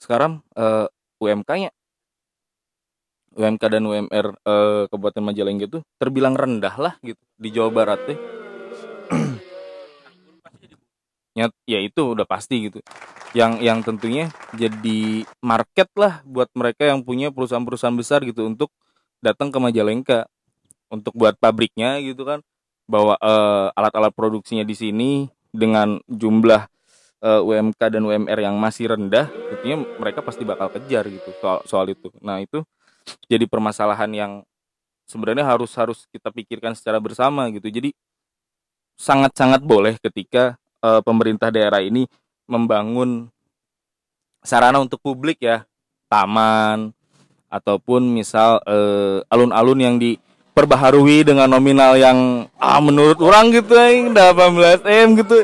sekarang 0.00 0.42
eh, 0.56 0.88
UMK-nya 1.22 1.70
UMK 3.32 3.62
dan 3.68 3.82
UMR 3.84 4.26
eh, 4.36 4.84
Kabupaten 4.88 5.22
Majalengka 5.24 5.64
itu 5.68 5.78
terbilang 5.96 6.36
rendah 6.36 6.74
lah 6.76 6.94
gitu 7.00 7.20
di 7.40 7.48
Jawa 7.48 7.70
Barat 7.72 8.00
teh. 8.04 8.18
ya, 11.38 11.48
ya 11.64 11.78
itu 11.80 12.12
udah 12.12 12.28
pasti 12.28 12.68
gitu. 12.68 12.84
Yang 13.32 13.52
yang 13.64 13.78
tentunya 13.80 14.28
jadi 14.52 15.24
market 15.40 15.88
lah 15.96 16.20
buat 16.28 16.52
mereka 16.52 16.84
yang 16.84 17.00
punya 17.00 17.32
perusahaan-perusahaan 17.32 17.96
besar 17.96 18.20
gitu 18.28 18.44
untuk 18.44 18.68
datang 19.24 19.48
ke 19.48 19.56
Majalengka 19.56 20.28
untuk 20.92 21.16
buat 21.16 21.36
pabriknya 21.40 21.96
gitu 22.04 22.28
kan. 22.28 22.44
Bahwa 22.84 23.16
eh, 23.16 23.66
alat-alat 23.72 24.12
produksinya 24.12 24.64
di 24.68 24.76
sini 24.76 25.10
dengan 25.48 25.96
jumlah 26.04 26.68
eh, 27.24 27.40
UMK 27.40 27.80
dan 27.80 28.02
UMR 28.04 28.38
yang 28.44 28.60
masih 28.60 28.92
rendah, 28.92 29.32
tentunya 29.48 29.80
mereka 29.96 30.20
pasti 30.20 30.44
bakal 30.44 30.68
kejar 30.68 31.08
gitu 31.08 31.32
soal 31.40 31.64
soal 31.64 31.88
itu. 31.88 32.12
Nah, 32.20 32.42
itu 32.44 32.60
jadi 33.26 33.44
permasalahan 33.46 34.10
yang 34.12 34.32
sebenarnya 35.06 35.44
harus 35.44 35.72
harus 35.76 36.08
kita 36.08 36.32
pikirkan 36.32 36.72
secara 36.72 36.96
bersama 36.96 37.48
gitu. 37.52 37.68
Jadi 37.68 37.92
sangat-sangat 38.96 39.60
boleh 39.60 40.00
ketika 40.00 40.56
eh, 40.80 41.00
pemerintah 41.04 41.52
daerah 41.52 41.84
ini 41.84 42.08
membangun 42.48 43.28
sarana 44.42 44.82
untuk 44.82 44.98
publik 45.04 45.44
ya, 45.44 45.68
taman 46.08 46.96
ataupun 47.52 48.00
misal 48.08 48.60
eh, 48.64 49.20
alun-alun 49.28 49.80
yang 49.80 49.96
diperbaharui 50.00 51.28
dengan 51.28 51.48
nominal 51.52 52.00
yang 52.00 52.48
ah 52.56 52.80
menurut 52.80 53.20
orang 53.20 53.52
gitu 53.52 53.76
yang 53.76 54.16
18 54.16 54.86
m 54.86 55.08
gitu. 55.20 55.36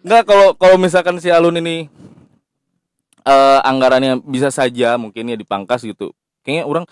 Enggak 0.00 0.22
kalau 0.26 0.48
kalau 0.56 0.76
misalkan 0.80 1.20
si 1.22 1.28
alun 1.30 1.60
ini 1.60 1.86
eh, 3.24 3.60
anggarannya 3.62 4.18
bisa 4.24 4.50
saja 4.50 4.98
mungkin 4.98 5.30
ya 5.30 5.36
dipangkas 5.38 5.84
gitu 5.86 6.10
kayaknya 6.42 6.64
orang 6.66 6.84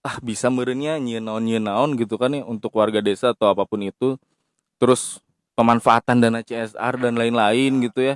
ah 0.00 0.16
bisa 0.24 0.48
merenya 0.48 0.96
nyenaon 0.96 1.44
nyenaon 1.44 1.90
gitu 2.00 2.16
kan 2.16 2.32
ya 2.32 2.42
untuk 2.44 2.72
warga 2.76 3.04
desa 3.04 3.36
atau 3.36 3.52
apa 3.52 3.68
pun 3.68 3.80
itu. 3.84 4.16
Terus 4.80 5.20
pemanfaatan 5.54 6.24
dana 6.24 6.40
CSR 6.40 6.96
dan 6.96 7.20
lain-lain 7.20 7.84
gitu 7.84 8.00
ya 8.00 8.14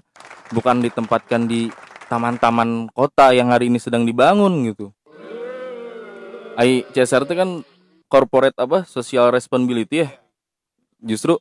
bukan 0.48 0.80
ditempatkan 0.80 1.44
di 1.44 1.68
taman-taman 2.08 2.88
kota 2.92 3.36
yang 3.36 3.52
hari 3.52 3.68
ini 3.68 3.76
sedang 3.76 4.08
dibangun 4.08 4.72
gitu. 4.72 4.92
Ai 6.56 6.86
CSR 6.94 7.28
itu 7.28 7.34
kan 7.36 7.50
corporate 8.08 8.56
apa 8.56 8.88
social 8.88 9.28
responsibility 9.34 10.06
ya. 10.06 10.08
Justru 11.04 11.36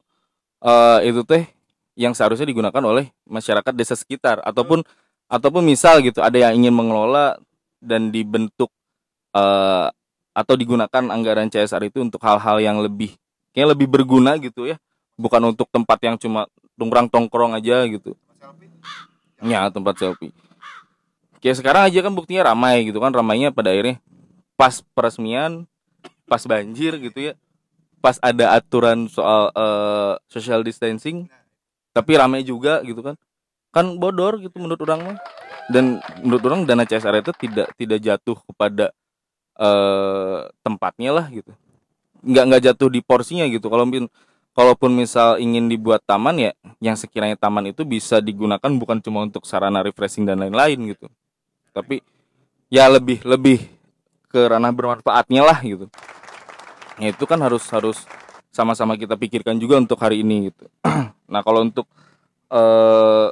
eh, 0.60 1.00
itu 1.08 1.24
teh 1.24 1.48
yang 1.94 2.18
seharusnya 2.18 2.50
digunakan 2.50 2.84
oleh 2.84 3.14
masyarakat 3.30 3.74
desa 3.78 3.94
sekitar 3.94 4.42
ataupun 4.42 4.82
ataupun 5.30 5.62
misal 5.62 6.02
gitu 6.02 6.20
ada 6.20 6.36
yang 6.36 6.66
ingin 6.66 6.74
mengelola 6.74 7.38
dan 7.78 8.10
dibentuk 8.10 8.74
eh, 9.34 9.88
atau 10.34 10.54
digunakan 10.58 11.04
anggaran 11.14 11.50
CSR 11.50 11.94
itu 11.94 12.02
untuk 12.02 12.18
hal-hal 12.26 12.58
yang 12.58 12.82
lebih 12.82 13.14
kayak 13.54 13.78
lebih 13.78 13.88
berguna 13.88 14.36
gitu 14.42 14.66
ya. 14.66 14.82
Bukan 15.14 15.54
untuk 15.54 15.70
tempat 15.70 16.02
yang 16.02 16.18
cuma 16.18 16.50
tongkrong 16.74 17.08
tongkrong 17.08 17.54
aja 17.54 17.86
gitu. 17.86 18.18
Ya 19.46 19.70
tempat 19.70 20.02
selfie. 20.02 20.34
Kayak 21.38 21.62
sekarang 21.62 21.84
aja 21.86 22.00
kan 22.02 22.14
buktinya 22.18 22.50
ramai 22.50 22.88
gitu 22.90 22.98
kan 22.98 23.14
ramainya 23.14 23.54
pada 23.54 23.70
akhirnya 23.70 24.02
pas 24.58 24.82
peresmian 24.98 25.70
pas 26.26 26.42
banjir 26.42 26.98
gitu 26.98 27.32
ya. 27.32 27.34
Pas 28.02 28.18
ada 28.20 28.58
aturan 28.58 29.06
soal 29.06 29.54
eh, 29.54 30.14
social 30.34 30.66
distancing 30.66 31.30
tapi 31.94 32.18
ramai 32.18 32.42
juga 32.42 32.82
gitu 32.82 33.06
kan. 33.06 33.16
Kan 33.70 34.02
bodor 34.02 34.42
gitu 34.42 34.58
menurut 34.58 34.82
orang 34.90 35.14
mah. 35.14 35.18
Dan 35.70 36.02
menurut 36.26 36.44
orang 36.50 36.62
dana 36.66 36.84
CSR 36.84 37.22
itu 37.22 37.32
tidak 37.38 37.70
tidak 37.78 38.00
jatuh 38.02 38.36
kepada 38.50 38.92
eh 39.58 40.40
tempatnya 40.66 41.12
lah 41.14 41.26
gitu. 41.30 41.52
Nggak 42.24 42.44
nggak 42.50 42.62
jatuh 42.72 42.90
di 42.90 43.00
porsinya 43.04 43.46
gitu. 43.50 43.68
Kalau 43.70 43.86
kalaupun 44.54 44.94
misal 44.94 45.42
ingin 45.42 45.66
dibuat 45.66 46.06
taman 46.06 46.38
ya 46.38 46.52
yang 46.78 46.94
sekiranya 46.94 47.38
taman 47.38 47.74
itu 47.74 47.82
bisa 47.84 48.22
digunakan 48.22 48.70
bukan 48.78 49.02
cuma 49.02 49.26
untuk 49.26 49.44
sarana 49.50 49.82
refreshing 49.82 50.26
dan 50.26 50.42
lain-lain 50.42 50.94
gitu. 50.94 51.10
Tapi 51.74 52.02
ya 52.70 52.90
lebih 52.90 53.26
lebih 53.26 53.66
ke 54.30 54.40
ranah 54.50 54.74
bermanfaatnya 54.74 55.42
lah 55.46 55.60
gitu. 55.62 55.90
Ya 57.02 57.10
itu 57.10 57.26
kan 57.26 57.42
harus 57.42 57.66
harus 57.74 58.06
sama-sama 58.54 58.94
kita 58.94 59.18
pikirkan 59.18 59.58
juga 59.58 59.82
untuk 59.82 59.98
hari 59.98 60.22
ini 60.22 60.54
gitu. 60.54 60.66
Nah 61.34 61.42
kalau 61.42 61.66
untuk 61.66 61.90
eh 62.54 63.30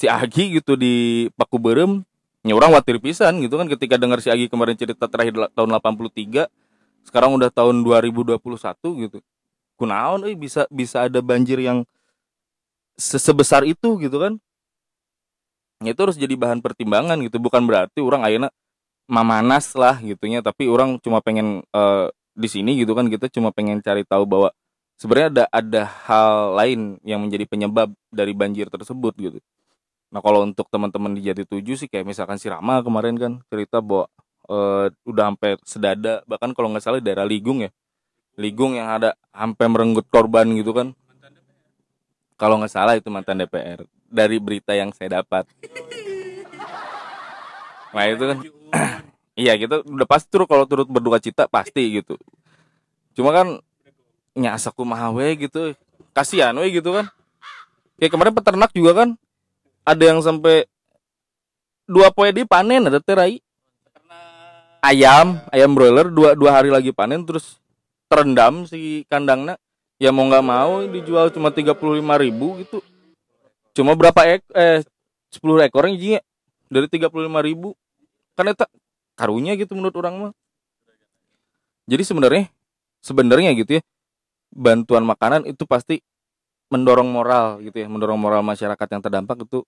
si 0.00 0.08
Agi 0.08 0.60
gitu 0.60 0.80
di 0.80 1.28
Paku 1.36 1.60
Berem 1.60 2.00
ya 2.44 2.52
orang 2.56 2.70
khawatir 2.76 2.96
pisan 3.00 3.40
gitu 3.40 3.56
kan 3.56 3.66
ketika 3.68 3.96
dengar 3.96 4.20
si 4.20 4.28
Agi 4.28 4.46
kemarin 4.52 4.76
cerita 4.76 5.08
terakhir 5.08 5.34
tahun 5.56 5.68
83 5.74 6.46
sekarang 7.04 7.36
udah 7.36 7.50
tahun 7.52 7.84
2021 7.84 8.38
gitu. 9.08 9.18
Kunaon 9.80 10.24
euy 10.28 10.36
bisa 10.38 10.64
bisa 10.70 11.06
ada 11.08 11.20
banjir 11.24 11.58
yang 11.60 11.84
se- 12.98 13.22
sebesar 13.22 13.62
itu 13.66 13.98
gitu 14.02 14.16
kan? 14.22 14.34
Ya 15.84 15.92
itu 15.92 16.00
harus 16.00 16.16
jadi 16.16 16.32
bahan 16.38 16.64
pertimbangan 16.64 17.18
gitu 17.20 17.36
bukan 17.42 17.66
berarti 17.68 18.00
orang 18.00 18.24
ayeuna 18.24 18.48
mamanas 19.10 19.74
lah 19.76 20.00
gitunya 20.00 20.40
tapi 20.40 20.68
orang 20.70 20.96
cuma 21.02 21.20
pengen 21.20 21.62
eh, 21.74 22.06
di 22.36 22.48
sini 22.48 22.78
gitu 22.80 22.96
kan 22.96 23.06
kita 23.12 23.28
cuma 23.32 23.52
pengen 23.52 23.80
cari 23.84 24.02
tahu 24.06 24.24
bahwa 24.24 24.50
sebenarnya 25.00 25.28
ada 25.32 25.44
ada 25.52 25.82
hal 26.08 26.56
lain 26.56 26.80
yang 27.04 27.20
menjadi 27.24 27.44
penyebab 27.48 27.92
dari 28.12 28.32
banjir 28.32 28.68
tersebut 28.72 29.14
gitu 29.20 29.38
Nah 30.14 30.22
kalau 30.22 30.46
untuk 30.46 30.70
teman-teman 30.70 31.10
di 31.10 31.26
Jati 31.26 31.42
Tujuh 31.42 31.74
sih 31.74 31.90
kayak 31.90 32.06
misalkan 32.06 32.38
si 32.38 32.46
Rama 32.46 32.78
kemarin 32.86 33.18
kan 33.18 33.32
cerita 33.50 33.82
bahwa 33.82 34.06
eh, 34.46 34.94
udah 35.10 35.34
sampai 35.34 35.58
sedada 35.66 36.22
bahkan 36.30 36.54
kalau 36.54 36.70
nggak 36.70 36.86
salah 36.86 37.02
daerah 37.02 37.26
Ligung 37.26 37.66
ya. 37.66 37.74
Ligung 38.38 38.78
yang 38.78 38.86
ada 38.94 39.18
sampai 39.34 39.66
merenggut 39.66 40.06
korban 40.06 40.46
gitu 40.54 40.70
kan. 40.70 40.94
Kalau 42.38 42.62
nggak 42.62 42.70
salah 42.70 42.94
itu 42.94 43.10
mantan 43.10 43.42
DPR 43.42 43.82
dari 44.06 44.38
berita 44.38 44.70
yang 44.78 44.94
saya 44.94 45.18
dapat. 45.18 45.50
Nah 47.90 48.04
itu 48.06 48.24
kan. 48.30 48.38
Iya 49.34 49.58
kita 49.58 49.82
udah 49.82 50.06
pasti 50.06 50.30
tuh 50.30 50.46
kalau 50.46 50.62
turut 50.62 50.86
berduka 50.86 51.18
cita 51.18 51.50
pasti 51.50 51.98
gitu. 51.98 52.14
Cuma 53.18 53.34
kan 53.34 53.58
nyasa 54.38 54.70
kumaha 54.70 55.10
we 55.10 55.50
gitu. 55.50 55.74
Kasihan 56.14 56.54
we 56.54 56.70
gitu 56.70 56.94
kan. 56.94 57.10
Kayak 57.98 58.14
kemarin 58.14 58.30
peternak 58.30 58.70
juga 58.70 58.94
kan 58.94 59.18
ada 59.84 60.02
yang 60.02 60.18
sampai 60.24 60.64
dua 61.84 62.08
poe 62.08 62.32
di 62.32 62.48
panen 62.48 62.88
ada 62.88 62.98
terai 62.98 63.38
ayam 64.80 65.40
ayam 65.52 65.70
broiler 65.76 66.08
dua 66.08 66.32
dua 66.32 66.56
hari 66.56 66.72
lagi 66.72 66.90
panen 66.90 67.24
terus 67.24 67.60
terendam 68.08 68.64
si 68.64 69.04
kandangnya. 69.08 69.60
Ya 69.94 70.10
mau 70.10 70.26
nggak 70.26 70.44
mau 70.44 70.82
dijual 70.90 71.30
cuma 71.30 71.54
tiga 71.54 71.70
puluh 71.70 72.02
lima 72.02 72.18
ribu 72.18 72.58
gitu. 72.58 72.82
Cuma 73.78 73.94
berapa 73.94 74.26
ek 74.26 74.42
eh 74.50 74.82
sepuluh 75.30 75.62
ekor 75.62 75.86
yang 75.86 76.18
dari 76.66 76.90
tiga 76.90 77.06
puluh 77.06 77.30
lima 77.30 77.38
ribu. 77.40 77.78
Kan 78.34 78.50
eta 78.50 78.66
karunya 79.14 79.54
gitu 79.54 79.78
menurut 79.78 79.94
orang 79.94 80.14
mah. 80.18 80.32
Jadi 81.86 82.02
sebenarnya 82.02 82.44
sebenarnya 83.04 83.54
gitu 83.54 83.78
ya 83.78 83.82
bantuan 84.50 85.06
makanan 85.06 85.46
itu 85.46 85.62
pasti 85.62 86.02
mendorong 86.72 87.06
moral 87.06 87.62
gitu 87.62 87.76
ya 87.78 87.86
mendorong 87.86 88.18
moral 88.18 88.42
masyarakat 88.42 88.86
yang 88.90 89.02
terdampak 89.04 89.46
itu 89.46 89.62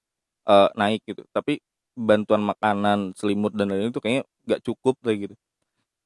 eh, 0.46 0.70
naik 0.78 1.02
gitu. 1.06 1.22
Tapi 1.34 1.60
bantuan 1.96 2.44
makanan 2.44 3.16
selimut 3.16 3.56
dan 3.56 3.72
lain-lain 3.72 3.90
itu 3.90 4.00
kayaknya 4.04 4.24
nggak 4.46 4.60
cukup 4.62 4.94
kayak 5.00 5.18
gitu. 5.30 5.34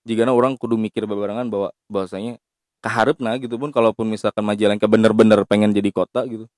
Jika 0.06 0.24
orang 0.32 0.56
kudu 0.56 0.80
mikir 0.80 1.04
bebarengan 1.04 1.52
bahwa 1.52 1.68
bahwasanya 1.90 2.40
keharap 2.80 3.20
nah 3.20 3.36
gitu 3.36 3.60
pun 3.60 3.68
kalaupun 3.68 4.08
misalkan 4.08 4.40
Majalengka 4.40 4.88
bener-bener 4.88 5.44
pengen 5.44 5.76
jadi 5.76 5.90
kota 5.92 6.24
gitu. 6.24 6.48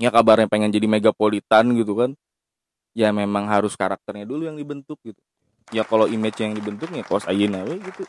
Ya 0.00 0.08
kabarnya 0.08 0.48
pengen 0.48 0.72
jadi 0.72 0.88
megapolitan 0.88 1.76
gitu 1.76 1.92
kan. 1.96 2.10
Ya 2.96 3.12
memang 3.12 3.44
harus 3.44 3.76
karakternya 3.76 4.24
dulu 4.24 4.48
yang 4.48 4.56
dibentuk 4.56 4.96
gitu. 5.04 5.20
Ya 5.74 5.84
kalau 5.84 6.08
image 6.08 6.40
yang 6.40 6.56
dibentuknya 6.56 7.04
kos 7.04 7.28
ayeuna 7.28 7.66
we 7.68 7.76
gitu. 7.82 8.08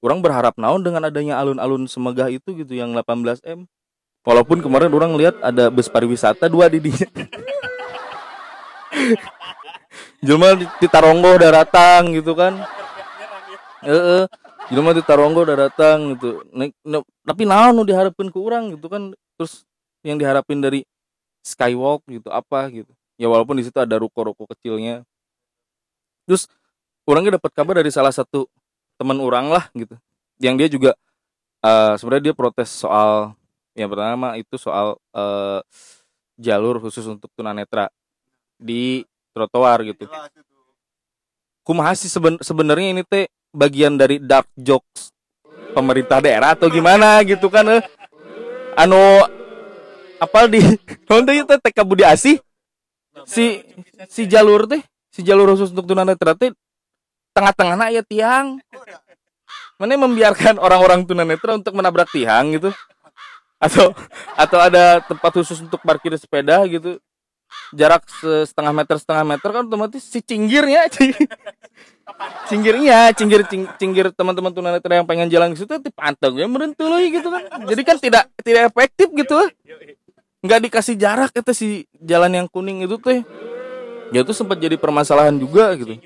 Orang 0.00 0.20
berharap 0.24 0.56
naon 0.60 0.84
dengan 0.84 1.04
adanya 1.04 1.40
alun-alun 1.40 1.88
semegah 1.88 2.28
itu 2.28 2.52
gitu 2.56 2.72
yang 2.76 2.92
18 2.92 3.40
m. 3.44 3.68
Walaupun 4.24 4.64
kemarin 4.64 4.92
orang 4.92 5.12
lihat 5.20 5.36
ada 5.44 5.68
bus 5.68 5.88
pariwisata 5.92 6.48
dua 6.48 6.72
di 6.72 6.80
dinya 6.80 7.04
jelma 10.24 10.56
di, 10.58 10.86
Taronggo 10.88 11.36
udah 11.36 11.50
datang 11.64 12.14
gitu 12.14 12.32
kan. 12.34 12.58
Heeh. 13.84 14.24
jelma 14.72 14.96
di 14.96 15.02
Taronggo 15.04 15.44
udah 15.44 15.68
datang 15.68 16.16
gitu. 16.16 16.40
Tapi 17.24 17.42
naon 17.44 17.76
nu 17.76 17.84
diharapin 17.84 18.32
ke 18.32 18.38
orang 18.40 18.72
gitu 18.74 18.86
kan. 18.88 19.12
Terus 19.36 19.66
yang 20.04 20.16
diharapin 20.16 20.60
dari 20.60 20.84
skywalk 21.44 22.04
gitu 22.08 22.32
apa 22.32 22.68
gitu. 22.72 22.92
Ya 23.20 23.30
walaupun 23.30 23.60
di 23.60 23.64
situ 23.66 23.76
ada 23.78 24.00
ruko-ruko 24.00 24.48
kecilnya. 24.50 25.04
Terus 26.24 26.48
orangnya 27.04 27.36
dapat 27.36 27.52
kabar 27.52 27.74
dari 27.84 27.92
salah 27.92 28.10
satu 28.10 28.48
teman 28.96 29.20
orang 29.20 29.52
lah 29.52 29.68
gitu. 29.76 29.94
Yang 30.40 30.54
dia 30.56 30.68
juga 30.72 30.90
eh, 31.62 31.94
sebenarnya 32.00 32.32
dia 32.32 32.34
protes 32.36 32.72
soal 32.72 33.36
yang 33.74 33.90
pertama 33.90 34.38
itu 34.40 34.54
soal 34.56 34.96
eh, 35.12 35.60
jalur 36.40 36.82
khusus 36.82 37.04
untuk 37.06 37.30
tunanetra 37.36 37.90
di 38.64 39.04
trotoar 39.36 39.84
gitu. 39.84 40.08
Kumaha 41.60 41.92
sih 41.92 42.08
seben- 42.08 42.40
sebenarnya 42.40 42.96
ini 42.96 43.02
teh 43.04 43.28
bagian 43.52 44.00
dari 44.00 44.16
dark 44.16 44.48
jokes 44.56 45.12
pemerintah 45.76 46.24
daerah 46.24 46.56
atau 46.56 46.72
gimana 46.72 47.20
gitu 47.28 47.52
kan 47.52 47.66
eh. 47.68 47.82
anu 48.74 49.22
apa 50.18 50.48
di 50.48 50.58
nanti 51.10 51.44
itu 51.44 51.54
TK 51.60 51.78
Budi 51.84 52.02
Asih? 52.08 52.40
Si 53.28 53.60
si 54.08 54.24
jalur 54.24 54.64
teh 54.64 54.80
si 55.12 55.20
jalur 55.20 55.52
khusus 55.52 55.70
untuk 55.70 55.86
tunanetra 55.92 56.32
teh 56.34 56.50
tengah-tengahnya 57.36 58.00
ya 58.00 58.02
tiang. 58.02 58.58
Mana 59.74 59.98
membiarkan 59.98 60.56
orang-orang 60.56 61.02
tunanetra 61.02 61.58
untuk 61.58 61.74
menabrak 61.74 62.06
tiang 62.14 62.54
gitu? 62.54 62.70
Atau 63.58 63.90
atau 64.38 64.58
ada 64.60 65.02
tempat 65.02 65.30
khusus 65.34 65.58
untuk 65.62 65.82
parkir 65.82 66.14
sepeda 66.14 66.62
gitu 66.70 66.98
jarak 67.74 68.02
se- 68.06 68.46
setengah 68.50 68.72
meter 68.72 68.96
setengah 68.98 69.24
meter 69.24 69.48
kan 69.50 69.62
otomatis 69.66 70.02
si 70.02 70.22
cinggirnya 70.22 70.86
cing- 70.90 71.14
cinggirnya 72.50 73.10
cinggir 73.16 73.42
cing- 73.48 73.70
cinggir 73.80 74.06
teman-teman 74.14 74.52
tunanetra 74.54 75.02
yang 75.02 75.06
pengen 75.08 75.26
jalan 75.32 75.52
ke 75.56 75.64
situ 75.64 75.74
dipantau 75.82 76.34
ya 76.36 76.46
merentului 76.46 77.10
gitu 77.10 77.28
kan. 77.32 77.42
Jadi 77.66 77.82
kan 77.82 77.96
tidak 77.98 78.24
tidak 78.44 78.70
efektif 78.70 79.08
gitu. 79.10 79.36
Nggak 80.44 80.60
dikasih 80.68 80.94
jarak 81.00 81.32
itu 81.32 81.52
si 81.56 81.68
jalan 81.98 82.44
yang 82.44 82.46
kuning 82.46 82.84
itu 82.84 83.00
teh 83.00 83.24
ya 84.12 84.20
itu 84.22 84.32
sempat 84.36 84.60
jadi 84.60 84.76
permasalahan 84.76 85.34
juga 85.34 85.72
gitu. 85.74 85.98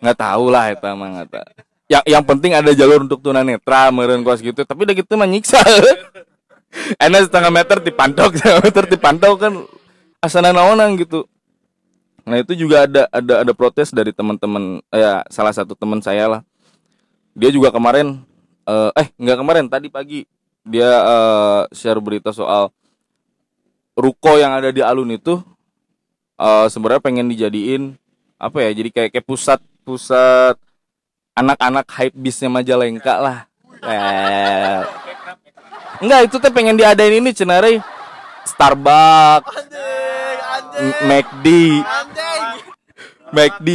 Nggak 0.00 0.18
tahu 0.20 0.44
lah 0.48 0.72
itu 0.72 0.86
mah 0.86 1.08
nggak 1.20 1.28
tahu. 1.30 1.48
yang 1.84 2.00
yang 2.08 2.24
penting 2.24 2.56
ada 2.56 2.72
jalur 2.72 3.04
untuk 3.04 3.20
tunanetra 3.20 3.92
meren 3.92 4.24
kos 4.24 4.40
gitu. 4.40 4.64
Tapi 4.64 4.88
udah 4.88 4.94
gitu 4.96 5.12
mah 5.20 5.28
nyiksa. 5.28 5.60
Enak 7.04 7.30
setengah 7.30 7.52
meter 7.54 7.78
dipantau 7.78 8.30
setengah 8.34 8.60
meter 8.64 8.84
dipantau 8.88 9.32
kan 9.38 9.52
asana 10.24 10.56
naonan 10.56 10.96
gitu. 10.96 11.28
Nah 12.24 12.40
itu 12.40 12.56
juga 12.56 12.88
ada 12.88 13.04
ada 13.12 13.44
ada 13.44 13.52
protes 13.52 13.92
dari 13.92 14.08
teman-teman 14.08 14.80
ya 14.88 15.20
salah 15.28 15.52
satu 15.52 15.76
teman 15.76 16.00
saya 16.00 16.24
lah. 16.24 16.40
Dia 17.36 17.52
juga 17.52 17.68
kemarin 17.68 18.24
eh, 18.64 18.90
eh 18.96 19.08
nggak 19.20 19.38
kemarin 19.44 19.64
tadi 19.68 19.92
pagi. 19.92 20.24
Dia 20.64 20.88
eh, 20.88 21.62
share 21.76 22.00
berita 22.00 22.32
soal 22.32 22.72
ruko 23.92 24.40
yang 24.40 24.56
ada 24.56 24.72
di 24.72 24.80
alun 24.80 25.12
itu 25.12 25.36
eh, 26.40 26.66
sebenarnya 26.72 27.04
pengen 27.04 27.28
dijadiin 27.28 28.00
apa 28.40 28.58
ya 28.64 28.70
jadi 28.72 28.88
kayak 28.90 29.10
kayak 29.14 29.26
pusat 29.28 29.60
pusat 29.84 30.56
anak-anak 31.36 31.84
hype 31.92 32.16
bisnya 32.16 32.48
Majalengka 32.48 33.20
lah. 33.20 33.38
Eh. 33.84 34.80
Enggak 36.00 36.20
itu 36.32 36.36
teh 36.40 36.48
pengen 36.48 36.80
diadain 36.80 37.20
ini 37.20 37.36
cenare. 37.36 37.84
Starbucks 38.44 39.64
McD 41.06 41.46
McD 43.34 43.68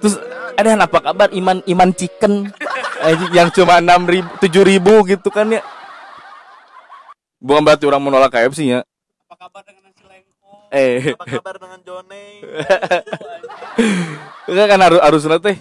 terus 0.00 0.14
ada 0.56 0.76
apa 0.76 0.98
kabar 1.00 1.28
Iman 1.32 1.60
Iman 1.68 1.92
Chicken 1.92 2.52
Anjing, 3.04 3.32
yang 3.32 3.48
cuma 3.52 3.78
enam 3.80 4.08
ribu 4.08 4.28
tujuh 4.40 4.64
ribu 4.64 5.04
gitu 5.04 5.28
kan 5.28 5.48
ya 5.52 5.60
bukan 7.40 7.62
berarti 7.64 7.84
orang 7.84 8.02
menolak 8.02 8.32
KFC 8.32 8.72
ya 8.72 8.80
Apa 9.28 9.36
kabar 9.48 9.62
dengan 9.64 9.82
nasi 9.90 10.04
lengko? 10.08 10.70
eh 10.72 11.12
Apa 11.12 11.24
kabar 11.28 11.54
dengan 11.60 11.80
Jone? 11.84 12.24
Enggak 14.48 14.66
kan 14.72 14.80
harus 14.80 15.00
harusnya 15.04 15.38
teh 15.42 15.56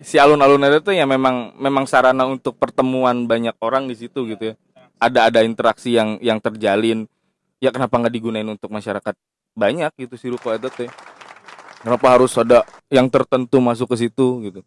si 0.00 0.16
alun-alun 0.16 0.64
itu 0.64 0.80
tuh 0.80 0.94
ya 0.96 1.04
memang 1.04 1.52
memang 1.60 1.84
sarana 1.84 2.24
untuk 2.24 2.56
pertemuan 2.56 3.28
banyak 3.28 3.54
orang 3.60 3.86
di 3.86 3.94
situ 3.94 4.24
gitu 4.28 4.52
ya. 4.52 4.54
Ada 5.00 5.32
ada 5.32 5.40
interaksi 5.44 5.96
yang 5.96 6.16
yang 6.20 6.40
terjalin. 6.40 7.04
Ya 7.60 7.68
kenapa 7.72 8.00
nggak 8.00 8.12
digunain 8.12 8.48
untuk 8.48 8.72
masyarakat 8.72 9.12
banyak 9.54 9.92
gitu 9.98 10.14
si 10.16 10.26
ruko 10.30 10.54
itu 10.54 10.68
teh. 10.72 10.90
Kenapa 11.80 12.06
harus 12.12 12.36
ada 12.36 12.62
yang 12.92 13.08
tertentu 13.08 13.56
masuk 13.62 13.96
ke 13.96 14.06
situ 14.06 14.26
gitu. 14.44 14.60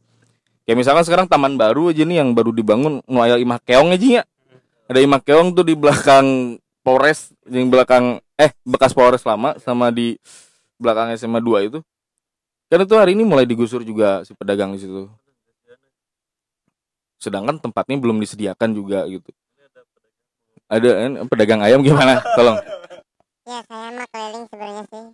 Kayak 0.63 0.77
misalkan 0.79 1.03
sekarang 1.03 1.27
taman 1.27 1.59
baru 1.59 1.91
aja 1.91 2.07
nih 2.07 2.23
yang 2.23 2.31
baru 2.31 2.55
dibangun 2.55 3.03
nu 3.03 3.19
aya 3.19 3.35
imah 3.37 3.59
keong 3.61 3.93
aja 3.93 4.07
ya. 4.19 4.23
Ada 4.87 4.99
imah 5.03 5.21
keong 5.21 5.53
tuh 5.53 5.65
di 5.67 5.75
belakang 5.75 6.57
Polres, 6.83 7.31
yang 7.47 7.71
belakang 7.71 8.19
eh 8.35 8.51
bekas 8.67 8.91
Polres 8.91 9.23
lama 9.23 9.55
sama 9.59 9.87
di 9.87 10.19
belakang 10.75 11.15
SMA 11.15 11.39
2 11.39 11.69
itu. 11.71 11.79
Kan 12.67 12.83
itu 12.83 12.95
hari 12.97 13.15
ini 13.15 13.23
mulai 13.23 13.47
digusur 13.47 13.85
juga 13.85 14.25
si 14.27 14.35
pedagang 14.35 14.75
di 14.75 14.83
situ. 14.83 15.07
Sedangkan 17.21 17.55
tempatnya 17.61 17.95
belum 17.99 18.19
disediakan 18.19 18.75
juga 18.75 19.07
gitu. 19.07 19.31
Ada 20.67 20.89
kan 20.89 21.11
pedagang 21.29 21.61
ayam 21.63 21.79
gimana? 21.85 22.19
Tolong. 22.35 22.57
Ya 23.43 23.59
saya 23.67 23.91
mah 23.91 24.07
keliling 24.07 24.47
sebenarnya 24.47 24.83
sih. 24.87 25.05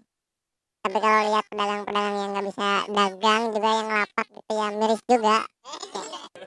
Tapi 0.86 0.98
kalau 1.02 1.20
lihat 1.34 1.46
pedagang-pedagang 1.50 2.16
yang 2.22 2.30
nggak 2.30 2.46
bisa 2.46 2.68
dagang 2.94 3.42
juga 3.58 3.70
yang 3.74 3.90
lapak 3.90 4.28
gitu 4.30 4.52
ya 4.54 4.68
miris 4.70 5.02
juga. 5.10 5.38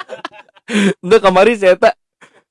Udah 1.04 1.18
kemarin 1.18 1.56
saya 1.58 1.74
tak 1.74 1.98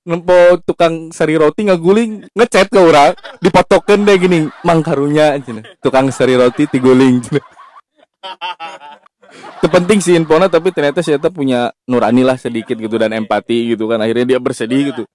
nempo 0.03 0.59
tukang 0.67 1.15
sari 1.15 1.39
roti 1.39 1.63
ngaguling 1.63 2.27
ngechat 2.35 2.67
ke 2.67 2.79
orang 2.83 3.15
dipotokeun 3.39 4.03
deh 4.03 4.19
gini 4.19 4.51
mang 4.67 4.83
karunya 4.83 5.39
cenah. 5.39 5.63
tukang 5.79 6.11
sari 6.11 6.35
roti 6.35 6.67
tiguling 6.67 7.23
cenah. 7.23 7.45
Terpenting 9.63 10.03
sih 10.03 10.19
infona 10.19 10.51
tapi 10.51 10.75
ternyata 10.75 10.99
saya 10.99 11.23
tak 11.23 11.31
punya 11.31 11.71
nurani 11.87 12.27
lah 12.27 12.35
sedikit 12.35 12.75
gitu 12.75 12.99
dan 12.99 13.15
empati 13.15 13.79
gitu 13.79 13.87
kan 13.87 14.03
akhirnya 14.03 14.35
dia 14.35 14.39
bersedih 14.43 14.91
gitu. 14.91 15.07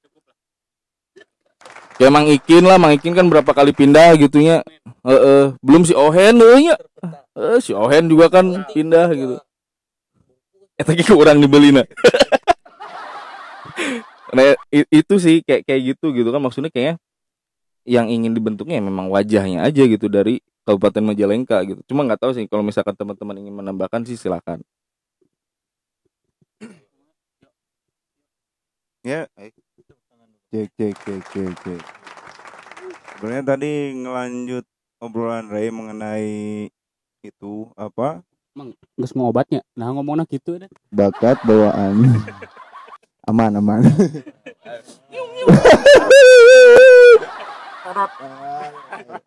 Ya 1.96 2.12
Mang 2.12 2.28
Ikin 2.28 2.68
lah, 2.68 2.76
Mang 2.76 2.92
Ikin 2.92 3.16
kan 3.16 3.24
berapa 3.24 3.56
kali 3.56 3.72
pindah 3.72 4.12
gitunya. 4.20 4.60
Heeh, 5.00 5.56
belum 5.64 5.88
si 5.88 5.96
Ohen 5.96 6.36
nya. 6.36 6.76
Eh, 7.32 7.58
si 7.64 7.72
Ohen 7.72 8.12
juga 8.12 8.28
kan 8.28 8.44
pindah 8.68 9.08
gitu. 9.16 9.40
Eta 10.76 10.92
ge 10.92 11.08
kurang 11.08 11.40
dibelina. 11.40 11.88
nah, 14.36 14.52
i- 14.68 14.90
itu 14.92 15.14
sih 15.16 15.40
kayak 15.40 15.64
kayak 15.64 15.96
gitu 15.96 16.12
gitu 16.12 16.28
kan 16.28 16.42
maksudnya 16.44 16.68
kayaknya 16.68 17.00
yang 17.88 18.12
ingin 18.12 18.36
dibentuknya 18.36 18.76
ya 18.76 18.84
memang 18.84 19.08
wajahnya 19.08 19.64
aja 19.64 19.82
gitu 19.88 20.12
dari 20.12 20.44
Kabupaten 20.68 21.00
Majalengka 21.00 21.64
gitu. 21.64 21.80
Cuma 21.88 22.04
nggak 22.04 22.20
tahu 22.20 22.36
sih 22.36 22.44
kalau 22.50 22.60
misalkan 22.60 22.92
teman-teman 22.92 23.40
ingin 23.40 23.56
menambahkan 23.56 24.04
sih 24.04 24.20
silakan. 24.20 24.60
Ya, 29.04 29.28
eh. 29.38 29.52
Cek 30.56 30.72
cek 30.72 30.94
cek 31.04 31.22
cek 31.36 31.52
cek. 31.60 31.82
Sebenarnya 33.12 33.44
tadi 33.44 33.92
ngelanjut 33.92 34.64
obrolan 35.04 35.52
Ray 35.52 35.68
mengenai 35.68 36.32
itu 37.20 37.68
apa 37.76 38.24
Nggak 38.96 39.08
semua 39.12 39.28
obatnya. 39.28 39.60
Nah 39.76 39.92
ngomongnya 39.92 40.24
gitu 40.32 40.56
deh. 40.56 40.70
bakat 40.88 41.36
bawaan 41.44 42.24
aman 43.28 43.52
aman 43.60 43.84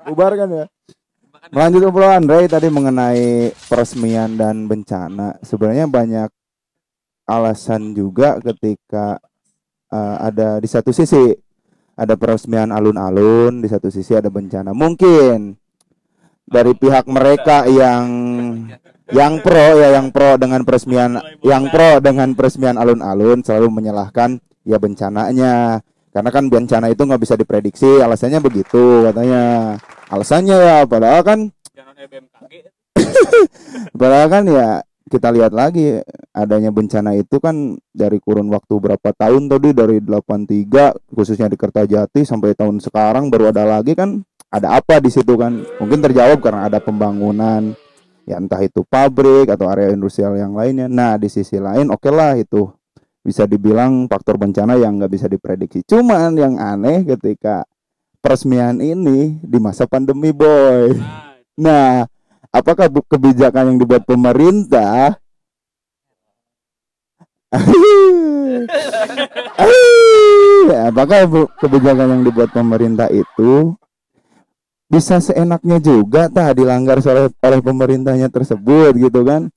bubar 0.09 0.33
kan 0.33 0.49
ya 0.49 0.65
melanjut 1.53 1.83
obrolan 1.93 2.25
Ray 2.25 2.49
tadi 2.49 2.73
mengenai 2.73 3.53
peresmian 3.69 4.33
dan 4.33 4.65
bencana 4.65 5.37
sebenarnya 5.45 5.85
banyak 5.85 6.29
alasan 7.29 7.93
juga 7.93 8.41
ketika 8.41 9.21
eh, 9.89 10.17
ada 10.23 10.61
di 10.61 10.67
satu 10.69 10.93
sisi 10.93 11.33
ada 11.99 12.15
peresmian 12.15 12.71
alun-alun 12.71 13.59
di 13.59 13.67
satu 13.67 13.91
sisi 13.91 14.15
ada 14.15 14.31
bencana. 14.31 14.71
Mungkin 14.71 15.59
dari 16.47 16.71
pihak 16.71 17.05
mereka 17.11 17.67
yang 17.67 18.07
yang 19.09 19.41
pro 19.43 19.75
ya 19.75 19.99
yang 19.99 20.13
pro 20.15 20.39
dengan 20.39 20.63
peresmian 20.63 21.19
yang 21.43 21.67
pro 21.67 21.99
dengan 21.99 22.31
peresmian 22.33 22.79
alun-alun 22.79 23.43
selalu 23.43 23.67
menyalahkan 23.67 24.39
ya 24.63 24.79
bencananya. 24.79 25.83
Karena 26.09 26.29
kan 26.33 26.49
bencana 26.49 26.89
itu 26.89 27.05
nggak 27.05 27.21
bisa 27.21 27.37
diprediksi 27.37 28.01
alasannya 28.01 28.39
begitu 28.41 29.05
katanya. 29.05 29.75
Alasannya 30.09 30.57
ya 30.57 30.77
padahal 30.89 31.21
kan 31.21 31.39
padahal 33.99 34.27
kan 34.31 34.43
ya 34.49 34.81
kita 35.09 35.33
lihat 35.33 35.51
lagi 35.51 35.99
adanya 36.31 36.69
bencana 36.69 37.17
itu 37.17 37.41
kan 37.41 37.75
dari 37.89 38.21
kurun 38.21 38.47
waktu 38.53 38.77
berapa 38.77 39.09
tahun 39.11 39.49
tadi 39.49 39.73
dari 39.73 39.97
83 39.99 41.11
khususnya 41.11 41.49
di 41.49 41.57
Kertajati 41.57 42.21
sampai 42.23 42.53
tahun 42.53 42.79
sekarang 42.79 43.33
baru 43.33 43.49
ada 43.49 43.65
lagi 43.65 43.97
kan 43.97 44.21
ada 44.53 44.77
apa 44.77 45.01
di 45.01 45.09
situ 45.09 45.33
kan 45.35 45.65
mungkin 45.81 45.99
terjawab 46.05 46.39
karena 46.41 46.69
ada 46.69 46.77
pembangunan 46.77 47.73
ya 48.29 48.37
entah 48.37 48.61
itu 48.61 48.85
pabrik 48.85 49.49
atau 49.49 49.65
area 49.73 49.89
industrial 49.89 50.37
yang 50.37 50.53
lainnya. 50.53 50.85
Nah 50.85 51.17
di 51.17 51.25
sisi 51.25 51.57
lain 51.57 51.89
oke 51.89 52.09
lah 52.13 52.37
itu 52.37 52.69
bisa 53.25 53.49
dibilang 53.49 54.05
faktor 54.05 54.37
bencana 54.37 54.77
yang 54.77 55.01
nggak 55.01 55.09
bisa 55.09 55.25
diprediksi. 55.25 55.81
Cuman 55.85 56.37
yang 56.37 56.61
aneh 56.61 57.01
ketika 57.09 57.65
peresmian 58.21 58.77
ini 58.85 59.41
di 59.41 59.57
masa 59.57 59.89
pandemi 59.89 60.29
boy. 60.29 60.93
Nah 61.57 62.05
apakah 62.49 62.89
kebijakan 62.89 63.73
yang 63.73 63.77
dibuat 63.81 64.03
pemerintah? 64.05 65.17
Apakah 70.69 71.25
kebijakan 71.57 72.07
yang 72.19 72.23
dibuat 72.25 72.53
pemerintah 72.53 73.09
itu 73.09 73.73
bisa 74.89 75.21
seenaknya 75.21 75.77
juga 75.77 76.29
tak 76.29 76.57
dilanggar 76.57 76.97
oleh 77.01 77.29
oleh 77.29 77.61
pemerintahnya 77.61 78.29
tersebut 78.29 78.97
gitu 78.97 79.25
kan? 79.25 79.49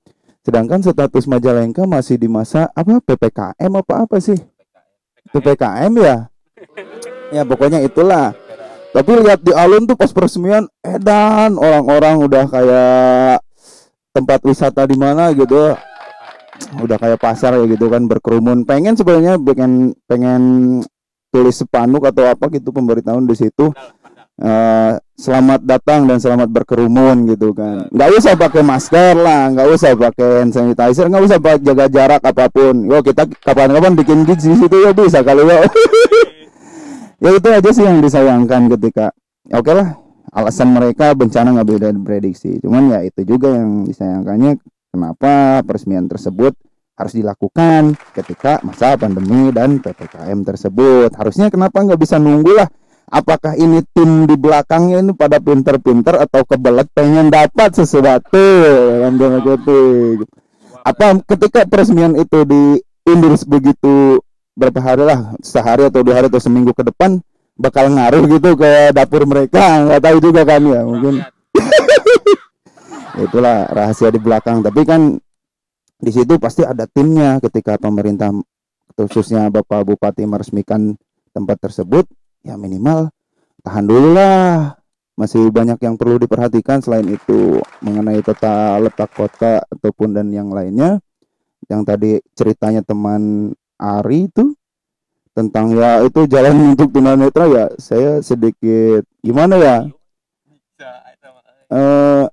Sedangkan 0.43 0.83
status 0.83 1.23
Majalengka 1.29 1.87
masih 1.87 2.19
di 2.19 2.27
masa 2.27 2.67
apa 2.75 2.99
PPKM 2.99 3.71
apa 3.71 3.93
apa 4.03 4.17
sih? 4.19 4.37
PPKM 5.31 5.93
ya? 6.01 6.27
Ya 7.33 7.41
pokoknya 7.47 7.81
itulah 7.81 8.35
tapi 8.93 9.11
lihat 9.25 9.41
di 9.41 9.49
alun 9.49 9.89
tuh 9.89 9.97
pas 9.97 10.13
peresmian 10.13 10.69
edan. 10.85 11.57
Orang-orang 11.57 12.15
udah 12.21 12.45
kayak 12.45 13.41
tempat 14.13 14.39
wisata 14.45 14.85
di 14.85 14.93
mana 14.93 15.33
gitu. 15.33 15.73
Udah 16.77 16.97
kayak 17.01 17.17
pasar 17.17 17.57
ya 17.57 17.65
gitu 17.65 17.89
kan 17.89 18.05
berkerumun. 18.05 18.69
Pengen 18.69 18.93
sebenarnya 18.93 19.41
pengen 19.41 19.97
pengen 20.05 20.41
tulis 21.33 21.57
spanduk 21.57 22.05
atau 22.05 22.29
apa 22.29 22.53
gitu 22.53 22.69
pemberitahuan 22.69 23.25
di 23.25 23.33
situ. 23.33 23.73
Eh, 24.33 24.93
selamat 25.17 25.61
datang 25.61 26.05
dan 26.05 26.21
selamat 26.21 26.53
berkerumun 26.53 27.25
gitu 27.33 27.53
kan. 27.57 27.89
Nggak 27.89 28.09
usah 28.21 28.33
pakai 28.37 28.61
masker 28.61 29.13
lah 29.17 29.49
nggak 29.53 29.67
usah 29.73 29.89
pakai 29.97 30.45
hand 30.45 30.53
sanitizer 30.53 31.05
nggak 31.09 31.23
usah 31.25 31.37
pakai 31.41 31.65
jaga 31.65 31.85
jarak 31.89 32.21
apa 32.21 32.45
pun. 32.53 32.85
Yo 32.85 33.01
kita 33.01 33.25
kapan-kapan 33.41 33.97
bikin 33.97 34.21
gigs 34.29 34.45
di 34.45 34.53
situ 34.53 34.77
ya 34.85 34.93
bisa 34.93 35.25
kali 35.25 35.41
ya 35.49 35.65
ya 37.23 37.29
itu 37.31 37.47
aja 37.47 37.69
sih 37.71 37.87
yang 37.87 38.03
disayangkan 38.03 38.67
ketika 38.75 39.15
oke 39.47 39.71
lah 39.71 39.95
alasan 40.33 40.73
mereka 40.75 41.13
bencana 41.13 41.53
nggak 41.55 41.67
bisa 41.69 41.89
diprediksi. 41.93 42.51
Cuman 42.59 42.91
ya 42.91 42.99
itu 43.05 43.21
juga 43.23 43.53
yang 43.53 43.85
disayangkannya 43.85 44.59
kenapa 44.89 45.61
peresmian 45.63 46.09
tersebut 46.09 46.57
harus 46.93 47.13
dilakukan 47.13 47.97
ketika 48.13 48.61
masa 48.65 48.97
pandemi 48.97 49.53
dan 49.53 49.77
ppkm 49.79 50.41
tersebut? 50.43 51.13
Harusnya 51.13 51.53
kenapa 51.53 51.85
nggak 51.85 52.01
bisa 52.01 52.17
nunggu 52.17 52.51
lah 52.57 52.67
apakah 53.13 53.53
ini 53.53 53.85
tim 53.93 54.25
di 54.25 54.33
belakangnya 54.33 55.05
ini 55.05 55.13
pada 55.13 55.37
pinter-pinter 55.37 56.17
atau 56.17 56.41
kebelet 56.49 56.89
pengen 56.97 57.29
dapat 57.29 57.77
sesuatu? 57.77 58.41
Dalam 58.99 59.21
tanda 59.21 59.39
kutip? 59.45 60.25
Apa 60.83 61.15
ketika 61.23 61.63
peresmian 61.69 62.17
itu 62.17 62.43
diundur 62.43 63.37
begitu 63.47 64.19
berapa 64.53 64.79
hari 64.79 65.03
lah 65.05 65.33
sehari 65.41 65.89
atau 65.89 66.05
dua 66.05 66.21
hari 66.21 66.27
atau 66.29 66.41
seminggu 66.41 66.71
ke 66.77 66.85
depan 66.85 67.21
bakal 67.57 67.89
ngaruh 67.89 68.25
gitu 68.29 68.57
ke 68.57 68.93
dapur 68.93 69.25
mereka. 69.25 69.85
Nggak 69.85 70.01
tahu 70.01 70.17
juga 70.21 70.41
kan 70.45 70.61
ya 70.61 70.81
mungkin. 70.85 71.21
Itulah 73.25 73.69
rahasia 73.69 74.09
di 74.09 74.19
belakang. 74.21 74.65
Tapi 74.65 74.81
kan 74.85 75.17
di 76.03 76.11
situ 76.11 76.35
pasti 76.41 76.65
ada 76.65 76.89
timnya 76.89 77.37
ketika 77.39 77.77
pemerintah 77.77 78.33
khususnya 78.93 79.49
bapak 79.49 79.89
bupati 79.89 80.27
meresmikan 80.29 80.93
tempat 81.33 81.57
tersebut 81.65 82.05
ya 82.45 82.53
minimal 82.57 83.09
tahan 83.63 83.85
dulu 83.85 84.09
lah. 84.13 84.77
Masih 85.13 85.53
banyak 85.53 85.77
yang 85.85 85.93
perlu 85.93 86.17
diperhatikan 86.17 86.81
selain 86.81 87.05
itu 87.05 87.61
mengenai 87.85 88.17
tata 88.25 88.81
letak 88.81 89.13
kota 89.13 89.61
ataupun 89.69 90.17
dan 90.17 90.33
yang 90.33 90.49
lainnya. 90.49 90.97
Yang 91.69 91.81
tadi 91.85 92.11
ceritanya 92.33 92.81
teman 92.81 93.53
Ari 93.83 94.31
itu 94.31 94.55
tentang 95.35 95.75
ya 95.75 95.99
itu 96.07 96.23
jalan 96.31 96.55
untuk 96.71 96.95
tunanetra 96.95 97.45
ya 97.51 97.65
saya 97.75 98.23
sedikit 98.23 99.03
gimana 99.19 99.59
ya? 99.59 99.77
Eh 101.67 102.25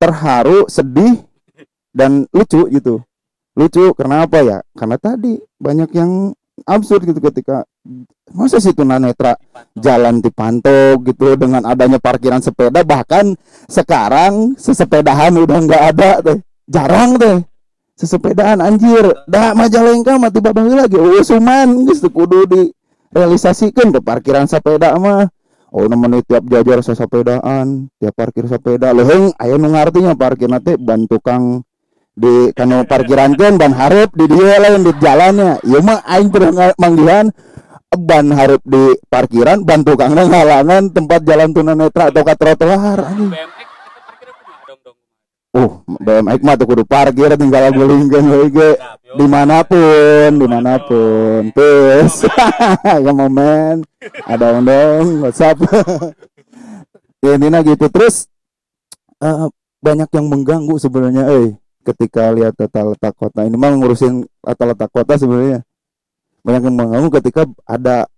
terharu 0.00 0.64
sedih 0.72 1.20
dan 1.92 2.24
lucu 2.32 2.64
gitu. 2.72 3.04
Lucu 3.54 3.92
karena 3.92 4.24
apa 4.24 4.38
ya? 4.40 4.58
Karena 4.72 4.96
tadi 4.96 5.36
banyak 5.60 5.90
yang 5.92 6.32
absurd 6.62 7.04
gitu 7.04 7.18
ketika 7.18 7.66
masa 8.30 8.62
sih 8.62 8.70
tunanetra 8.70 9.34
jalan 9.74 10.22
dipantau 10.22 11.02
gitu 11.02 11.34
dengan 11.34 11.66
adanya 11.66 11.98
parkiran 11.98 12.38
sepeda 12.38 12.86
bahkan 12.86 13.34
sekarang 13.66 14.54
sesepedahan 14.54 15.34
udah 15.34 15.58
nggak 15.66 15.82
ada 15.94 16.10
teh 16.22 16.38
jarang 16.70 17.18
teh 17.18 17.42
sesepedaan 17.94 18.60
anjir. 18.60 19.06
Dah 19.26 19.54
majalengka 19.54 20.18
mah 20.18 20.30
tiba 20.30 20.50
lagi. 20.52 20.98
Oh 20.98 21.14
suman 21.22 21.86
geus 21.86 22.02
kudu 22.02 22.46
direalisasikan 22.50 23.94
ke 23.94 24.00
parkiran 24.02 24.46
sepeda 24.46 24.94
mah. 24.98 25.30
Oh 25.74 25.90
nemen 25.90 26.22
tiap 26.22 26.46
jajar 26.46 26.82
sesepedaan 26.86 27.90
tiap 27.98 28.14
parkir 28.14 28.46
sepeda. 28.46 28.94
Leuheung 28.94 29.34
aya 29.42 29.58
nu 29.58 29.70
parkir 30.14 30.50
teh 30.62 30.76
ban 30.78 31.06
tukang 31.10 31.66
di 32.14 32.54
kanu 32.54 32.86
parkiran 32.86 33.34
kan 33.34 33.58
ban 33.58 33.74
harap 33.74 34.14
di 34.14 34.30
dia 34.30 34.62
lain 34.62 34.86
di 34.86 34.92
jalannya. 35.02 35.58
Ya 35.66 35.78
mah 35.82 35.98
aing 36.06 36.30
pernah 36.30 36.70
manggihan 36.78 37.34
ban 37.94 38.26
harap 38.34 38.62
di 38.66 38.98
parkiran 39.06 39.62
ban 39.62 39.86
tukang 39.86 40.14
ngalangan 40.14 40.90
tempat 40.90 41.20
jalan 41.22 41.50
tunanetra 41.54 42.10
atau 42.10 42.22
ke 42.26 42.34
trotoar 42.34 42.98
anjing 43.06 43.30
BMX 43.30 43.68
kita 43.70 44.00
parkir 44.02 44.28
aku 44.34 44.42
mah 44.42 44.58
dong 44.82 44.98
Oh, 45.54 45.86
BMX 45.86 46.42
mah 46.42 46.58
tuh 46.58 46.66
kudu 46.66 46.82
parkir 46.82 47.30
tinggal 47.38 47.70
gulingkeun 47.70 48.26
we 48.26 48.50
ge 48.50 48.70
di 49.14 49.26
mana 49.30 49.62
pun, 49.62 50.34
di 50.34 50.46
mana 50.50 50.82
pun. 50.82 51.54
Peace. 51.54 52.26
ya 53.06 53.12
momen. 53.14 53.86
Ada 54.26 54.58
dong 54.58 55.22
WhatsApp. 55.22 55.62
ya, 57.22 57.38
intinya 57.38 57.62
gitu 57.62 57.86
terus 57.86 58.26
eh, 59.22 59.46
banyak 59.78 60.10
yang 60.10 60.26
mengganggu 60.26 60.74
sebenarnya 60.76 61.30
eh 61.30 61.54
ketika 61.84 62.32
lihat 62.32 62.56
tata 62.56 62.90
letak 62.90 63.14
kota 63.14 63.44
ini 63.44 63.54
mah 63.54 63.76
ngurusin 63.76 64.24
tata 64.40 64.64
letak 64.72 64.90
kota 64.90 65.20
sebenarnya 65.20 65.60
banyak 66.40 66.62
yang 66.66 66.76
mengganggu 66.76 67.08
ketika 67.20 67.44
ada 67.68 68.08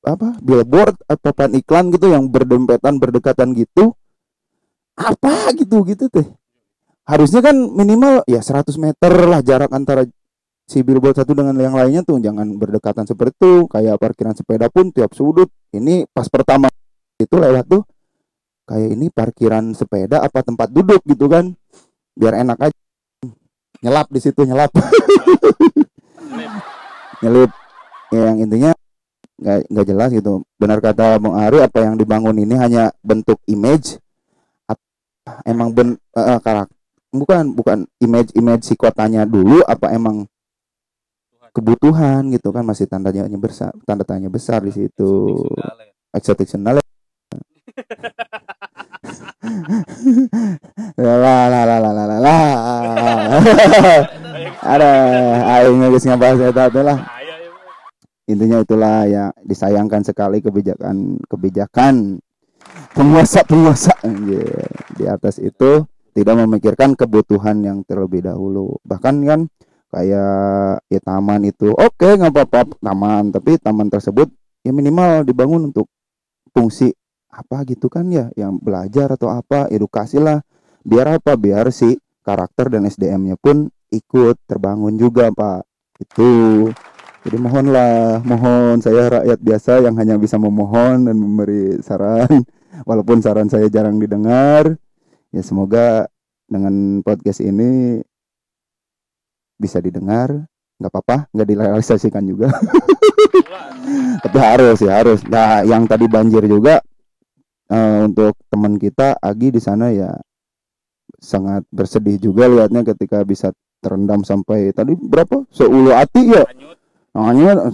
apa 0.00 0.40
billboard 0.40 0.96
atau 1.04 1.20
papan 1.20 1.60
iklan 1.60 1.92
gitu 1.92 2.08
yang 2.08 2.24
berdempetan 2.32 2.96
berdekatan 2.96 3.52
gitu 3.52 3.92
apa 4.96 5.52
gitu 5.52 5.84
gitu 5.84 6.08
teh 6.08 6.39
harusnya 7.10 7.42
kan 7.42 7.58
minimal 7.58 8.22
ya 8.30 8.38
100 8.38 8.70
meter 8.78 9.12
lah 9.26 9.42
jarak 9.42 9.74
antara 9.74 10.06
si 10.70 10.86
billboard 10.86 11.18
satu 11.18 11.34
dengan 11.34 11.58
yang 11.58 11.74
lainnya 11.74 12.06
tuh. 12.06 12.22
Jangan 12.22 12.54
berdekatan 12.54 13.02
seperti 13.02 13.34
itu. 13.34 13.52
Kayak 13.66 13.98
parkiran 13.98 14.34
sepeda 14.38 14.70
pun 14.70 14.94
tiap 14.94 15.10
sudut. 15.18 15.50
Ini 15.74 16.06
pas 16.14 16.30
pertama 16.30 16.70
itu 17.18 17.34
lewat 17.34 17.66
tuh 17.66 17.82
kayak 18.70 18.88
ini 18.94 19.10
parkiran 19.10 19.74
sepeda 19.74 20.22
apa 20.22 20.46
tempat 20.46 20.70
duduk 20.70 21.02
gitu 21.02 21.26
kan. 21.26 21.50
Biar 22.14 22.38
enak 22.38 22.70
aja. 22.70 22.78
Nyelap 23.82 24.06
di 24.14 24.20
situ 24.22 24.46
nyelap. 24.46 24.70
Nyelip. 27.26 27.50
Ya 28.14 28.20
yang 28.30 28.38
intinya 28.38 28.70
nggak 29.42 29.58
nggak 29.66 29.86
jelas 29.90 30.10
gitu. 30.14 30.46
Benar 30.62 30.78
kata 30.78 31.18
Bung 31.18 31.34
Ari 31.34 31.58
apa 31.58 31.82
yang 31.82 31.98
dibangun 31.98 32.38
ini 32.38 32.54
hanya 32.54 32.94
bentuk 33.02 33.42
image? 33.50 33.98
Emang 35.46 35.70
ben 35.70 35.94
eh, 35.94 36.40
karakter 36.42 36.79
bukan 37.10 37.54
bukan 37.54 37.78
image 37.98 38.30
image 38.38 38.64
si 38.70 38.74
kotanya 38.78 39.26
dulu 39.26 39.62
apa 39.66 39.90
emang 39.94 40.26
kebutuhan 41.50 42.30
gitu 42.30 42.54
kan 42.54 42.62
masih 42.62 42.86
tandanya 42.86 43.26
besar 43.34 43.74
tanda 43.82 44.06
tanya 44.06 44.30
besar 44.30 44.62
di 44.62 44.70
situ. 44.70 45.34
Eksotik 46.10 46.46
la 51.00 51.14
la 51.16 51.48
la 51.50 51.62
la 51.78 51.78
la 51.78 52.04
la 52.06 52.18
la. 52.18 52.36
Ada 54.74 54.90
ayo 55.58 55.72
guys 55.78 56.04
ngapain 56.04 56.36
saya 56.36 56.52
tahu 56.52 56.84
lah. 56.84 56.98
Nah, 57.00 57.18
iya, 57.22 57.34
iya, 57.40 57.48
iya. 57.48 58.30
Intinya 58.30 58.58
itulah 58.60 59.08
ya 59.08 59.24
disayangkan 59.42 60.04
sekali 60.04 60.44
kebijakan 60.44 61.16
kebijakan 61.26 62.20
penguasa 62.92 63.40
penguasa 63.48 63.94
di 64.94 65.04
atas 65.08 65.40
itu 65.40 65.86
tidak 66.10 66.34
memikirkan 66.46 66.98
kebutuhan 66.98 67.62
yang 67.62 67.78
terlebih 67.86 68.26
dahulu. 68.26 68.78
Bahkan 68.82 69.14
kan 69.24 69.40
kayak 69.90 70.86
ya 70.86 71.00
taman 71.02 71.42
itu 71.46 71.74
oke 71.74 72.08
nggak 72.18 72.32
apa-apa 72.34 72.78
taman. 72.82 73.30
Tapi 73.30 73.58
taman 73.62 73.88
tersebut 73.88 74.28
ya 74.66 74.74
minimal 74.74 75.22
dibangun 75.24 75.70
untuk 75.70 75.86
fungsi 76.50 76.90
apa 77.30 77.62
gitu 77.62 77.86
kan 77.86 78.10
ya 78.10 78.28
yang 78.34 78.58
belajar 78.58 79.14
atau 79.14 79.30
apa 79.30 79.70
edukasi 79.70 80.18
lah. 80.18 80.42
Biar 80.82 81.20
apa? 81.20 81.36
Biar 81.38 81.70
si 81.70 81.94
karakter 82.24 82.72
dan 82.72 82.88
SDM-nya 82.88 83.36
pun 83.38 83.70
ikut 83.92 84.36
terbangun 84.46 84.96
juga 84.98 85.30
pak. 85.30 85.66
Itu. 86.00 86.68
Jadi 87.20 87.36
mohonlah 87.36 88.24
mohon 88.24 88.80
saya 88.80 89.20
rakyat 89.20 89.38
biasa 89.44 89.84
yang 89.84 89.92
hanya 90.00 90.16
bisa 90.16 90.40
memohon 90.40 91.04
dan 91.04 91.16
memberi 91.20 91.78
saran. 91.84 92.48
Walaupun 92.88 93.20
saran 93.20 93.52
saya 93.52 93.68
jarang 93.68 94.00
didengar 94.00 94.80
ya 95.30 95.42
semoga 95.42 96.06
dengan 96.50 97.00
podcast 97.06 97.40
ini 97.42 98.02
bisa 99.60 99.78
didengar. 99.78 100.46
Nggak 100.80 100.92
apa-apa 100.96 101.16
nggak 101.36 101.48
direalisasikan 101.48 102.24
juga. 102.24 102.48
Tapi 104.24 104.38
harus 104.40 104.78
ya 104.80 105.04
harus. 105.04 105.20
Nah 105.28 105.60
yang 105.62 105.84
tadi 105.84 106.08
banjir 106.08 106.48
juga 106.48 106.80
eh, 107.68 107.98
untuk 108.08 108.34
teman 108.48 108.80
kita 108.80 109.20
Agi 109.20 109.52
di 109.52 109.60
sana 109.60 109.92
ya 109.92 110.16
sangat 111.20 111.68
bersedih 111.68 112.16
juga 112.16 112.48
lihatnya 112.48 112.80
ketika 112.80 113.20
bisa 113.28 113.52
terendam 113.84 114.24
sampai 114.24 114.72
tadi 114.72 114.96
berapa? 114.96 115.44
Seulu 115.52 115.92
ati 115.92 116.32
ya? 116.32 116.44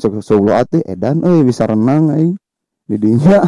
Se 0.01 0.09
seulu 0.25 0.51
ati 0.51 0.83
edan 0.83 1.23
euy 1.23 1.47
bisa 1.47 1.69
renang 1.71 2.11
euy 2.17 2.35
di 2.87 2.97
dinya. 2.99 3.43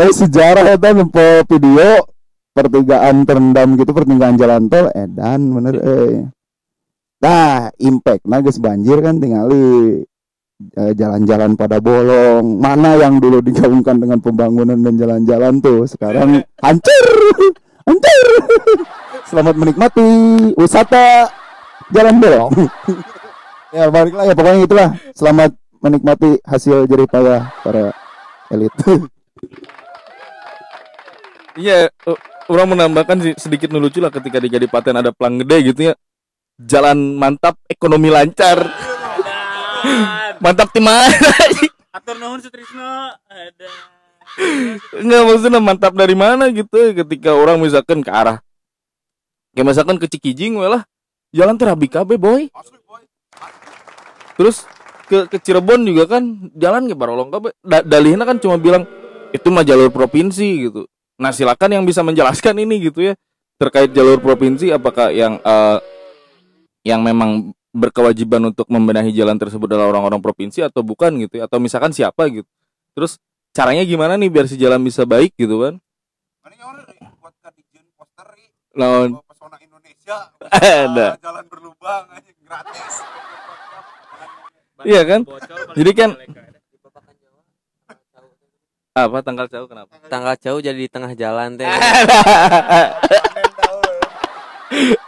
Eh 0.00 0.12
sejarah 0.12 0.76
eta 0.76 0.92
nempo 0.92 1.44
video 1.48 2.04
pertigaan 2.52 3.24
terendam 3.24 3.78
gitu 3.78 3.90
pertigaan 3.96 4.36
jalan 4.36 4.68
tol 4.68 4.92
edan 4.92 5.40
bener 5.54 5.76
euy. 5.80 6.14
Nah, 7.20 7.68
impact 7.76 8.24
nah 8.24 8.40
banjir 8.40 8.96
kan 9.04 9.20
tingali 9.20 10.00
eh, 10.76 10.92
jalan-jalan 10.96 11.52
pada 11.52 11.80
bolong. 11.84 12.56
Mana 12.56 12.96
yang 12.96 13.20
dulu 13.20 13.44
digabungkan 13.44 14.00
dengan 14.00 14.24
pembangunan 14.24 14.80
dan 14.80 14.96
jalan-jalan 14.96 15.60
tuh 15.60 15.84
sekarang 15.84 16.40
hancur. 16.64 17.06
Hancur. 17.84 18.20
Selamat 19.28 19.54
menikmati 19.56 20.08
wisata 20.56 21.28
jalan 21.92 22.16
bolong. 22.20 22.52
ya 23.76 23.86
balik 23.86 24.14
lah 24.16 24.24
ya 24.26 24.34
pokoknya 24.34 24.60
itulah 24.66 24.88
selamat 25.14 25.50
menikmati 25.78 26.42
hasil 26.42 26.90
jerih 26.90 27.06
payah 27.06 27.54
para 27.62 27.94
elit 28.50 28.74
Iya, 31.58 31.90
eh, 31.90 32.18
orang 32.46 32.78
menambahkan 32.78 33.18
sih 33.20 33.34
sedikit 33.34 33.74
lucu 33.74 33.98
lah 33.98 34.08
ketika 34.14 34.38
di 34.38 34.48
Kadipaten 34.48 35.02
ada 35.02 35.10
pelang 35.10 35.42
gede 35.42 35.74
gitu 35.74 35.80
ya. 35.90 35.94
Jalan 36.62 37.18
mantap, 37.18 37.58
ekonomi 37.66 38.06
lancar. 38.06 38.70
mantap 40.44 40.70
di 40.70 40.80
mana? 40.80 41.10
Atur 41.90 42.16
nuhun 42.22 42.38
Sutrisno. 42.38 43.12
Ada. 43.28 43.68
Enggak 45.02 45.22
maksudnya 45.26 45.60
mantap 45.60 45.92
dari 45.92 46.14
mana 46.14 46.48
gitu 46.54 46.70
ya, 46.78 47.02
ketika 47.02 47.34
orang 47.34 47.58
misalkan 47.58 47.98
ke 47.98 48.14
arah 48.14 48.38
kayak 49.54 49.66
misalkan 49.66 49.96
ke 49.98 50.06
Cikijing 50.06 50.56
we 50.58 50.66
lah. 50.66 50.82
Jalan 51.30 51.54
terabi 51.58 51.86
KB 51.86 52.18
boy. 52.18 52.50
Terus 54.34 54.66
ke, 55.10 55.18
ke 55.26 55.38
Cirebon 55.42 55.82
juga 55.82 56.06
kan 56.06 56.22
jalan 56.54 56.86
ke 56.86 56.94
Barolong 56.94 57.34
KB. 57.34 57.50
Da, 57.66 57.82
dalihnya 57.82 58.22
kan 58.22 58.38
cuma 58.38 58.54
bilang 58.62 58.86
itu 59.34 59.50
mah 59.50 59.66
jalur 59.66 59.90
provinsi 59.90 60.70
gitu. 60.70 60.86
Nah 61.18 61.34
silakan 61.34 61.82
yang 61.82 61.84
bisa 61.84 62.06
menjelaskan 62.06 62.62
ini 62.62 62.78
gitu 62.86 63.10
ya 63.10 63.18
terkait 63.60 63.92
jalur 63.92 64.22
provinsi 64.22 64.72
apakah 64.72 65.12
yang 65.12 65.36
eh, 65.42 65.78
yang 66.86 67.04
memang 67.04 67.52
berkewajiban 67.74 68.40
untuk 68.54 68.64
membenahi 68.72 69.12
jalan 69.12 69.36
tersebut 69.36 69.68
adalah 69.68 69.92
orang-orang 69.92 70.22
provinsi 70.22 70.64
atau 70.64 70.80
bukan 70.80 71.12
gitu 71.26 71.42
ya 71.42 71.50
atau 71.50 71.58
misalkan 71.60 71.92
siapa 71.92 72.30
gitu. 72.30 72.48
Terus 72.94 73.18
caranya 73.52 73.84
gimana 73.84 74.14
nih 74.16 74.30
biar 74.30 74.46
si 74.46 74.56
jalan 74.56 74.80
bisa 74.80 75.04
baik 75.04 75.34
gitu 75.36 75.60
kan? 75.60 75.74
Lawan 78.70 79.18
pesona 79.26 79.58
Indonesia 79.60 80.30
jalan 81.26 81.44
berlubang 81.50 82.06
aja 82.14 82.30
gratis 82.46 82.94
Iya 84.84 85.02
kan? 85.04 85.20
Bocor, 85.24 85.76
Jadi 85.76 85.90
kan-. 85.92 86.16
Apa 88.90 89.22
tanggal 89.22 89.46
jauh 89.46 89.70
kenapa? 89.70 89.94
tanggal 90.10 90.34
jauh 90.34 90.58
jadi 90.58 90.74
di 90.74 90.90
tengah 90.90 91.14
jalan 91.14 91.54
teh 91.54 91.64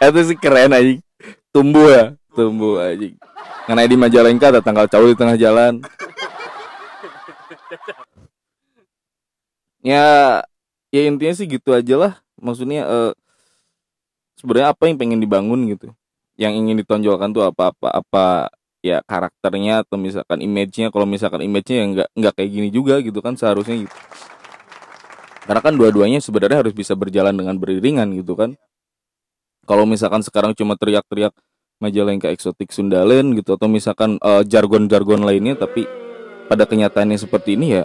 Itu 0.02 0.20
sih 0.22 0.38
keren 0.38 0.70
anjing. 0.70 1.02
Tumbuh 1.50 1.90
ya, 1.90 2.04
tumbuh 2.34 2.78
anjing. 2.78 3.18
Karena 3.66 3.86
di 3.86 3.96
Majalengka 3.98 4.50
ada 4.54 4.62
tanggal 4.62 4.86
jauh 4.86 5.06
di 5.10 5.16
tengah 5.18 5.38
jalan. 5.38 5.82
ya, 9.82 10.40
ya 10.90 11.00
intinya 11.06 11.34
sih 11.34 11.46
gitu 11.46 11.74
aja 11.74 11.94
lah. 11.98 12.12
Maksudnya 12.38 12.86
eh, 12.86 13.12
sebenarnya 14.38 14.74
apa 14.74 14.82
yang 14.90 14.98
pengen 14.98 15.22
dibangun 15.22 15.66
gitu. 15.70 15.94
Yang 16.34 16.52
ingin 16.58 16.76
ditonjolkan 16.82 17.30
tuh 17.30 17.46
apa-apa 17.46 17.88
apa 18.02 18.50
ya 18.82 18.98
karakternya 19.06 19.86
atau 19.86 19.94
misalkan 19.94 20.42
image-nya 20.42 20.90
kalau 20.90 21.06
misalkan 21.06 21.46
image-nya 21.46 21.76
ya 21.78 21.86
nggak 21.86 22.08
nggak 22.18 22.32
kayak 22.34 22.50
gini 22.50 22.68
juga 22.74 22.98
gitu 22.98 23.22
kan 23.22 23.38
seharusnya 23.38 23.86
gitu. 23.86 23.96
Karena 25.46 25.60
kan 25.62 25.74
dua-duanya 25.74 26.18
sebenarnya 26.18 26.66
harus 26.66 26.74
bisa 26.74 26.94
berjalan 26.98 27.34
dengan 27.34 27.58
beriringan 27.58 28.10
gitu 28.18 28.34
kan. 28.34 28.58
Kalau 29.62 29.86
misalkan 29.86 30.26
sekarang 30.26 30.52
cuma 30.58 30.74
teriak-teriak 30.74 31.32
Majalengka 31.82 32.30
eksotik 32.30 32.70
Sundalen 32.70 33.34
gitu 33.34 33.58
atau 33.58 33.66
misalkan 33.66 34.14
eh, 34.22 34.42
jargon-jargon 34.46 35.26
lainnya 35.26 35.58
tapi 35.58 35.82
pada 36.46 36.62
kenyataannya 36.62 37.18
seperti 37.18 37.58
ini 37.58 37.82
ya 37.82 37.84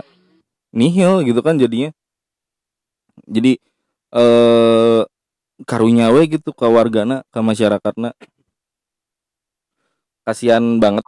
nihil 0.69 1.25
gitu 1.25 1.41
kan 1.41 1.57
jadinya. 1.57 1.89
Jadi 3.25 3.57
eh 4.13 5.01
karunya 5.65 6.13
we 6.13 6.29
gitu 6.29 6.53
ke 6.53 6.67
wargana 6.69 7.25
ke 7.33 7.39
masyarakatna 7.41 8.13
kasihan 10.27 10.59
banget. 10.83 11.03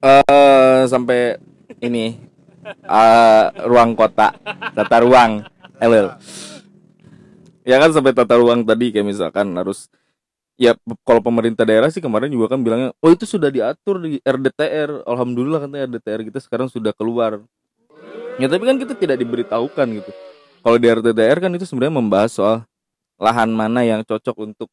Eh 0.00 0.88
sampai 0.88 1.36
ini 1.84 2.16
eh 2.66 3.44
ruang 3.68 3.94
kota 3.94 4.34
tata 4.74 4.96
ruang 5.02 5.42
elel 5.78 6.14
ya 7.66 7.76
kan 7.82 7.90
sampai 7.94 8.14
tata 8.14 8.34
ruang 8.38 8.62
tadi 8.66 8.94
kayak 8.94 9.06
misalkan 9.06 9.54
harus 9.54 9.90
ya 10.58 10.74
kalau 11.04 11.20
pemerintah 11.22 11.66
daerah 11.66 11.90
sih 11.92 12.02
kemarin 12.02 12.32
juga 12.32 12.54
kan 12.56 12.62
bilangnya 12.62 12.90
oh 12.98 13.10
itu 13.12 13.26
sudah 13.28 13.50
diatur 13.52 14.02
di 14.02 14.18
RDTR 14.22 15.04
alhamdulillah 15.04 15.66
katanya 15.66 15.84
RDTR 15.90 16.20
kita 16.32 16.38
sekarang 16.42 16.68
sudah 16.70 16.94
keluar. 16.96 17.42
Ya 18.36 18.52
tapi 18.52 18.68
kan 18.68 18.76
kita 18.76 18.92
tidak 18.92 19.16
diberitahukan 19.16 19.86
gitu. 19.96 20.12
Kalau 20.60 20.76
di 20.76 20.86
RDTR 20.92 21.38
kan 21.40 21.50
itu 21.56 21.64
sebenarnya 21.64 21.94
membahas 21.96 22.30
soal 22.36 22.56
lahan 23.16 23.48
mana 23.48 23.80
yang 23.80 24.04
cocok 24.04 24.36
untuk 24.44 24.68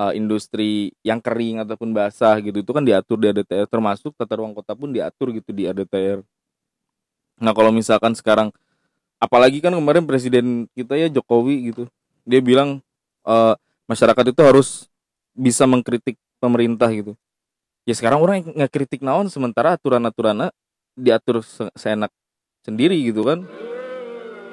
uh, 0.00 0.12
industri 0.16 0.96
yang 1.04 1.20
kering 1.20 1.60
ataupun 1.60 1.92
basah 1.92 2.40
gitu 2.40 2.64
itu 2.64 2.72
kan 2.72 2.80
diatur 2.80 3.20
di 3.20 3.28
RDTR 3.28 3.68
termasuk 3.68 4.16
tata 4.16 4.40
ruang 4.40 4.56
kota 4.56 4.72
pun 4.72 4.88
diatur 4.88 5.36
gitu 5.36 5.52
di 5.52 5.68
RDTR 5.68 6.24
nah 7.36 7.52
kalau 7.52 7.68
misalkan 7.68 8.16
sekarang 8.16 8.48
apalagi 9.20 9.60
kan 9.60 9.76
kemarin 9.76 10.08
presiden 10.08 10.64
kita 10.72 10.96
ya 10.96 11.12
Jokowi 11.12 11.72
gitu 11.72 11.84
dia 12.24 12.40
bilang 12.40 12.80
eh, 13.28 13.54
masyarakat 13.90 14.24
itu 14.30 14.40
harus 14.40 14.68
bisa 15.34 15.66
mengkritik 15.66 16.14
pemerintah 16.38 16.86
gitu. 16.94 17.18
Ya 17.88 17.94
sekarang 17.98 18.22
orang 18.22 18.46
nggak 18.46 18.70
kritik 18.70 19.00
naon 19.02 19.26
sementara 19.26 19.74
aturan-aturannya 19.74 20.54
diatur 20.94 21.42
se- 21.42 21.72
seenak 21.74 22.14
sendiri 22.62 22.94
gitu 23.02 23.26
kan. 23.26 23.42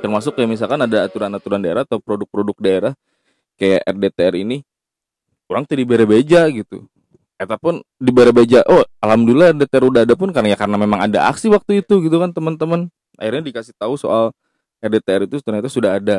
Termasuk 0.02 0.38
kayak 0.38 0.50
misalkan 0.58 0.82
ada 0.82 1.06
aturan-aturan 1.06 1.62
daerah 1.62 1.84
atau 1.86 2.02
produk-produk 2.02 2.58
daerah 2.58 2.94
kayak 3.58 3.82
RDTR 3.86 4.36
ini 4.42 4.62
orang 5.48 5.64
tidak 5.68 5.88
berebeja 5.88 6.48
gitu. 6.52 6.86
Etapun 7.38 7.86
di 8.02 8.10
berebeja 8.10 8.66
oh 8.66 8.82
alhamdulillah 9.04 9.54
ada 9.54 10.16
pun 10.18 10.34
karena 10.34 10.54
ya 10.54 10.58
karena 10.58 10.78
memang 10.80 11.06
ada 11.06 11.30
aksi 11.30 11.48
waktu 11.54 11.86
itu 11.86 12.02
gitu 12.04 12.18
kan 12.18 12.34
teman-teman. 12.34 12.92
Akhirnya 13.18 13.44
dikasih 13.46 13.74
tahu 13.78 13.98
soal 13.98 14.34
RDTR 14.82 15.26
itu 15.26 15.42
ternyata 15.42 15.70
sudah 15.70 15.98
ada. 15.98 16.18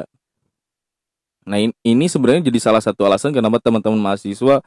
Nah 1.48 1.58
in- 1.58 1.76
ini 1.82 2.06
sebenarnya 2.06 2.48
jadi 2.52 2.58
salah 2.60 2.82
satu 2.82 3.06
alasan 3.08 3.32
kenapa 3.32 3.58
teman-teman 3.62 3.98
mahasiswa 3.98 4.60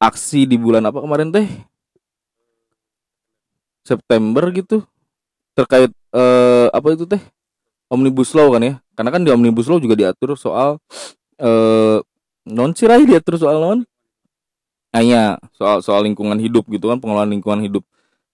aksi 0.00 0.48
di 0.48 0.56
bulan 0.56 0.84
apa 0.88 1.02
kemarin 1.02 1.28
teh? 1.32 1.48
September 3.84 4.44
gitu. 4.52 4.84
Terkait 5.56 5.90
eh, 5.92 6.66
apa 6.72 6.88
itu 6.94 7.04
teh? 7.04 7.20
Omnibus 7.90 8.32
law 8.38 8.54
kan 8.54 8.62
ya? 8.62 8.74
Karena 8.94 9.10
kan 9.10 9.22
di 9.26 9.30
omnibus 9.34 9.66
law 9.66 9.82
juga 9.82 9.98
diatur 9.98 10.38
soal 10.38 10.78
eh 11.40 11.98
non 12.48 12.72
sirai 12.76 13.04
diatur 13.04 13.36
soal 13.40 13.58
non 13.60 13.78
iya, 14.98 15.38
soal 15.54 15.78
soal 15.86 16.02
lingkungan 16.02 16.38
hidup 16.42 16.66
gitu 16.66 16.90
kan 16.90 16.98
pengelolaan 16.98 17.30
lingkungan 17.30 17.62
hidup 17.62 17.86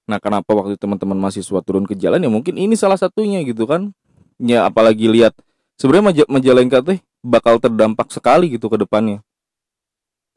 nah 0.06 0.22
kenapa 0.22 0.46
waktu 0.54 0.78
teman-teman 0.78 1.18
mahasiswa 1.18 1.60
turun 1.66 1.82
ke 1.82 1.98
jalan 1.98 2.22
ya 2.22 2.30
mungkin 2.30 2.54
ini 2.56 2.78
salah 2.78 2.94
satunya 2.94 3.42
gitu 3.42 3.66
kan 3.66 3.90
ya 4.38 4.70
apalagi 4.70 5.10
lihat 5.10 5.34
sebenarnya 5.76 6.04
Maja- 6.12 6.30
Majalengka 6.30 6.78
teh 6.80 6.98
bakal 7.26 7.58
terdampak 7.58 8.08
sekali 8.14 8.54
gitu 8.54 8.70
ke 8.70 8.78
depannya. 8.78 9.18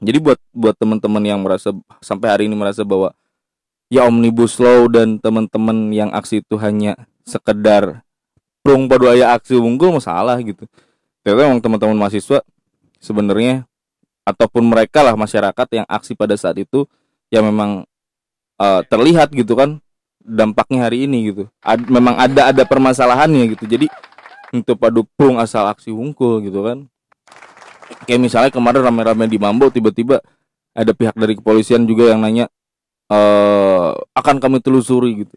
Jadi 0.02 0.18
buat 0.18 0.40
buat 0.56 0.76
teman-teman 0.80 1.22
yang 1.22 1.40
merasa 1.44 1.76
sampai 2.02 2.28
hari 2.34 2.44
ini 2.50 2.56
merasa 2.56 2.82
bahwa 2.88 3.14
ya 3.94 4.08
omnibus 4.10 4.58
law 4.58 4.90
dan 4.90 5.22
teman-teman 5.22 5.92
yang 5.94 6.10
aksi 6.16 6.42
itu 6.42 6.56
hanya 6.58 6.98
sekedar 7.28 8.02
prung 8.64 8.90
pada 8.90 9.14
aya 9.14 9.36
aksi 9.38 9.60
unggul 9.60 9.94
masalah 9.94 10.40
gitu. 10.42 10.66
Ternyata 11.22 11.42
emang 11.52 11.62
teman-teman 11.62 11.98
mahasiswa 12.00 12.42
sebenarnya 12.98 13.69
ataupun 14.32 14.64
mereka 14.66 15.02
lah 15.02 15.18
masyarakat 15.18 15.68
yang 15.74 15.86
aksi 15.90 16.14
pada 16.14 16.38
saat 16.38 16.58
itu 16.62 16.86
ya 17.34 17.42
memang 17.42 17.86
eh, 18.62 18.82
terlihat 18.88 19.34
gitu 19.34 19.58
kan 19.58 19.82
dampaknya 20.20 20.86
hari 20.90 21.10
ini 21.10 21.34
gitu. 21.34 21.44
Ad- 21.66 21.90
memang 21.90 22.16
ada 22.18 22.54
ada 22.54 22.64
permasalahannya 22.64 23.58
gitu. 23.58 23.66
Jadi 23.66 23.90
untuk 24.54 24.78
padu 24.82 25.06
prung 25.18 25.38
asal 25.38 25.66
aksi 25.70 25.94
hungkul 25.94 26.42
gitu 26.42 26.66
kan 26.66 26.90
kayak 28.06 28.22
misalnya 28.22 28.52
kemarin 28.54 28.82
rame-rame 28.86 29.26
di 29.30 29.38
Mambo 29.38 29.70
tiba-tiba 29.70 30.22
ada 30.74 30.92
pihak 30.94 31.14
dari 31.18 31.38
kepolisian 31.38 31.86
juga 31.86 32.14
yang 32.14 32.22
nanya 32.26 32.46
eh 33.10 33.90
akan 34.14 34.38
kami 34.38 34.62
telusuri 34.62 35.26
gitu 35.26 35.36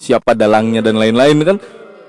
siapa 0.00 0.32
dalangnya 0.32 0.80
dan 0.80 0.96
lain-lain 0.96 1.38
kan 1.44 1.56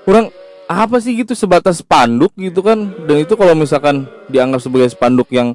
kurang 0.04 0.32
apa 0.64 0.96
sih 1.00 1.12
gitu 1.16 1.36
sebatas 1.36 1.84
spanduk 1.84 2.32
gitu 2.40 2.64
kan 2.64 2.88
dan 3.04 3.20
itu 3.20 3.36
kalau 3.36 3.52
misalkan 3.52 4.08
dianggap 4.32 4.64
sebagai 4.64 4.88
spanduk 4.92 5.28
yang 5.28 5.52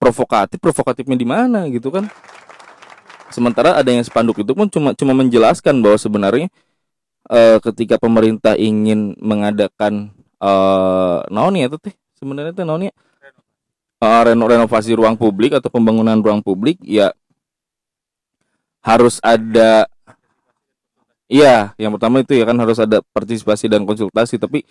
provokatif 0.00 0.56
provokatifnya 0.56 1.14
di 1.20 1.28
mana 1.28 1.68
gitu 1.68 1.92
kan. 1.92 2.08
Sementara 3.28 3.76
adanya 3.76 4.02
spanduk 4.02 4.40
itu 4.40 4.56
pun 4.56 4.66
cuma 4.66 4.96
cuma 4.96 5.12
menjelaskan 5.12 5.84
bahwa 5.84 6.00
sebenarnya 6.00 6.48
eh, 7.28 7.58
ketika 7.60 8.00
pemerintah 8.00 8.56
ingin 8.56 9.14
mengadakan 9.20 10.16
eh 10.40 11.18
naon 11.28 11.60
ya 11.60 11.68
itu 11.68 11.76
teh? 11.76 11.94
Sebenarnya 12.16 12.56
teh 12.56 12.64
naon 12.64 12.88
ya? 12.88 12.92
Eh, 14.00 14.22
reno 14.24 14.48
renovasi 14.48 14.96
ruang 14.96 15.12
publik 15.12 15.52
atau 15.60 15.68
pembangunan 15.68 16.16
ruang 16.24 16.40
publik 16.40 16.80
ya 16.80 17.12
harus 18.80 19.20
ada 19.20 19.84
iya 21.28 21.76
yang 21.76 21.92
pertama 21.92 22.24
itu 22.24 22.32
ya 22.32 22.48
kan 22.48 22.56
harus 22.56 22.80
ada 22.80 23.04
partisipasi 23.12 23.68
dan 23.68 23.84
konsultasi 23.84 24.40
tapi 24.40 24.64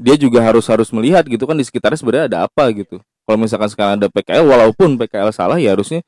dia 0.00 0.16
juga 0.16 0.40
harus 0.40 0.64
harus 0.72 0.88
melihat 0.88 1.20
gitu 1.28 1.44
kan 1.44 1.52
di 1.52 1.68
sekitarnya 1.68 2.00
sebenarnya 2.00 2.26
ada 2.32 2.38
apa 2.48 2.64
gitu 2.72 2.96
kalau 3.22 3.38
misalkan 3.38 3.70
sekarang 3.70 4.02
ada 4.02 4.08
PKL 4.10 4.44
walaupun 4.44 4.98
PKL 4.98 5.30
salah 5.30 5.58
ya 5.62 5.74
harusnya 5.74 6.02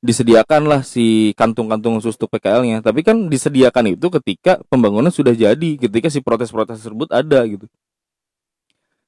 disediakanlah 0.00 0.80
si 0.80 1.36
kantung-kantung 1.36 2.00
khusus 2.00 2.16
untuk 2.16 2.32
PKL-nya 2.36 2.80
tapi 2.80 3.04
kan 3.04 3.28
disediakan 3.28 3.96
itu 3.96 4.08
ketika 4.20 4.60
pembangunan 4.72 5.12
sudah 5.12 5.36
jadi 5.36 5.76
ketika 5.76 6.08
si 6.08 6.24
protes-protes 6.24 6.80
tersebut 6.80 7.08
ada 7.12 7.44
gitu. 7.44 7.68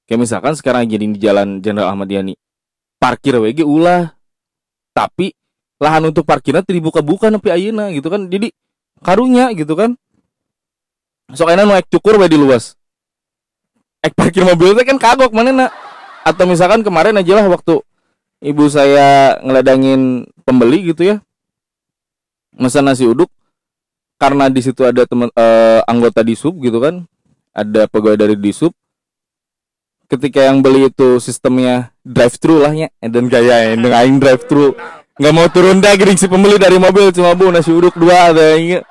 Kayak 0.04 0.28
misalkan 0.28 0.52
sekarang 0.58 0.84
jadi 0.84 1.04
di 1.08 1.18
jalan 1.20 1.64
Jenderal 1.64 1.94
Ahmad 1.96 2.10
Yani 2.10 2.36
parkir 3.00 3.34
WG 3.34 3.66
ulah. 3.66 4.14
Tapi 4.92 5.32
lahan 5.80 6.12
untuk 6.12 6.28
parkirnya 6.28 6.60
dibuka-buka 6.62 7.32
nepi 7.32 7.48
ayeuna 7.48 7.88
gitu 7.96 8.12
kan. 8.12 8.28
Jadi 8.28 8.52
karunya 9.00 9.48
gitu 9.56 9.72
kan. 9.72 9.96
Sok 11.32 11.48
enak 11.48 11.64
nu 11.64 11.72
ek 11.72 11.88
cukur 11.88 12.20
di 12.28 12.36
luas. 12.36 12.76
Ek 14.04 14.12
parkir 14.12 14.44
mobil 14.44 14.76
teh 14.76 14.84
kan 14.84 15.00
kagok 15.00 15.32
manehna 15.32 15.72
atau 16.22 16.44
misalkan 16.46 16.86
kemarin 16.86 17.18
aja 17.18 17.42
lah 17.42 17.46
waktu 17.50 17.82
ibu 18.42 18.66
saya 18.70 19.38
ngeladangin 19.42 20.26
pembeli 20.46 20.94
gitu 20.94 21.14
ya. 21.14 21.16
Pesan 22.54 22.86
nasi 22.86 23.06
uduk. 23.06 23.30
Karena 24.18 24.46
di 24.46 24.62
situ 24.62 24.86
ada 24.86 25.02
teman 25.02 25.30
eh, 25.34 25.80
anggota 25.86 26.22
di 26.22 26.38
sub 26.38 26.58
gitu 26.62 26.78
kan. 26.78 27.02
Ada 27.50 27.90
pegawai 27.90 28.18
dari 28.18 28.36
di 28.38 28.54
sub. 28.54 28.70
Ketika 30.06 30.44
yang 30.44 30.60
beli 30.60 30.92
itu 30.92 31.18
sistemnya 31.18 31.90
drive 32.04 32.36
thru 32.36 32.60
lah 32.60 32.70
ya 32.76 32.92
dan 33.00 33.32
gaya 33.32 33.72
yang 33.72 33.80
aing 33.80 34.20
drive 34.20 34.44
thru 34.44 34.76
nggak 35.16 35.32
mau 35.32 35.48
turun 35.48 35.80
dah 35.80 35.96
gering 35.96 36.20
si 36.20 36.28
pembeli 36.30 36.60
dari 36.60 36.76
mobil. 36.78 37.10
Cuma 37.10 37.34
bu 37.34 37.50
nasi 37.50 37.74
uduk 37.74 37.96
dua 37.98 38.30
ada 38.30 38.54
yang 38.54 38.84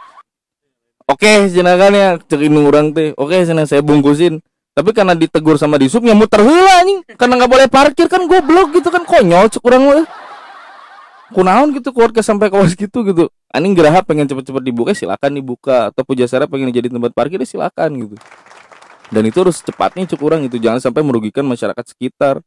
oke 1.08 1.32
jenengan 1.48 1.94
ya. 1.94 2.10
Cek 2.20 2.42
indung 2.42 2.68
orang 2.68 2.92
teh. 2.92 3.16
Oke 3.16 3.40
senang 3.48 3.70
saya 3.70 3.80
bungkusin 3.86 4.44
tapi 4.72 4.96
karena 4.96 5.12
ditegur 5.12 5.60
sama 5.60 5.76
di 5.76 5.92
sub 5.92 6.00
nyamut 6.00 6.32
terhula 6.32 6.80
anjing. 6.80 7.04
Karena 7.20 7.44
nggak 7.44 7.52
boleh 7.52 7.68
parkir 7.68 8.08
kan 8.08 8.24
goblok 8.24 8.72
gitu 8.72 8.88
kan 8.88 9.04
konyol 9.04 9.52
cek 9.52 9.64
orang 9.68 10.08
kunaon 11.32 11.72
gitu 11.76 11.96
keluarga 11.96 12.20
sampai 12.24 12.48
kawas 12.52 12.76
gitu 12.76 13.04
gitu. 13.08 13.28
Aning 13.52 13.76
Geraha 13.76 14.04
pengen 14.04 14.28
cepet-cepet 14.28 14.64
dibuka 14.64 14.92
silakan 14.96 15.32
dibuka. 15.36 15.92
Atau 15.92 16.08
Pujasera 16.08 16.48
pengen 16.48 16.72
jadi 16.72 16.88
tempat 16.88 17.12
parkir 17.12 17.40
ya 17.44 17.48
silakan 17.48 17.90
gitu. 18.00 18.16
Dan 19.12 19.28
itu 19.28 19.44
harus 19.44 19.60
cepatnya 19.60 20.08
cek 20.08 20.22
orang 20.24 20.48
itu 20.48 20.56
jangan 20.56 20.80
sampai 20.80 21.04
merugikan 21.04 21.44
masyarakat 21.44 21.84
sekitar. 21.92 22.40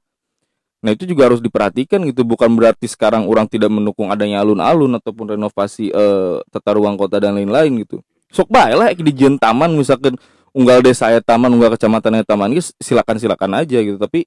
Nah 0.85 0.93
itu 0.93 1.05
juga 1.05 1.29
harus 1.29 1.45
diperhatikan 1.45 2.01
gitu. 2.09 2.25
Bukan 2.25 2.57
berarti 2.57 2.89
sekarang 2.89 3.29
orang 3.29 3.49
tidak 3.49 3.68
mendukung 3.68 4.09
adanya 4.09 4.41
alun-alun 4.41 4.97
ataupun 4.97 5.37
renovasi 5.37 5.93
eh, 5.93 6.37
tata 6.49 6.70
ruang 6.72 6.97
kota 6.97 7.20
dan 7.20 7.37
lain-lain 7.37 7.85
gitu. 7.85 8.01
Sok 8.33 8.49
bae 8.49 8.72
lah 8.72 8.93
di 8.97 9.12
jen 9.12 9.37
taman 9.37 9.77
misalkan 9.77 10.16
unggal 10.55 10.80
desa 10.80 11.11
ya 11.11 11.18
taman 11.18 11.50
unggal 11.50 11.74
kecamatan 11.74 12.22
ya 12.22 12.24
taman 12.24 12.55
geus 12.55 12.70
silakan 12.78 13.18
silakan 13.18 13.61
aja 13.61 13.82
gitu. 13.82 13.98
Tapi 13.98 14.24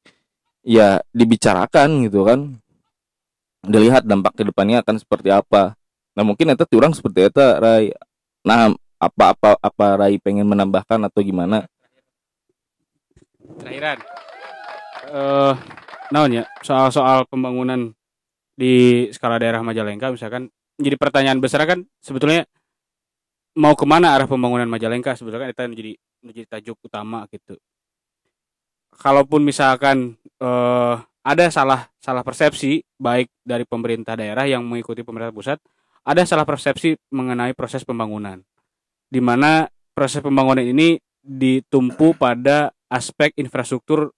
ya 0.62 1.00
dibicarakan 1.16 2.06
gitu 2.06 2.28
kan. 2.28 2.60
Dilihat 3.64 4.04
dampak 4.06 4.38
ke 4.38 4.44
depannya 4.46 4.84
akan 4.84 5.00
seperti 5.00 5.32
apa. 5.32 5.74
Nah 6.14 6.24
mungkin 6.28 6.54
itu 6.54 6.78
orang 6.78 6.94
seperti 6.94 7.32
itu 7.32 7.42
Rai. 7.42 7.96
Nah 8.44 8.76
apa 9.00 9.34
apa 9.34 9.50
apa 9.58 9.86
Rai 9.98 10.20
pengen 10.20 10.46
menambahkan 10.46 11.00
atau 11.08 11.24
gimana? 11.24 11.66
Terakhiran 13.58 13.98
eh 15.08 15.56
naon 16.12 16.32
ya? 16.36 16.44
Soal-soal 16.60 17.24
pembangunan 17.32 17.96
di 18.58 19.08
skala 19.16 19.40
daerah 19.40 19.64
Majalengka 19.64 20.12
misalkan 20.12 20.52
jadi 20.76 21.00
pertanyaan 21.00 21.40
besar 21.40 21.64
kan 21.64 21.86
sebetulnya 22.04 22.46
mau 23.58 23.74
ke 23.74 23.86
mana 23.90 24.14
arah 24.14 24.30
pembangunan 24.30 24.70
Majalengka? 24.70 25.18
Sebetulnya 25.18 25.50
kan 25.50 25.54
itu 25.54 25.62
yang 25.64 25.76
menjadi 26.28 26.60
tajuk 26.60 26.76
utama 26.84 27.24
gitu. 27.32 27.56
Kalaupun 28.98 29.42
misalkan 29.48 30.20
eh, 30.20 30.96
ada 31.28 31.46
salah 31.52 31.88
salah 32.00 32.24
persepsi 32.24 32.84
baik 33.00 33.32
dari 33.44 33.64
pemerintah 33.68 34.16
daerah 34.16 34.48
yang 34.48 34.64
mengikuti 34.64 35.04
pemerintah 35.04 35.36
pusat 35.36 35.60
ada 36.08 36.24
salah 36.24 36.48
persepsi 36.48 36.96
mengenai 37.12 37.52
proses 37.52 37.84
pembangunan. 37.84 38.40
Di 39.08 39.20
mana 39.20 39.68
proses 39.92 40.24
pembangunan 40.24 40.64
ini 40.64 40.96
ditumpu 41.20 42.16
pada 42.16 42.72
aspek 42.88 43.36
infrastruktur 43.36 44.16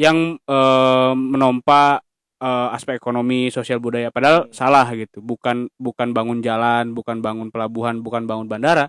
yang 0.00 0.40
eh, 0.40 1.12
menompa 1.16 2.00
eh, 2.40 2.68
aspek 2.76 2.96
ekonomi 2.96 3.52
sosial 3.52 3.80
budaya. 3.80 4.08
Padahal 4.08 4.48
salah 4.52 4.88
gitu. 4.96 5.20
Bukan 5.20 5.68
bukan 5.76 6.16
bangun 6.16 6.40
jalan 6.40 6.96
bukan 6.96 7.20
bangun 7.20 7.52
pelabuhan 7.52 8.00
bukan 8.00 8.24
bangun 8.24 8.48
bandara 8.48 8.88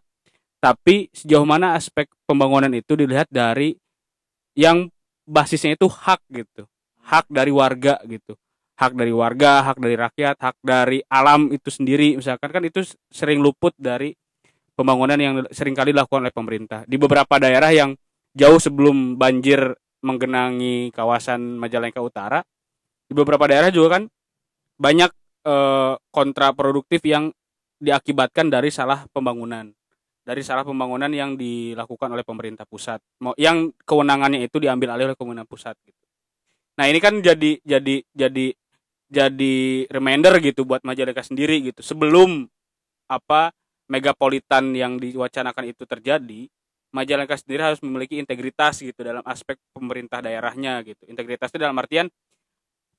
tapi 0.62 1.10
sejauh 1.10 1.44
mana 1.44 1.74
aspek 1.74 2.06
pembangunan 2.30 2.70
itu 2.70 2.94
dilihat 2.94 3.26
dari 3.34 3.74
yang 4.54 4.94
basisnya 5.26 5.74
itu 5.74 5.90
hak 5.90 6.22
gitu. 6.30 6.70
Hak 7.02 7.26
dari 7.34 7.50
warga 7.50 7.98
gitu. 8.06 8.38
Hak 8.78 8.94
dari 8.94 9.10
warga 9.10 9.66
hak 9.66 9.82
dari 9.82 9.98
rakyat 9.98 10.38
hak 10.38 10.62
dari 10.62 11.02
alam 11.10 11.50
itu 11.50 11.74
sendiri. 11.74 12.14
Misalkan 12.14 12.54
kan 12.54 12.62
itu 12.62 12.86
sering 13.10 13.42
luput 13.42 13.74
dari 13.74 14.14
pembangunan 14.78 15.18
yang 15.18 15.42
sering 15.50 15.74
kali 15.74 15.98
dilakukan 15.98 16.30
oleh 16.30 16.34
pemerintah. 16.34 16.86
Di 16.86 17.02
beberapa 17.02 17.42
daerah 17.42 17.74
yang 17.74 17.98
jauh 18.38 18.62
sebelum 18.62 19.18
banjir 19.18 19.74
menggenangi 20.06 20.94
kawasan 20.94 21.58
Majalengka 21.58 22.06
Utara 22.06 22.46
di 23.10 23.14
beberapa 23.18 23.50
daerah 23.50 23.74
juga 23.74 23.98
kan 23.98 24.04
banyak 24.78 25.12
eh, 25.46 25.94
kontraproduktif 26.14 27.02
yang 27.06 27.34
diakibatkan 27.82 28.54
dari 28.54 28.70
salah 28.70 29.10
pembangunan 29.10 29.74
dari 30.22 30.46
salah 30.46 30.62
pembangunan 30.62 31.10
yang 31.10 31.34
dilakukan 31.34 32.14
oleh 32.14 32.22
pemerintah 32.22 32.66
pusat. 32.70 33.02
Yang 33.38 33.74
kewenangannya 33.84 34.46
itu 34.46 34.62
diambil 34.62 34.94
alih 34.94 35.12
oleh 35.12 35.18
kewenangan 35.18 35.50
pusat 35.50 35.76
gitu. 35.82 35.98
Nah 36.78 36.86
ini 36.88 37.00
kan 37.02 37.20
jadi 37.20 37.58
jadi 37.62 38.06
jadi 38.14 38.46
jadi 39.12 39.56
reminder 39.92 40.40
gitu 40.40 40.64
buat 40.64 40.86
Majalengka 40.86 41.26
sendiri 41.26 41.60
gitu. 41.74 41.84
Sebelum 41.84 42.48
apa 43.12 43.52
megapolitan 43.92 44.72
yang 44.72 44.96
diwacanakan 44.96 45.68
itu 45.68 45.84
terjadi 45.84 46.48
Majalengka 46.92 47.40
sendiri 47.40 47.72
harus 47.72 47.80
memiliki 47.80 48.20
integritas 48.20 48.84
gitu 48.84 49.00
dalam 49.00 49.24
aspek 49.24 49.56
pemerintah 49.72 50.20
daerahnya 50.20 50.84
gitu. 50.84 51.08
Integritas 51.08 51.48
itu 51.52 51.60
dalam 51.60 51.76
artian 51.80 52.12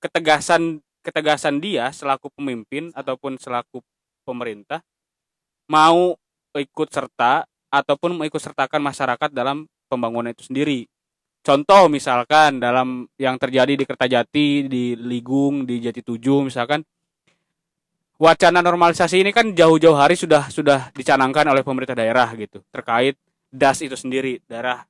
ketegasan 0.00 0.80
ketegasan 1.02 1.60
dia 1.60 1.92
selaku 1.92 2.32
pemimpin 2.32 2.88
ataupun 2.96 3.36
selaku 3.36 3.84
pemerintah 4.24 4.80
mau 5.68 6.16
ikut 6.60 6.88
serta 6.92 7.46
ataupun 7.72 8.20
mengikut 8.20 8.42
sertakan 8.42 8.84
masyarakat 8.84 9.32
dalam 9.32 9.64
pembangunan 9.88 10.32
itu 10.32 10.44
sendiri. 10.44 10.84
Contoh 11.42 11.90
misalkan 11.90 12.62
dalam 12.62 13.08
yang 13.18 13.34
terjadi 13.34 13.74
di 13.74 13.82
Kertajati, 13.82 14.70
di 14.70 14.94
Ligung, 14.94 15.66
di 15.66 15.82
Jati 15.82 16.04
Tujuh 16.04 16.46
misalkan 16.46 16.86
wacana 18.22 18.62
normalisasi 18.62 19.26
ini 19.26 19.34
kan 19.34 19.50
jauh-jauh 19.50 19.98
hari 19.98 20.14
sudah 20.14 20.46
sudah 20.46 20.94
dicanangkan 20.94 21.42
oleh 21.50 21.66
pemerintah 21.66 21.98
daerah 21.98 22.30
gitu 22.38 22.62
terkait 22.70 23.18
das 23.50 23.82
itu 23.82 23.98
sendiri 23.98 24.38
daerah 24.46 24.86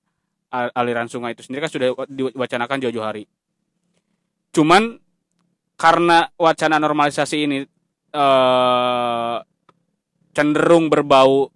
al- 0.52 0.74
aliran 0.76 1.08
sungai 1.08 1.32
itu 1.32 1.40
sendiri 1.40 1.64
kan 1.64 1.72
sudah 1.72 1.88
diwacanakan 2.12 2.78
jauh-jauh 2.84 3.06
hari. 3.06 3.24
Cuman 4.52 5.00
karena 5.80 6.28
wacana 6.36 6.76
normalisasi 6.76 7.36
ini 7.48 7.58
eh, 8.12 9.36
cenderung 10.32 10.88
berbau 10.88 11.52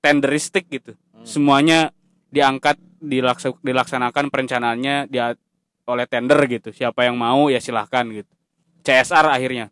tenderistik 0.00 0.66
gitu. 0.70 0.96
Semuanya 1.22 1.92
diangkat 2.32 2.80
dilaksa- 3.02 3.58
dilaksanakan 3.60 4.32
perencanaannya 4.32 5.10
dia 5.10 5.36
oleh 5.84 6.06
tender 6.06 6.38
gitu. 6.46 6.70
Siapa 6.70 7.04
yang 7.04 7.18
mau 7.18 7.50
ya 7.50 7.58
silahkan 7.60 8.06
gitu. 8.08 8.30
CSR 8.86 9.28
akhirnya. 9.28 9.68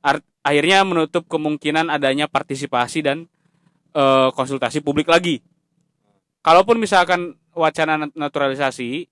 Ar- 0.00 0.24
akhirnya 0.40 0.86
menutup 0.86 1.26
kemungkinan 1.26 1.90
adanya 1.90 2.30
partisipasi 2.30 3.02
dan 3.04 3.26
eh, 3.92 4.28
konsultasi 4.32 4.80
publik 4.80 5.08
lagi. 5.10 5.42
Kalaupun 6.40 6.78
misalkan 6.78 7.34
wacana 7.56 8.06
nat- 8.06 8.14
naturalisasi 8.14 9.08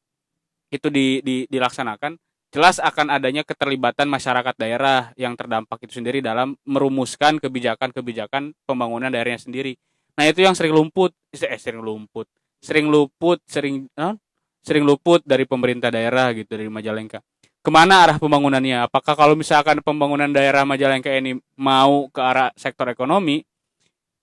itu 0.71 0.89
di, 0.91 1.19
di- 1.25 1.47
dilaksanakan, 1.51 2.15
jelas 2.55 2.79
akan 2.79 3.11
adanya 3.11 3.43
keterlibatan 3.43 4.07
masyarakat 4.07 4.55
daerah 4.55 5.11
yang 5.19 5.35
terdampak 5.35 5.83
itu 5.83 5.99
sendiri 5.99 6.23
dalam 6.23 6.55
merumuskan 6.63 7.43
kebijakan-kebijakan 7.43 8.55
pembangunan 8.63 9.11
daerahnya 9.11 9.43
sendiri. 9.43 9.75
Nah 10.15 10.31
itu 10.31 10.47
yang 10.47 10.55
sering 10.55 10.71
lumput, 10.71 11.11
eh 11.35 11.59
sering 11.59 11.83
lumput, 11.83 12.31
sering 12.63 12.87
luput, 12.87 13.43
sering 13.51 13.91
non? 13.99 14.23
sering 14.63 14.87
luput 14.87 15.19
dari 15.27 15.51
pemerintah 15.51 15.91
daerah 15.91 16.31
gitu 16.31 16.55
dari 16.55 16.71
Majalengka. 16.71 17.19
Ke 17.59 17.71
mana 17.75 18.07
arah 18.07 18.17
pembangunannya? 18.23 18.87
Apakah 18.87 19.19
kalau 19.19 19.35
misalkan 19.35 19.83
pembangunan 19.83 20.31
daerah 20.31 20.63
Majalengka 20.63 21.11
ini 21.11 21.35
mau 21.59 22.07
ke 22.07 22.23
arah 22.23 22.55
sektor 22.55 22.87
ekonomi, 22.87 23.43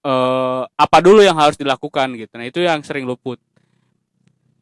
eh, 0.08 0.64
apa 0.64 0.98
dulu 1.04 1.20
yang 1.20 1.36
harus 1.36 1.60
dilakukan 1.60 2.16
gitu? 2.16 2.34
Nah 2.40 2.48
itu 2.48 2.64
yang 2.64 2.80
sering 2.80 3.04
luput. 3.04 3.44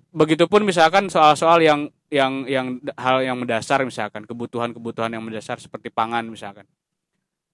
Begitupun 0.09 0.65
misalkan 0.65 1.05
soal-soal 1.07 1.61
yang 1.61 1.93
yang 2.09 2.49
yang 2.49 2.81
hal 2.97 3.21
yang 3.21 3.37
mendasar 3.37 3.85
misalkan 3.85 4.25
kebutuhan-kebutuhan 4.25 5.13
yang 5.13 5.21
mendasar 5.21 5.61
seperti 5.61 5.93
pangan 5.93 6.25
misalkan. 6.25 6.65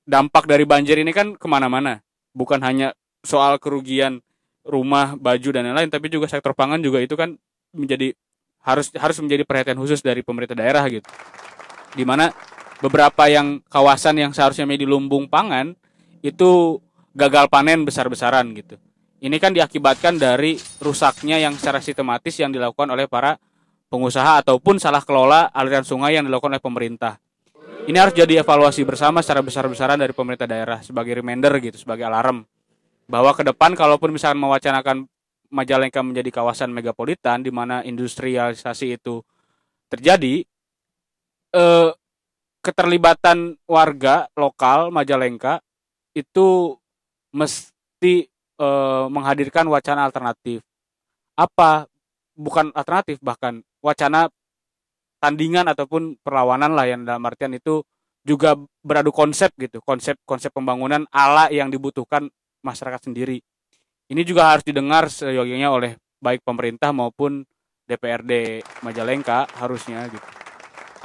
Dampak 0.08 0.48
dari 0.48 0.64
banjir 0.64 0.96
ini 0.96 1.12
kan 1.12 1.36
ke 1.36 1.48
mana-mana, 1.50 2.00
bukan 2.32 2.62
hanya 2.64 2.96
soal 3.26 3.60
kerugian 3.60 4.24
rumah, 4.64 5.20
baju 5.20 5.50
dan 5.52 5.68
lain-lain, 5.68 5.92
tapi 5.92 6.08
juga 6.08 6.32
sektor 6.32 6.56
pangan 6.56 6.80
juga 6.80 7.04
itu 7.04 7.20
kan 7.20 7.36
menjadi 7.76 8.16
harus 8.64 8.90
harus 8.96 9.18
menjadi 9.20 9.44
perhatian 9.44 9.78
khusus 9.78 10.00
dari 10.00 10.24
pemerintah 10.24 10.56
daerah 10.56 10.86
gitu. 10.88 11.06
Di 11.92 12.08
mana 12.08 12.32
beberapa 12.80 13.28
yang 13.28 13.60
kawasan 13.68 14.16
yang 14.16 14.32
seharusnya 14.32 14.64
menjadi 14.64 14.88
lumbung 14.88 15.28
pangan 15.28 15.76
itu 16.24 16.80
gagal 17.12 17.52
panen 17.52 17.84
besar-besaran 17.84 18.48
gitu. 18.56 18.80
Ini 19.24 19.38
kan 19.40 19.56
diakibatkan 19.56 20.20
dari 20.20 20.60
rusaknya 20.84 21.40
yang 21.40 21.56
secara 21.56 21.80
sistematis 21.80 22.36
yang 22.36 22.52
dilakukan 22.52 22.92
oleh 22.92 23.08
para 23.08 23.40
pengusaha 23.88 24.44
ataupun 24.44 24.76
salah 24.76 25.00
kelola 25.02 25.48
aliran 25.56 25.88
sungai 25.88 26.20
yang 26.20 26.28
dilakukan 26.28 26.60
oleh 26.60 26.64
pemerintah. 26.64 27.16
Ini 27.86 27.96
harus 28.02 28.18
jadi 28.18 28.42
evaluasi 28.42 28.82
bersama 28.82 29.22
secara 29.22 29.46
besar-besaran 29.46 29.96
dari 29.96 30.12
pemerintah 30.12 30.50
daerah 30.50 30.82
sebagai 30.82 31.22
reminder 31.22 31.54
gitu, 31.62 31.78
sebagai 31.80 32.04
alarm 32.10 32.44
bahwa 33.06 33.32
ke 33.38 33.46
depan 33.46 33.78
kalaupun 33.78 34.10
misalkan 34.14 34.42
mewacanakan 34.42 34.98
Majalengka 35.46 36.02
menjadi 36.02 36.34
kawasan 36.34 36.74
megapolitan 36.74 37.46
di 37.46 37.54
mana 37.54 37.86
industrialisasi 37.86 38.98
itu 38.98 39.22
terjadi, 39.88 40.42
eh, 41.54 41.92
keterlibatan 42.66 43.54
warga 43.70 44.26
lokal 44.34 44.90
Majalengka 44.90 45.62
itu 46.18 46.74
mesti 47.30 48.26
eh, 48.60 49.06
menghadirkan 49.12 49.66
wacana 49.68 50.08
alternatif. 50.08 50.64
Apa? 51.36 51.88
Bukan 52.36 52.72
alternatif 52.76 53.20
bahkan 53.24 53.64
wacana 53.80 54.28
tandingan 55.24 55.66
ataupun 55.72 56.20
perlawanan 56.20 56.76
lah 56.76 56.86
yang 56.86 57.08
dalam 57.08 57.24
artian 57.24 57.56
itu 57.56 57.82
juga 58.26 58.58
beradu 58.82 59.14
konsep 59.14 59.54
gitu, 59.56 59.80
konsep 59.86 60.18
konsep 60.26 60.50
pembangunan 60.52 61.06
ala 61.14 61.48
yang 61.54 61.70
dibutuhkan 61.70 62.28
masyarakat 62.66 63.10
sendiri. 63.10 63.40
Ini 64.10 64.22
juga 64.26 64.54
harus 64.54 64.66
didengar 64.66 65.10
seyogianya 65.10 65.70
oleh 65.70 65.98
baik 66.22 66.42
pemerintah 66.42 66.90
maupun 66.90 67.46
DPRD 67.86 68.66
Majalengka 68.82 69.46
harusnya 69.62 70.10
gitu. 70.10 70.26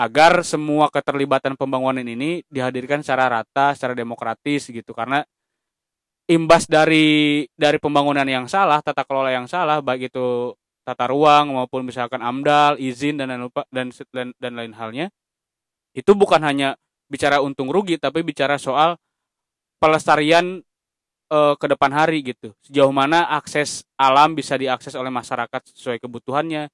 Agar 0.00 0.40
semua 0.48 0.88
keterlibatan 0.88 1.60
pembangunan 1.60 2.00
ini 2.00 2.40
dihadirkan 2.48 3.04
secara 3.04 3.28
rata, 3.28 3.76
secara 3.76 3.92
demokratis 3.92 4.72
gitu 4.72 4.96
karena 4.96 5.20
imbas 6.30 6.70
dari 6.70 7.42
dari 7.58 7.82
pembangunan 7.82 8.24
yang 8.24 8.46
salah, 8.46 8.78
tata 8.78 9.02
kelola 9.02 9.34
yang 9.34 9.50
salah, 9.50 9.82
baik 9.82 10.14
itu 10.14 10.54
tata 10.86 11.10
ruang 11.10 11.58
maupun 11.58 11.82
misalkan 11.82 12.22
amdal, 12.22 12.78
izin 12.78 13.18
dan 13.18 13.34
lupa 13.42 13.66
dan 13.74 13.90
dan, 14.14 14.30
dan 14.38 14.52
lain 14.54 14.72
halnya, 14.78 15.10
itu 15.90 16.14
bukan 16.14 16.38
hanya 16.46 16.78
bicara 17.10 17.42
untung 17.42 17.74
rugi, 17.74 17.98
tapi 17.98 18.22
bicara 18.22 18.54
soal 18.62 18.94
pelestarian 19.82 20.62
eh, 21.34 21.54
ke 21.58 21.66
depan 21.66 21.90
hari 21.90 22.22
gitu. 22.22 22.54
Sejauh 22.62 22.94
mana 22.94 23.26
akses 23.26 23.82
alam 23.98 24.38
bisa 24.38 24.54
diakses 24.54 24.94
oleh 24.94 25.10
masyarakat 25.10 25.60
sesuai 25.74 25.98
kebutuhannya. 25.98 26.70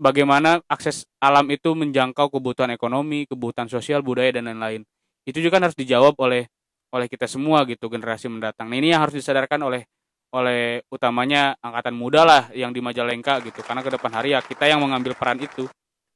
Bagaimana 0.00 0.64
akses 0.64 1.04
alam 1.20 1.44
itu 1.52 1.76
menjangkau 1.76 2.32
kebutuhan 2.32 2.72
ekonomi, 2.72 3.28
kebutuhan 3.28 3.68
sosial, 3.68 4.00
budaya 4.00 4.32
dan 4.40 4.48
lain-lain. 4.48 4.80
Itu 5.28 5.44
juga 5.44 5.60
kan 5.60 5.68
harus 5.68 5.76
dijawab 5.76 6.16
oleh 6.16 6.48
oleh 6.90 7.06
kita 7.06 7.30
semua 7.30 7.62
gitu 7.66 7.86
generasi 7.86 8.26
mendatang. 8.26 8.66
Nah, 8.66 8.76
ini 8.78 8.90
yang 8.90 9.06
harus 9.06 9.14
disadarkan 9.14 9.62
oleh 9.62 9.86
oleh 10.30 10.78
utamanya 10.94 11.58
angkatan 11.58 11.94
muda 11.94 12.22
lah 12.22 12.42
yang 12.54 12.70
di 12.70 12.78
Majalengka 12.78 13.42
gitu. 13.42 13.62
Karena 13.66 13.82
ke 13.82 13.90
depan 13.90 14.10
hari 14.14 14.34
ya 14.34 14.42
kita 14.42 14.66
yang 14.66 14.82
mengambil 14.82 15.14
peran 15.18 15.38
itu, 15.42 15.66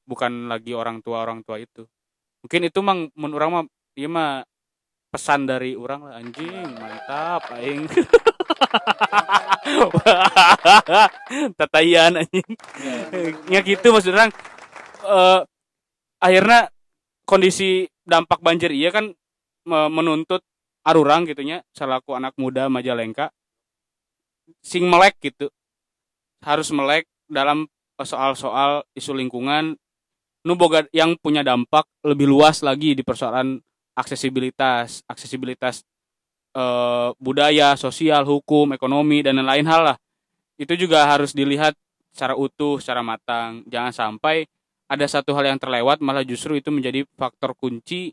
bukan 0.06 0.50
lagi 0.50 0.74
orang 0.74 1.02
tua 1.02 1.22
orang 1.22 1.42
tua 1.42 1.58
itu. 1.58 1.86
Mungkin 2.42 2.60
itu 2.68 2.78
mang 2.82 3.10
menurut 3.18 3.38
orang 3.42 3.50
mah 3.50 3.64
iya 3.98 4.08
mah 4.10 4.30
pesan 5.14 5.46
dari 5.46 5.78
orang 5.78 6.10
lah 6.10 6.18
anjing 6.18 6.74
mantap 6.74 7.46
aing 7.54 7.86
tatayan 11.58 12.18
anjing 12.18 12.50
ya 13.46 13.62
gitu 13.62 13.94
maksud 13.94 14.10
orang 14.10 14.34
eh, 15.06 15.40
akhirnya 16.18 16.66
kondisi 17.22 17.86
dampak 18.02 18.42
banjir 18.42 18.74
iya 18.74 18.90
kan 18.90 19.14
me- 19.70 19.90
menuntut 19.94 20.42
arurang 20.84 21.24
gitunya 21.24 21.64
selaku 21.72 22.14
anak 22.14 22.36
muda 22.36 22.68
Majalengka 22.68 23.32
sing 24.60 24.84
melek 24.88 25.16
gitu. 25.24 25.48
Harus 26.44 26.68
melek 26.72 27.08
dalam 27.28 27.64
soal-soal 27.96 28.84
isu 28.92 29.16
lingkungan. 29.16 29.76
Nu 30.44 30.60
boga 30.60 30.84
yang 30.92 31.16
punya 31.16 31.40
dampak 31.40 31.88
lebih 32.04 32.28
luas 32.28 32.60
lagi 32.60 32.92
di 32.92 33.00
persoalan 33.00 33.56
aksesibilitas 33.96 35.00
aksesibilitas 35.08 35.80
eh, 36.52 37.10
budaya 37.16 37.72
sosial 37.80 38.28
hukum 38.28 38.76
ekonomi 38.76 39.24
dan 39.24 39.40
lain-lain 39.40 39.64
hal 39.64 39.82
lah. 39.94 39.96
Itu 40.60 40.76
juga 40.76 41.08
harus 41.08 41.32
dilihat 41.32 41.72
secara 42.12 42.36
utuh 42.36 42.76
secara 42.76 43.00
matang. 43.00 43.64
Jangan 43.72 43.92
sampai 43.96 44.44
ada 44.84 45.06
satu 45.08 45.32
hal 45.32 45.48
yang 45.48 45.58
terlewat 45.58 46.04
malah 46.04 46.28
justru 46.28 46.60
itu 46.60 46.68
menjadi 46.68 47.08
faktor 47.16 47.56
kunci 47.56 48.12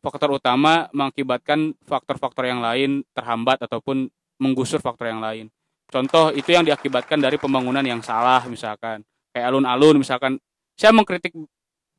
faktor 0.00 0.32
utama 0.32 0.88
mengakibatkan 0.90 1.76
faktor-faktor 1.84 2.44
yang 2.44 2.60
lain 2.60 3.04
terhambat 3.12 3.60
ataupun 3.60 4.08
menggusur 4.40 4.80
faktor 4.80 5.08
yang 5.08 5.20
lain 5.20 5.46
contoh 5.86 6.32
itu 6.32 6.50
yang 6.50 6.64
diakibatkan 6.64 7.20
dari 7.20 7.36
pembangunan 7.36 7.82
yang 7.82 8.00
salah 8.00 8.40
misalkan 8.44 9.04
kayak 9.30 9.46
alun-alun 9.46 10.00
misalkan 10.00 10.40
saya 10.74 10.90
mengkritik 10.90 11.36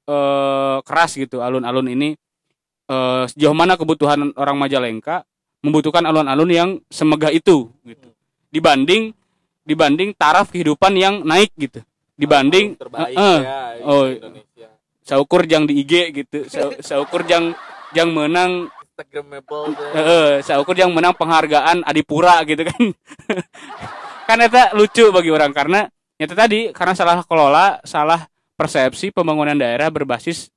eh, 0.07 0.77
keras 0.81 1.11
gitu 1.13 1.39
alun-alun 1.39 1.87
ini 1.87 2.09
eh, 2.87 3.23
sejauh 3.27 3.53
mana 3.53 3.77
kebutuhan 3.77 4.33
orang 4.33 4.57
Majalengka 4.57 5.21
membutuhkan 5.61 6.01
alun-alun 6.01 6.49
yang 6.49 6.69
semegah 6.89 7.29
itu 7.29 7.69
gitu 7.85 8.09
dibanding 8.49 9.13
dibanding 9.61 10.17
taraf 10.17 10.49
kehidupan 10.49 10.97
yang 10.97 11.21
naik 11.21 11.53
gitu 11.53 11.85
dibanding 12.17 12.73
terbaik 12.75 13.13
Heeh. 13.13 13.39
ya 13.41 13.59
Oh. 13.81 14.05
Indonesia. 14.05 14.69
saukur 15.01 15.45
jang 15.45 15.65
di 15.65 15.81
IG 15.81 15.93
gitu 16.15 16.45
Sa- 16.45 16.77
saukur 16.81 17.25
jang 17.25 17.53
jang 17.91 18.09
menang 18.11 18.71
Instagramable. 18.91 19.73
Heeh, 19.97 20.29
saukur 20.45 20.77
yang 20.77 20.93
menang 20.93 21.17
penghargaan 21.17 21.81
Adipura 21.81 22.43
gitu 22.45 22.61
kan. 22.67 22.81
kan 24.29 24.37
itu 24.37 24.61
lucu 24.77 25.05
bagi 25.09 25.31
orang 25.33 25.51
karena 25.51 25.89
itu 26.21 26.33
tadi 26.37 26.69
karena 26.69 26.93
salah 26.93 27.25
kelola, 27.25 27.81
salah 27.81 28.29
persepsi 28.53 29.09
pembangunan 29.09 29.57
daerah 29.57 29.89
berbasis 29.89 30.53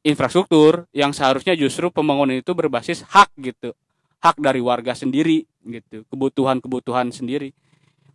infrastruktur 0.00 0.88
yang 0.96 1.12
seharusnya 1.12 1.52
justru 1.52 1.92
pembangunan 1.92 2.38
itu 2.38 2.56
berbasis 2.56 3.04
hak 3.04 3.28
gitu. 3.42 3.76
Hak 4.24 4.40
dari 4.40 4.64
warga 4.64 4.96
sendiri 4.96 5.44
gitu, 5.60 6.08
kebutuhan-kebutuhan 6.08 7.12
sendiri. 7.12 7.52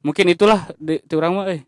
Mungkin 0.01 0.33
itulah 0.33 0.65
di, 0.81 0.97
di 1.05 1.13
orang 1.13 1.31
mah 1.37 1.45
eh. 1.53 1.61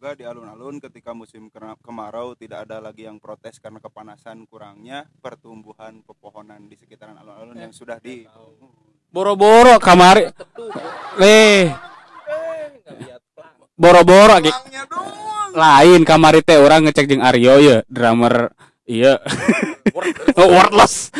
Semoga 0.00 0.16
di 0.16 0.24
alun-alun 0.24 0.80
ketika 0.80 1.12
musim 1.12 1.52
kemarau 1.84 2.32
tidak 2.32 2.64
ada 2.64 2.80
lagi 2.80 3.04
yang 3.04 3.20
protes 3.20 3.60
karena 3.60 3.84
kepanasan 3.84 4.48
kurangnya 4.48 5.04
pertumbuhan 5.20 6.00
pepohonan 6.08 6.72
di 6.72 6.72
sekitaran 6.72 7.20
alun-alun 7.20 7.60
yang 7.60 7.68
sudah 7.68 8.00
di 8.00 8.24
boro-boro 9.12 9.76
kamari. 9.76 10.24
Leh 11.20 11.68
boro-boro 13.76 14.40
ge- 14.40 14.48
Pelangnya 14.48 14.88
dong. 14.88 15.52
lain 15.52 16.00
kamari 16.08 16.40
teh 16.48 16.56
orang 16.56 16.88
ngecek 16.88 17.04
jeung 17.04 17.20
Aryo 17.20 17.60
ya 17.60 17.76
drummer 17.84 18.56
iya. 18.88 19.20
Wordless. 20.40 21.12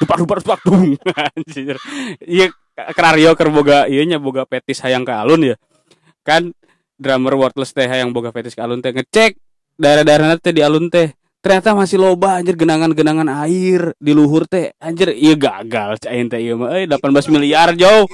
Dupak 0.00 0.18
dupak 0.24 0.38
dupak. 0.40 0.58
Dung 0.64 0.96
anjir. 1.36 1.76
Iya 2.24 2.48
ke 2.76 3.02
Aryo 3.04 3.36
keur 3.36 3.52
boga 3.52 3.84
ieu 3.92 4.08
nya 4.08 4.16
boga 4.16 4.48
petis 4.48 4.80
hayang 4.80 5.04
ke 5.04 5.12
alun 5.12 5.52
ya 5.52 5.60
kan 6.26 6.50
drummer 6.98 7.38
wordless 7.38 7.70
teh 7.70 7.86
hayang 7.86 8.10
boga 8.10 8.34
petis 8.34 8.58
ke 8.58 8.60
alun 8.60 8.82
teh 8.82 8.90
ngecek 8.90 9.38
daerah-daerah 9.78 10.34
teh 10.42 10.50
di 10.50 10.66
alun 10.66 10.90
teh 10.90 11.14
ternyata 11.38 11.78
masih 11.78 12.02
loba 12.02 12.42
anjir 12.42 12.58
genangan-genangan 12.58 13.30
air 13.46 13.94
di 14.02 14.10
luhur 14.10 14.50
teh 14.50 14.74
anjir 14.82 15.14
iya 15.14 15.38
gagal 15.38 16.02
cain 16.02 16.26
teh 16.26 16.42
ieu 16.42 16.58
mah 16.58 16.74
euy 16.74 16.90
18 16.90 17.30
miliar 17.30 17.70
jauh. 17.78 18.10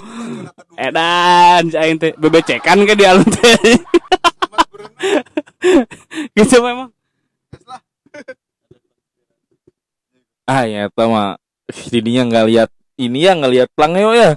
Edan 0.76 1.72
cain 1.72 1.96
teh 1.96 2.12
bebecekan 2.20 2.84
ke 2.84 2.92
di 2.92 3.08
alun 3.08 3.24
teh 3.24 3.56
gitu 6.36 6.60
memang 6.60 6.92
ah 10.44 10.68
ya 10.68 10.92
mah 10.92 11.40
jadinya 11.88 12.28
nggak 12.28 12.46
lihat 12.52 12.68
ini 13.00 13.24
ya 13.24 13.32
nggak 13.38 13.52
lihat 13.52 13.68
pelangnya 13.72 14.12
ya 14.12 14.30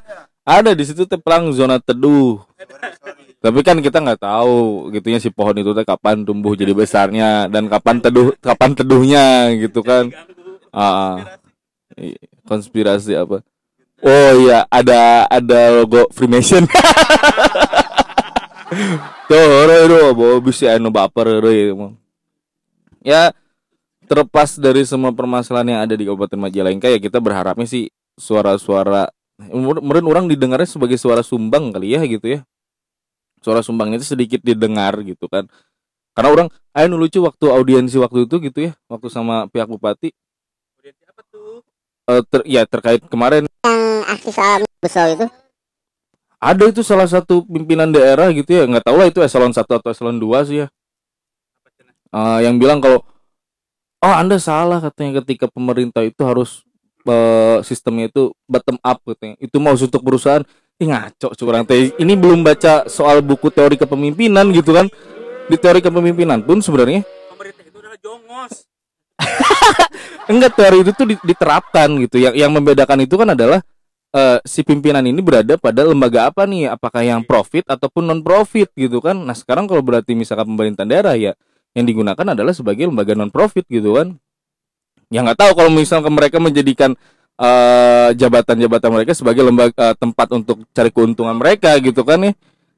ada 0.45 0.77
di 0.77 0.85
situ 0.85 1.09
teh 1.09 1.17
pelang 1.17 1.49
zona 1.49 1.81
teduh. 1.81 2.37
Tapi 3.41 3.59
kan 3.65 3.81
kita 3.81 3.97
nggak 3.97 4.21
tahu 4.21 4.93
gitunya 4.93 5.17
si 5.17 5.33
pohon 5.33 5.57
itu 5.57 5.73
teh 5.73 5.81
kapan 5.81 6.21
tumbuh 6.21 6.53
jadi 6.53 6.77
besarnya 6.77 7.49
dan 7.49 7.65
kapan 7.65 7.97
teduh 7.97 8.37
kapan 8.37 8.77
teduhnya 8.77 9.49
gitu 9.57 9.81
kan. 9.81 10.13
Ah 10.69 11.41
konspirasi 12.45 13.17
apa? 13.17 13.41
Oh 14.05 14.31
iya 14.45 14.69
ada 14.69 15.25
ada 15.25 15.81
logo 15.81 16.05
Freemason. 16.13 16.69
Tuh 19.25 19.41
hore 19.41 19.89
itu 19.89 19.97
bawa 20.13 20.37
bisa 20.45 20.77
anu 20.77 20.93
baper 20.93 21.41
emang. 21.41 21.97
Ya 23.01 23.33
terlepas 24.05 24.61
dari 24.61 24.85
semua 24.85 25.09
permasalahan 25.09 25.73
yang 25.73 25.81
ada 25.81 25.97
di 25.97 26.05
Kabupaten 26.05 26.37
Majalengka 26.37 26.85
ya 26.93 27.01
kita 27.01 27.17
berharapnya 27.17 27.65
sih 27.65 27.89
suara-suara 28.21 29.09
mungkin 29.35 30.05
orang 30.07 30.25
didengarnya 30.31 30.67
sebagai 30.67 30.95
suara 30.95 31.19
sumbang 31.19 31.75
kali 31.75 31.95
ya 31.95 32.01
gitu 32.07 32.39
ya. 32.39 32.39
Suara 33.43 33.59
sumbangnya 33.61 34.01
itu 34.01 34.15
sedikit 34.15 34.41
didengar 34.41 34.95
gitu 35.03 35.27
kan. 35.27 35.45
Karena 36.15 36.29
orang 36.31 36.47
ayo 36.71 36.87
nu 36.87 36.95
lucu 36.95 37.19
waktu 37.19 37.51
audiensi 37.51 37.99
waktu 37.99 38.23
itu 38.23 38.39
gitu 38.39 38.59
ya 38.71 38.71
waktu 38.87 39.07
sama 39.11 39.51
pihak 39.51 39.67
bupati. 39.67 40.15
Eh, 42.05 42.21
ter, 42.29 42.41
ya 42.47 42.63
terkait 42.63 43.01
kemarin. 43.09 43.49
Yang 43.65 43.81
aksi 44.07 44.31
soal 44.31 44.61
busol 44.79 45.07
itu. 45.17 45.27
Ada 46.39 46.63
itu 46.69 46.81
salah 46.85 47.09
satu 47.09 47.41
pimpinan 47.43 47.89
daerah 47.89 48.29
gitu 48.29 48.53
ya 48.53 48.69
nggak 48.69 48.85
tahu 48.85 48.95
lah 49.01 49.07
itu 49.09 49.19
eselon 49.25 49.49
1 49.49 49.65
atau 49.65 49.89
eselon 49.89 50.21
2 50.21 50.47
sih 50.47 50.57
ya. 50.63 50.67
Eh, 52.15 52.39
yang 52.47 52.55
bilang 52.61 52.79
kalau 52.79 53.03
oh 53.99 54.15
anda 54.15 54.39
salah 54.39 54.79
katanya 54.79 55.19
ketika 55.25 55.51
pemerintah 55.51 56.05
itu 56.05 56.21
harus 56.23 56.63
eh, 57.05 57.57
sistemnya 57.61 58.09
itu 58.09 58.33
bottom 58.49 58.77
up 58.81 58.99
katanya 59.05 59.35
itu 59.39 59.57
mau 59.61 59.77
untuk 59.77 60.01
perusahaan 60.01 60.43
Ih, 60.75 60.91
ngaco 60.91 61.31
curang 61.39 61.63
teh. 61.63 61.95
Ini 61.95 62.19
belum 62.19 62.43
baca 62.43 62.83
soal 62.91 63.23
buku 63.23 63.47
teori 63.47 63.79
kepemimpinan 63.79 64.51
gitu 64.51 64.75
kan. 64.75 64.91
Di 65.47 65.55
teori 65.55 65.79
kepemimpinan 65.79 66.43
pun 66.43 66.59
sebenarnya 66.59 66.99
pemerintah 67.31 67.63
itu 67.63 67.77
adalah 67.79 67.99
jongos. 68.03 68.67
Enggak 70.31 70.51
teori 70.59 70.83
itu 70.83 70.91
tuh 70.91 71.07
di- 71.07 71.23
diterapkan 71.23 71.87
gitu. 72.03 72.19
Yang 72.19 72.43
yang 72.43 72.51
membedakan 72.51 73.07
itu 73.07 73.15
kan 73.15 73.31
adalah 73.31 73.63
eh, 74.11 74.43
si 74.43 74.67
pimpinan 74.67 75.07
ini 75.07 75.23
berada 75.23 75.55
pada 75.55 75.87
lembaga 75.87 76.27
apa 76.27 76.43
nih? 76.43 76.67
Apakah 76.67 77.07
yang 77.07 77.23
profit 77.23 77.63
ataupun 77.71 78.11
non 78.11 78.19
profit 78.19 78.67
gitu 78.75 78.99
kan. 78.99 79.15
Nah 79.15 79.37
sekarang 79.37 79.71
kalau 79.71 79.79
berarti 79.79 80.11
misalkan 80.11 80.43
pemerintah 80.51 80.83
daerah 80.83 81.15
ya 81.15 81.39
yang 81.71 81.87
digunakan 81.87 82.35
adalah 82.35 82.51
sebagai 82.51 82.91
lembaga 82.91 83.15
non 83.15 83.31
profit 83.31 83.63
gitu 83.71 83.95
kan 83.95 84.19
ya 85.15 85.23
nggak 85.23 85.39
tahu 85.39 85.51
kalau 85.55 85.71
misalkan 85.71 86.11
mereka 86.11 86.43
menjadikan 86.43 86.91
eh, 87.39 88.09
jabatan-jabatan 88.19 88.89
mereka 88.91 89.11
sebagai 89.15 89.47
lembaga 89.47 89.71
eh, 89.71 89.95
tempat 89.95 90.27
untuk 90.35 90.67
cari 90.75 90.91
keuntungan 90.91 91.39
mereka 91.39 91.71
gitu 91.79 92.03
kan 92.03 92.19
ya. 92.19 92.35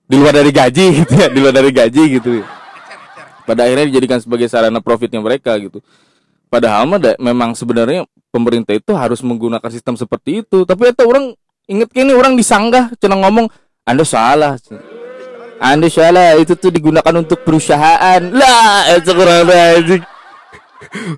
Di 0.07 0.15
luar 0.15 0.38
dari 0.38 0.53
gaji 0.53 0.85
gitu 1.03 1.14
ya 1.18 1.27
di 1.34 1.39
luar 1.41 1.51
dari 1.57 1.73
gaji 1.73 2.03
gitu 2.22 2.31
ya. 2.39 2.45
pada 3.47 3.64
akhirnya 3.64 3.88
dijadikan 3.88 4.19
sebagai 4.19 4.45
sarana 4.51 4.84
profitnya 4.84 5.23
mereka 5.23 5.57
gitu. 5.57 5.81
Padahal 6.47 6.85
mah 6.85 6.99
memang 7.19 7.55
sebenarnya 7.55 8.03
pemerintah 8.27 8.76
itu 8.76 8.91
harus 8.91 9.23
menggunakan 9.23 9.68
sistem 9.72 9.95
seperti 9.95 10.43
itu. 10.43 10.68
Tapi 10.68 10.91
itu 10.91 11.03
orang 11.03 11.31
inget 11.68 11.89
kini 11.91 12.11
orang 12.11 12.35
disanggah 12.35 12.91
cina 12.99 13.15
ngomong 13.19 13.47
anda 13.88 14.03
salah 14.03 14.59
anda 15.57 15.89
salah 15.89 16.38
itu 16.38 16.53
tuh 16.53 16.69
digunakan 16.69 17.14
untuk 17.18 17.41
perusahaan. 17.41 18.22
Lah 18.30 18.93
itu 18.93 19.09
kurang 19.15 19.49
anjing 19.49 20.03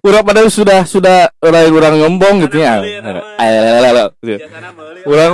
orang 0.05 0.23
padahal 0.23 0.49
sudah 0.51 0.87
sudah 0.87 1.31
orang 1.43 1.71
orang 1.71 1.93
nyombong 1.99 2.35
gitu 2.47 2.63
ya. 2.63 2.79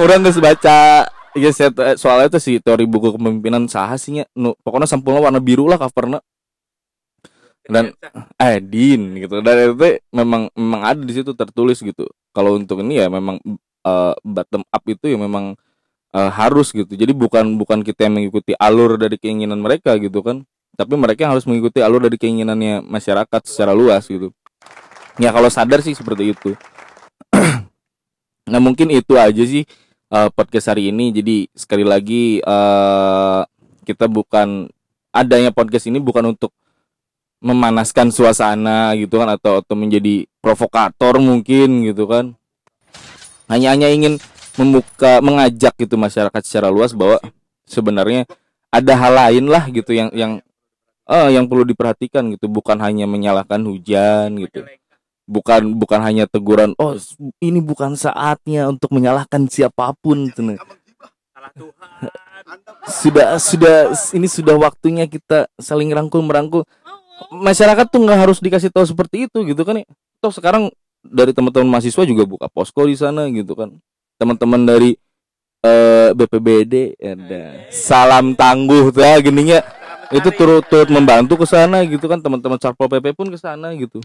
orang 0.02 0.19
terus 0.26 0.39
baca. 0.41 1.10
Ya 1.35 1.52
set- 1.52 1.99
soalnya 1.99 2.31
itu 2.31 2.39
sih 2.39 2.56
teori 2.64 2.88
buku 2.88 3.19
kepemimpinan 3.19 3.68
sah 3.68 3.91
sih 3.99 4.22
nya. 4.22 4.26
nu 4.39 4.56
pokoknya 4.64 4.88
sampulnya 4.88 5.19
warna 5.19 5.43
biru 5.43 5.68
lah 5.68 5.76
covernya. 5.76 6.23
Dan 7.65 7.91
eh 8.39 8.57
din 8.64 9.19
gitu. 9.19 9.43
Dan 9.43 9.76
itu 9.76 9.99
memang 10.15 10.47
memang 10.56 10.81
ada 10.85 11.02
di 11.03 11.11
situ 11.11 11.35
tertulis 11.35 11.84
gitu. 11.84 12.07
Kalau 12.31 12.56
untuk 12.56 12.80
ini 12.88 13.03
ya 13.03 13.11
memang 13.11 13.41
eh, 13.84 14.14
bottom 14.23 14.64
up 14.64 14.84
itu 14.88 15.11
ya 15.11 15.18
memang 15.19 15.60
eh, 16.15 16.31
harus 16.31 16.72
gitu. 16.72 16.95
Jadi 16.95 17.11
bukan 17.11 17.60
bukan 17.60 17.84
kita 17.84 18.07
yang 18.07 18.23
mengikuti 18.23 18.56
alur 18.56 18.95
dari 18.95 19.19
keinginan 19.19 19.60
mereka 19.60 19.99
gitu 19.99 20.23
kan 20.23 20.47
tapi 20.76 20.93
mereka 20.99 21.31
harus 21.31 21.47
mengikuti 21.47 21.80
alur 21.80 22.03
dari 22.03 22.19
keinginannya 22.19 22.84
masyarakat 22.84 23.41
secara 23.47 23.72
luas 23.72 24.06
gitu. 24.06 24.35
Ya 25.15 25.31
kalau 25.31 25.47
sadar 25.47 25.80
sih 25.80 25.95
seperti 25.95 26.35
itu. 26.35 26.53
Nah 28.45 28.61
mungkin 28.61 28.93
itu 28.93 29.18
aja 29.18 29.41
sih 29.41 29.65
eh, 30.14 30.30
podcast 30.38 30.69
hari 30.69 30.93
ini. 30.93 31.10
Jadi 31.10 31.49
sekali 31.57 31.81
lagi 31.81 32.38
eh 32.38 33.41
kita 33.81 34.06
bukan 34.06 34.69
adanya 35.10 35.49
podcast 35.49 35.89
ini 35.89 35.97
bukan 35.97 36.38
untuk 36.38 36.53
memanaskan 37.41 38.14
suasana 38.14 38.93
gitu 38.97 39.18
kan 39.18 39.34
atau 39.34 39.65
atau 39.65 39.73
menjadi 39.73 40.30
provokator 40.45 41.18
mungkin 41.18 41.89
gitu 41.89 42.06
kan. 42.06 42.38
Hanya 43.49 43.73
hanya 43.73 43.89
ingin 43.89 44.22
membuka 44.61 45.19
mengajak 45.26 45.73
gitu 45.81 45.97
masyarakat 45.97 46.41
secara 46.45 46.69
luas 46.69 46.93
bahwa 46.93 47.18
sebenarnya 47.65 48.30
ada 48.69 48.93
hal 48.93 49.14
lain 49.14 49.45
lah 49.49 49.68
gitu 49.73 49.89
yang 49.95 50.10
yang 50.14 50.31
eh, 51.10 51.30
yang 51.34 51.45
perlu 51.45 51.64
diperhatikan 51.65 52.26
gitu 52.34 52.49
bukan 52.49 52.77
hanya 52.82 53.06
menyalahkan 53.06 53.61
hujan 53.65 54.38
gitu. 54.41 54.65
Bukan 55.26 55.73
bukan 55.82 55.99
hanya 56.06 56.30
teguran 56.30 56.77
oh 56.77 56.94
ini 57.41 57.57
bukan 57.57 57.98
saatnya 57.98 58.69
untuk 58.69 58.94
menyalahkan 58.94 59.49
siapa 59.49 59.94
pun. 59.98 60.30
Gitu. 60.30 60.57
sudah 62.86 63.41
sudah 63.41 63.90
ini 64.14 64.30
sudah 64.30 64.53
waktunya 64.57 65.10
kita 65.10 65.49
saling 65.57 65.90
rangkul 65.90 66.22
merangkul 66.22 66.61
masyarakat 67.34 67.90
tuh 67.90 68.06
nggak 68.06 68.19
harus 68.22 68.38
dikasih 68.38 68.69
tahu 68.69 68.86
seperti 68.86 69.26
itu 69.26 69.41
gitu 69.49 69.65
kan 69.65 69.82
ya. 69.82 69.86
Toh 70.22 70.30
sekarang 70.30 70.69
dari 71.06 71.34
teman-teman 71.34 71.77
mahasiswa 71.77 72.03
juga 72.06 72.26
buka 72.26 72.49
posko 72.49 72.86
di 72.86 72.98
sana 72.98 73.30
gitu 73.34 73.53
kan. 73.57 73.73
Teman-teman 74.22 74.61
dari 74.61 74.98
eh, 75.65 76.10
BPBD 76.14 76.98
ada. 77.02 77.69
Salam 77.73 78.38
tangguh 78.38 78.94
tuh 78.94 79.02
ya, 79.02 79.18
gininya 79.22 79.60
itu 80.14 80.30
turut-turut 80.34 80.90
membantu 80.94 81.41
ke 81.41 81.45
sana 81.49 81.82
gitu 81.86 82.06
kan 82.06 82.22
teman-teman 82.22 82.61
Satpol 82.61 82.90
PP 82.90 83.18
pun 83.18 83.27
ke 83.30 83.38
sana 83.40 83.73
gitu. 83.73 84.02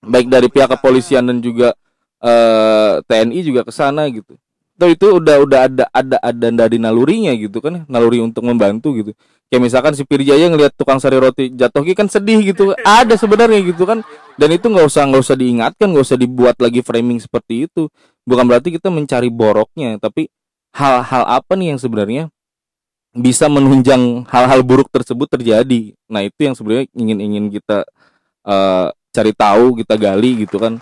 Baik 0.00 0.30
dari 0.30 0.48
pihak 0.48 0.70
kepolisian 0.78 1.26
dan 1.26 1.42
juga 1.42 1.74
eh, 2.22 3.02
TNI 3.04 3.40
juga 3.42 3.60
ke 3.66 3.72
sana 3.74 4.06
gitu. 4.08 4.38
Tuh 4.80 4.88
itu 4.88 5.06
udah 5.20 5.36
udah 5.44 5.60
ada 5.68 5.84
ada 5.92 6.16
ada 6.24 6.46
dari 6.48 6.80
nalurinya 6.80 7.36
gitu 7.36 7.60
kan 7.60 7.84
naluri 7.84 8.22
untuk 8.24 8.46
membantu 8.46 8.96
gitu. 8.96 9.12
Kayak 9.50 9.62
misalkan 9.66 9.92
si 9.98 10.06
Pirjaya 10.06 10.46
ngelihat 10.46 10.72
tukang 10.78 11.02
sari 11.02 11.18
roti 11.18 11.52
jatuh 11.52 11.82
kan 11.92 12.06
sedih 12.06 12.40
gitu. 12.40 12.72
Ada 12.80 13.18
sebenarnya 13.18 13.60
gitu 13.66 13.84
kan. 13.84 14.00
Dan 14.40 14.56
itu 14.56 14.70
nggak 14.70 14.86
usah 14.88 15.04
nggak 15.10 15.22
usah 15.26 15.36
diingatkan 15.36 15.90
nggak 15.90 16.06
usah 16.06 16.16
dibuat 16.16 16.56
lagi 16.62 16.80
framing 16.80 17.20
seperti 17.20 17.68
itu. 17.68 17.92
Bukan 18.24 18.46
berarti 18.48 18.72
kita 18.72 18.88
mencari 18.88 19.28
boroknya 19.28 20.00
tapi 20.00 20.30
hal-hal 20.70 21.26
apa 21.26 21.52
nih 21.58 21.74
yang 21.74 21.80
sebenarnya 21.82 22.22
bisa 23.10 23.50
menunjang 23.50 24.24
hal-hal 24.30 24.62
buruk 24.62 24.88
tersebut 24.90 25.26
terjadi 25.26 25.94
nah 26.06 26.22
itu 26.22 26.38
yang 26.46 26.54
sebenarnya 26.54 26.86
ingin 26.94 27.18
ingin 27.18 27.44
kita 27.50 27.82
eh, 28.46 28.88
cari 29.10 29.32
tahu 29.34 29.82
kita 29.82 29.94
gali 29.98 30.46
gitu 30.46 30.62
kan 30.62 30.78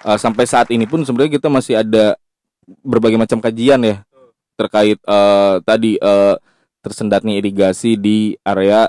Eh, 0.00 0.16
sampai 0.16 0.48
saat 0.48 0.72
ini 0.72 0.88
pun 0.88 1.04
sebenarnya 1.04 1.36
kita 1.36 1.52
masih 1.52 1.84
ada 1.84 2.16
berbagai 2.80 3.20
macam 3.20 3.36
kajian 3.36 3.80
ya 3.84 3.96
terkait 4.56 4.96
eh, 4.96 5.54
tadi 5.60 6.00
eh, 6.00 6.34
tersendatnya 6.80 7.36
irigasi 7.36 8.00
di 8.00 8.32
area 8.40 8.88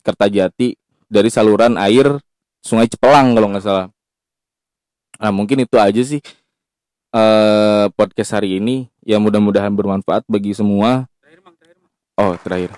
Kertajati 0.00 0.78
dari 1.10 1.28
saluran 1.28 1.76
air 1.76 2.22
Sungai 2.64 2.88
Cepelang 2.88 3.36
kalau 3.36 3.52
nggak 3.52 3.64
salah. 3.64 3.86
Nah 5.20 5.32
mungkin 5.34 5.66
itu 5.66 5.76
aja 5.76 6.00
sih 6.00 6.24
eh 7.12 7.86
podcast 7.92 8.40
hari 8.40 8.56
ini. 8.62 8.88
Ya 9.04 9.20
mudah-mudahan 9.20 9.74
bermanfaat 9.76 10.24
bagi 10.24 10.56
semua. 10.56 11.04
Oh 12.16 12.32
terakhir. 12.40 12.72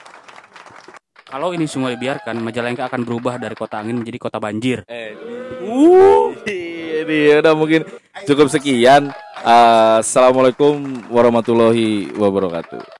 Kalau 1.29 1.55
ini 1.55 1.71
semua 1.71 1.95
dibiarkan, 1.95 2.43
Majalengka 2.43 2.91
akan 2.91 3.07
berubah 3.07 3.39
dari 3.39 3.55
kota 3.55 3.79
angin 3.79 4.03
menjadi 4.03 4.19
kota 4.19 4.43
banjir. 4.43 4.83
Uh, 4.91 6.35
ini 6.43 7.39
udah 7.39 7.55
mungkin 7.55 7.87
cukup 8.27 8.51
sekian. 8.51 9.15
Eh, 9.39 9.97
Assalamualaikum 10.03 11.07
warahmatullahi 11.07 12.11
wabarakatuh. 12.19 12.98